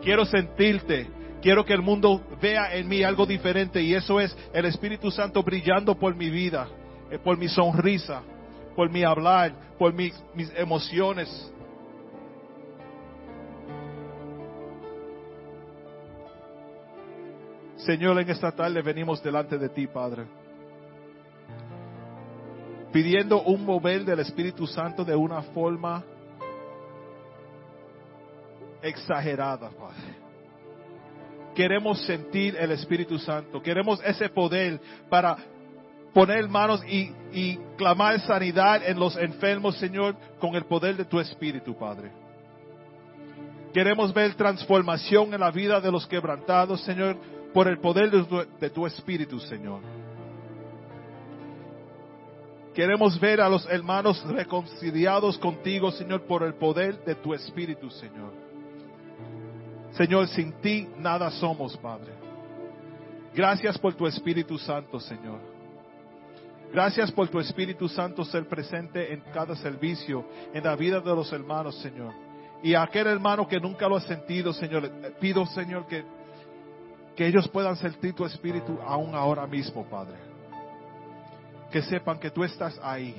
Quiero 0.02 0.26
sentirte, 0.26 1.08
quiero 1.44 1.64
que 1.66 1.74
el 1.74 1.84
mundo 1.84 2.22
vea 2.42 2.74
en 2.74 2.88
mí 2.88 3.04
algo 3.04 3.28
diferente 3.28 3.82
y 3.84 3.94
eso 3.94 4.20
es 4.20 4.36
el 4.54 4.66
Espíritu 4.66 5.12
Santo 5.12 5.44
brillando 5.44 5.94
por 5.94 6.16
mi 6.16 6.30
vida, 6.30 6.68
eh, 7.12 7.20
por 7.20 7.38
mi 7.38 7.50
sonrisa, 7.50 8.24
por 8.76 8.90
mi 8.90 9.04
hablar, 9.04 9.54
por 9.78 9.94
mis, 9.94 10.16
mis 10.34 10.52
emociones, 10.56 11.54
Señor, 17.86 18.18
en 18.18 18.30
esta 18.30 18.50
tarde 18.50 18.82
venimos 18.82 19.22
delante 19.22 19.58
de 19.58 19.68
ti, 19.68 19.88
Padre. 19.88 20.26
Pidiendo 22.94 23.42
un 23.42 23.66
mover 23.66 24.06
del 24.06 24.20
Espíritu 24.20 24.66
Santo 24.66 25.04
de 25.04 25.14
una 25.14 25.42
forma 25.42 26.02
exagerada, 28.82 29.70
Padre. 29.72 30.13
Queremos 31.56 32.02
sentir 32.06 32.56
el 32.56 32.72
Espíritu 32.72 33.20
Santo. 33.20 33.62
Queremos 33.62 34.00
ese 34.04 34.30
poder 34.30 34.80
para 35.10 35.38
poner 36.14 36.48
manos 36.48 36.84
y, 36.88 37.58
clamar 37.78 38.20
sanidad 38.22 38.88
en 38.88 39.00
los 39.00 39.18
enfermos, 39.18 39.78
Señor, 39.78 40.16
con 40.40 40.56
el 40.56 40.66
poder 40.66 40.96
de 40.96 41.06
tu 41.06 41.20
Espíritu, 41.20 41.76
Padre. 41.78 42.12
Queremos 43.74 44.14
ver 44.14 44.36
transformación 44.36 45.34
en 45.34 45.40
la 45.40 45.50
vida 45.50 45.82
de 45.82 45.92
los 45.92 46.06
quebrantados, 46.06 46.82
Señor, 46.82 47.18
por 47.54 47.68
el 47.68 47.80
poder 47.80 48.12
de 48.12 48.70
tu, 48.70 48.86
Espíritu, 48.86 49.40
Señor. 49.40 49.82
Queremos 52.76 53.20
ver 53.20 53.42
a 53.42 53.50
los 53.50 53.68
hermanos 53.70 54.24
reconciliados 54.28 55.38
contigo, 55.40 55.92
Señor, 55.92 56.22
por 56.24 56.44
el 56.44 56.54
poder 56.56 57.04
de 57.04 57.16
tu 57.16 57.34
Espíritu, 57.34 57.90
Señor. 57.90 58.43
Señor, 59.94 60.28
sin 60.30 60.54
ti 60.62 60.88
nada 60.98 61.30
somos, 61.32 61.78
Padre. 61.78 62.14
Gracias 63.34 63.78
por 63.78 63.94
tu 63.94 64.06
Espíritu 64.08 64.58
Santo, 64.58 65.00
Señor. 65.00 65.40
Gracias 66.72 67.12
por 67.12 67.28
tu 67.28 67.40
Espíritu 67.40 67.88
Santo 67.88 68.26
ser 68.26 68.48
presente 68.48 69.14
en 69.14 69.22
cada 69.34 69.56
servicio, 69.56 70.26
en 70.54 70.64
la 70.64 70.76
vida 70.76 71.00
de 71.00 71.16
los 71.16 71.32
hermanos, 71.32 71.76
Señor. 71.82 72.14
Y 72.64 72.74
a 72.74 72.84
aquel 72.84 73.08
hermano 73.08 73.48
que 73.48 73.60
nunca 73.60 73.88
lo 73.88 73.98
ha 73.98 74.02
sentido, 74.02 74.54
Señor, 74.54 74.90
pido, 75.20 75.46
Señor, 75.48 75.86
que 75.86 76.04
que 77.16 77.28
ellos 77.28 77.48
puedan 77.48 77.76
sentir 77.76 78.14
tu 78.14 78.26
espíritu 78.26 78.80
aún 78.86 79.14
ahora 79.14 79.46
mismo, 79.46 79.86
Padre. 79.86 80.18
Que 81.72 81.82
sepan 81.82 82.20
que 82.20 82.32
tú 82.32 82.44
estás 82.44 82.80
ahí. 82.82 83.16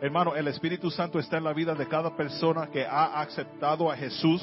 Hermano, 0.00 0.34
el 0.36 0.46
Espíritu 0.48 0.90
Santo 0.90 1.18
está 1.18 1.38
en 1.38 1.44
la 1.44 1.52
vida 1.52 1.74
de 1.74 1.86
cada 1.86 2.16
persona 2.16 2.68
que 2.68 2.84
ha 2.86 3.20
aceptado 3.20 3.90
a 3.90 3.96
Jesús 3.96 4.42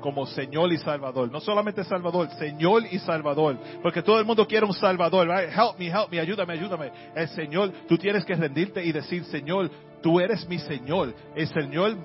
como 0.00 0.26
Señor 0.26 0.72
y 0.72 0.78
Salvador. 0.78 1.32
No 1.32 1.40
solamente 1.40 1.82
Salvador, 1.82 2.28
Señor 2.38 2.84
y 2.90 2.98
Salvador. 2.98 3.58
Porque 3.82 4.02
todo 4.02 4.20
el 4.20 4.24
mundo 4.24 4.46
quiere 4.46 4.66
un 4.66 4.74
Salvador. 4.74 5.28
Help 5.28 5.78
me, 5.78 5.86
help 5.86 6.10
me, 6.10 6.20
ayúdame, 6.20 6.52
ayúdame. 6.52 6.92
El 7.14 7.28
Señor, 7.28 7.72
tú 7.88 7.96
tienes 7.96 8.24
que 8.24 8.34
rendirte 8.34 8.84
y 8.84 8.92
decir, 8.92 9.24
Señor, 9.24 9.70
tú 10.02 10.20
eres 10.20 10.46
mi 10.48 10.58
Señor. 10.58 11.14
El 11.34 11.48
Señor 11.48 11.96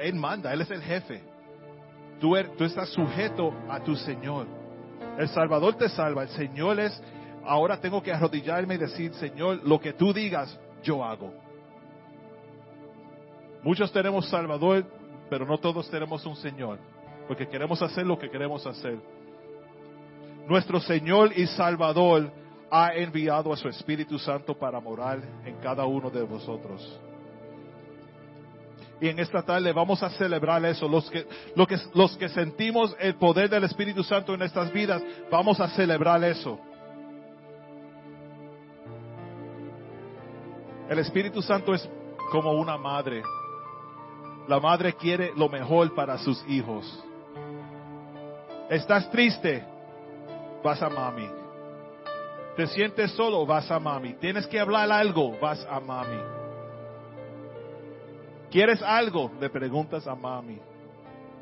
él 0.00 0.14
manda, 0.14 0.52
Él 0.52 0.60
es 0.60 0.70
el 0.70 0.82
jefe. 0.82 1.22
Tú, 2.20 2.36
er, 2.36 2.50
tú 2.56 2.64
estás 2.64 2.88
sujeto 2.90 3.52
a 3.68 3.80
tu 3.80 3.96
Señor. 3.96 4.46
El 5.18 5.28
Salvador 5.28 5.74
te 5.74 5.88
salva. 5.88 6.22
El 6.22 6.28
Señor 6.30 6.80
es, 6.80 7.02
ahora 7.44 7.80
tengo 7.80 8.02
que 8.02 8.12
arrodillarme 8.12 8.76
y 8.76 8.78
decir, 8.78 9.12
Señor, 9.14 9.60
lo 9.64 9.80
que 9.80 9.92
tú 9.92 10.12
digas, 10.12 10.58
yo 10.82 11.04
hago. 11.04 11.45
Muchos 13.66 13.90
tenemos 13.90 14.28
Salvador, 14.28 14.86
pero 15.28 15.44
no 15.44 15.58
todos 15.58 15.90
tenemos 15.90 16.24
un 16.24 16.36
Señor, 16.36 16.78
porque 17.26 17.48
queremos 17.48 17.82
hacer 17.82 18.06
lo 18.06 18.16
que 18.16 18.30
queremos 18.30 18.64
hacer. 18.64 18.96
Nuestro 20.46 20.78
Señor 20.78 21.32
y 21.36 21.48
Salvador 21.48 22.30
ha 22.70 22.94
enviado 22.94 23.52
a 23.52 23.56
su 23.56 23.68
Espíritu 23.68 24.20
Santo 24.20 24.56
para 24.56 24.78
morar 24.78 25.20
en 25.44 25.56
cada 25.56 25.84
uno 25.84 26.10
de 26.10 26.22
vosotros. 26.22 27.00
Y 29.00 29.08
en 29.08 29.18
esta 29.18 29.42
tarde 29.42 29.72
vamos 29.72 30.00
a 30.00 30.10
celebrar 30.10 30.64
eso. 30.64 30.86
Los 30.86 31.10
que, 31.10 31.24
que, 31.24 31.76
los 31.92 32.16
que 32.16 32.28
sentimos 32.28 32.94
el 33.00 33.16
poder 33.16 33.50
del 33.50 33.64
Espíritu 33.64 34.04
Santo 34.04 34.32
en 34.32 34.38
nuestras 34.38 34.72
vidas, 34.72 35.02
vamos 35.28 35.58
a 35.58 35.66
celebrar 35.70 36.22
eso. 36.22 36.56
El 40.88 41.00
Espíritu 41.00 41.42
Santo 41.42 41.74
es 41.74 41.90
como 42.30 42.52
una 42.52 42.78
madre. 42.78 43.24
La 44.48 44.60
madre 44.60 44.92
quiere 44.94 45.32
lo 45.36 45.48
mejor 45.48 45.94
para 45.94 46.18
sus 46.18 46.44
hijos. 46.48 47.04
¿Estás 48.70 49.10
triste? 49.10 49.64
Vas 50.62 50.80
a 50.82 50.88
mami. 50.88 51.28
¿Te 52.56 52.66
sientes 52.68 53.12
solo? 53.12 53.44
Vas 53.44 53.70
a 53.70 53.78
mami. 53.78 54.14
¿Tienes 54.14 54.46
que 54.46 54.58
hablar 54.58 54.90
algo? 54.90 55.36
Vas 55.40 55.66
a 55.68 55.80
mami. 55.80 56.18
¿Quieres 58.50 58.80
algo? 58.82 59.30
Le 59.40 59.50
preguntas 59.50 60.06
a 60.06 60.14
mami. 60.14 60.58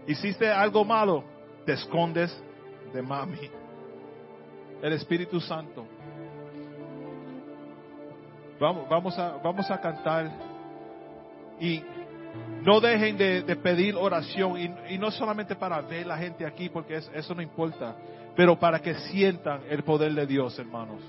¿Hiciste 0.06 0.50
algo 0.50 0.84
malo? 0.84 1.24
Te 1.64 1.74
escondes 1.74 2.36
de 2.92 3.02
mami. 3.02 3.50
El 4.82 4.92
Espíritu 4.94 5.40
Santo. 5.40 5.86
Vamos, 8.58 8.88
vamos, 8.88 9.18
a, 9.18 9.36
vamos 9.42 9.70
a 9.70 9.80
cantar 9.80 10.30
y 11.60 11.82
no 12.64 12.80
dejen 12.80 13.18
de, 13.18 13.56
pedir 13.56 13.94
oración 13.94 14.58
y, 14.88 14.98
no 14.98 15.10
solamente 15.10 15.54
para 15.54 15.80
ver 15.82 16.06
la 16.06 16.16
gente 16.16 16.46
aquí, 16.46 16.70
porque 16.70 16.96
es, 16.96 17.10
eso 17.14 17.34
no 17.34 17.42
importa, 17.42 17.94
pero 18.34 18.58
para 18.58 18.80
que 18.80 18.94
sientan 18.94 19.60
el 19.68 19.84
poder 19.84 20.14
de 20.14 20.26
Dios, 20.26 20.58
hermanos. 20.58 21.00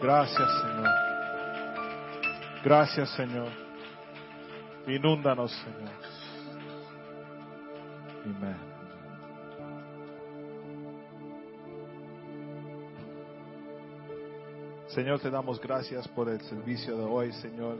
Gracias, 0.00 0.48
Señor. 0.60 0.88
Gracias, 2.64 3.10
Señor. 3.10 3.48
Inúndanos, 4.86 5.52
Señor. 5.52 5.92
Amén. 8.24 8.56
Señor, 14.88 15.18
te 15.20 15.30
damos 15.30 15.60
gracias 15.60 16.06
por 16.08 16.28
el 16.28 16.40
servicio 16.42 16.96
de 16.96 17.04
hoy, 17.04 17.32
Señor. 17.32 17.78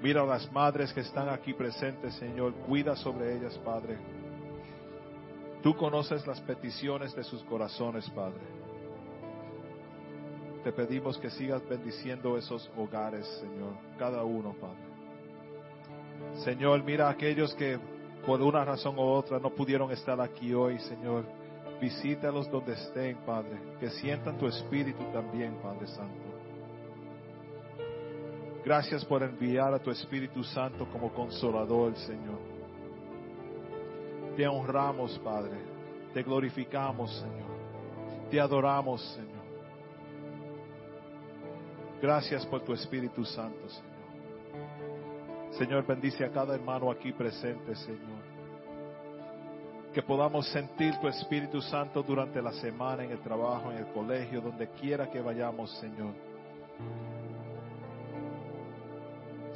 Mira 0.00 0.22
a 0.22 0.26
las 0.26 0.50
madres 0.52 0.92
que 0.92 1.00
están 1.00 1.28
aquí 1.28 1.52
presentes, 1.52 2.14
Señor. 2.14 2.54
Cuida 2.66 2.94
sobre 2.96 3.36
ellas, 3.36 3.58
Padre. 3.58 3.98
Tú 5.62 5.74
conoces 5.76 6.26
las 6.26 6.40
peticiones 6.40 7.14
de 7.14 7.22
sus 7.22 7.42
corazones, 7.44 8.08
Padre. 8.10 8.40
Te 10.64 10.72
pedimos 10.72 11.18
que 11.18 11.30
sigas 11.30 11.66
bendiciendo 11.68 12.36
esos 12.36 12.70
hogares, 12.76 13.26
Señor, 13.40 13.74
cada 13.98 14.24
uno, 14.24 14.54
Padre. 14.54 14.90
Señor, 16.44 16.82
mira 16.84 17.08
a 17.08 17.10
aquellos 17.10 17.54
que 17.54 17.78
por 18.26 18.40
una 18.42 18.64
razón 18.64 18.98
u 18.98 19.02
otra 19.02 19.38
no 19.38 19.50
pudieron 19.50 19.90
estar 19.90 20.20
aquí 20.20 20.52
hoy, 20.52 20.78
Señor. 20.80 21.24
Visítalos 21.80 22.50
donde 22.50 22.74
estén, 22.74 23.16
Padre. 23.24 23.58
Que 23.78 23.90
sientan 23.90 24.36
tu 24.38 24.46
espíritu 24.46 25.02
también, 25.12 25.56
Padre 25.62 25.86
Santo. 25.86 26.30
Gracias 28.64 29.04
por 29.06 29.22
enviar 29.22 29.72
a 29.72 29.78
tu 29.78 29.90
Espíritu 29.90 30.44
Santo 30.44 30.86
como 30.92 31.12
consolador, 31.12 31.96
Señor. 31.96 32.59
Te 34.36 34.46
honramos, 34.46 35.18
Padre. 35.20 35.58
Te 36.14 36.22
glorificamos, 36.22 37.12
Señor. 37.18 37.50
Te 38.30 38.40
adoramos, 38.40 39.02
Señor. 39.14 39.30
Gracias 42.00 42.46
por 42.46 42.62
tu 42.62 42.72
Espíritu 42.72 43.24
Santo, 43.24 43.68
Señor. 43.68 43.90
Señor, 45.52 45.86
bendice 45.86 46.24
a 46.24 46.30
cada 46.30 46.54
hermano 46.54 46.90
aquí 46.90 47.12
presente, 47.12 47.74
Señor. 47.74 48.20
Que 49.92 50.02
podamos 50.02 50.46
sentir 50.48 50.96
tu 51.00 51.08
Espíritu 51.08 51.60
Santo 51.60 52.02
durante 52.02 52.40
la 52.40 52.52
semana, 52.52 53.04
en 53.04 53.10
el 53.10 53.20
trabajo, 53.20 53.72
en 53.72 53.78
el 53.78 53.86
colegio, 53.92 54.40
donde 54.40 54.68
quiera 54.70 55.10
que 55.10 55.20
vayamos, 55.20 55.70
Señor. 55.78 56.14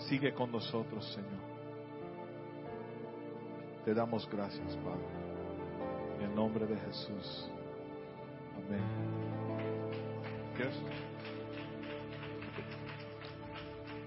Sigue 0.09 0.35
con 0.35 0.51
nosotros, 0.51 1.07
Señor. 1.14 1.53
Te 3.85 3.93
damos 3.95 4.28
gracias, 4.30 4.76
Padre. 4.76 5.05
En 6.18 6.30
el 6.30 6.35
nombre 6.35 6.66
de 6.66 6.76
Jesús. 6.76 7.51
Amén. 8.57 8.82
¿Qué 10.57 10.62
es? 10.62 10.82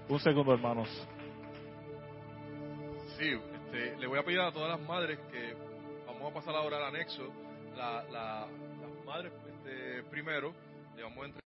Un 0.08 0.18
segundo, 0.20 0.52
hermanos. 0.54 0.88
Sí, 3.18 3.30
este, 3.54 3.96
le 3.98 4.06
voy 4.06 4.18
a 4.18 4.22
pedir 4.24 4.40
a 4.40 4.50
todas 4.52 4.70
las 4.78 4.88
madres 4.88 5.18
que 5.30 5.54
vamos 6.06 6.30
a 6.30 6.34
pasar 6.34 6.54
ahora 6.56 6.78
al 6.78 6.84
anexo. 6.94 7.28
La, 7.76 8.02
la- 8.10 8.48
las 8.80 9.04
madres 9.04 9.32
este, 9.46 10.02
primero, 10.10 10.52
le 10.96 11.02
vamos 11.02 11.18
a 11.18 11.26
entregar 11.26 11.44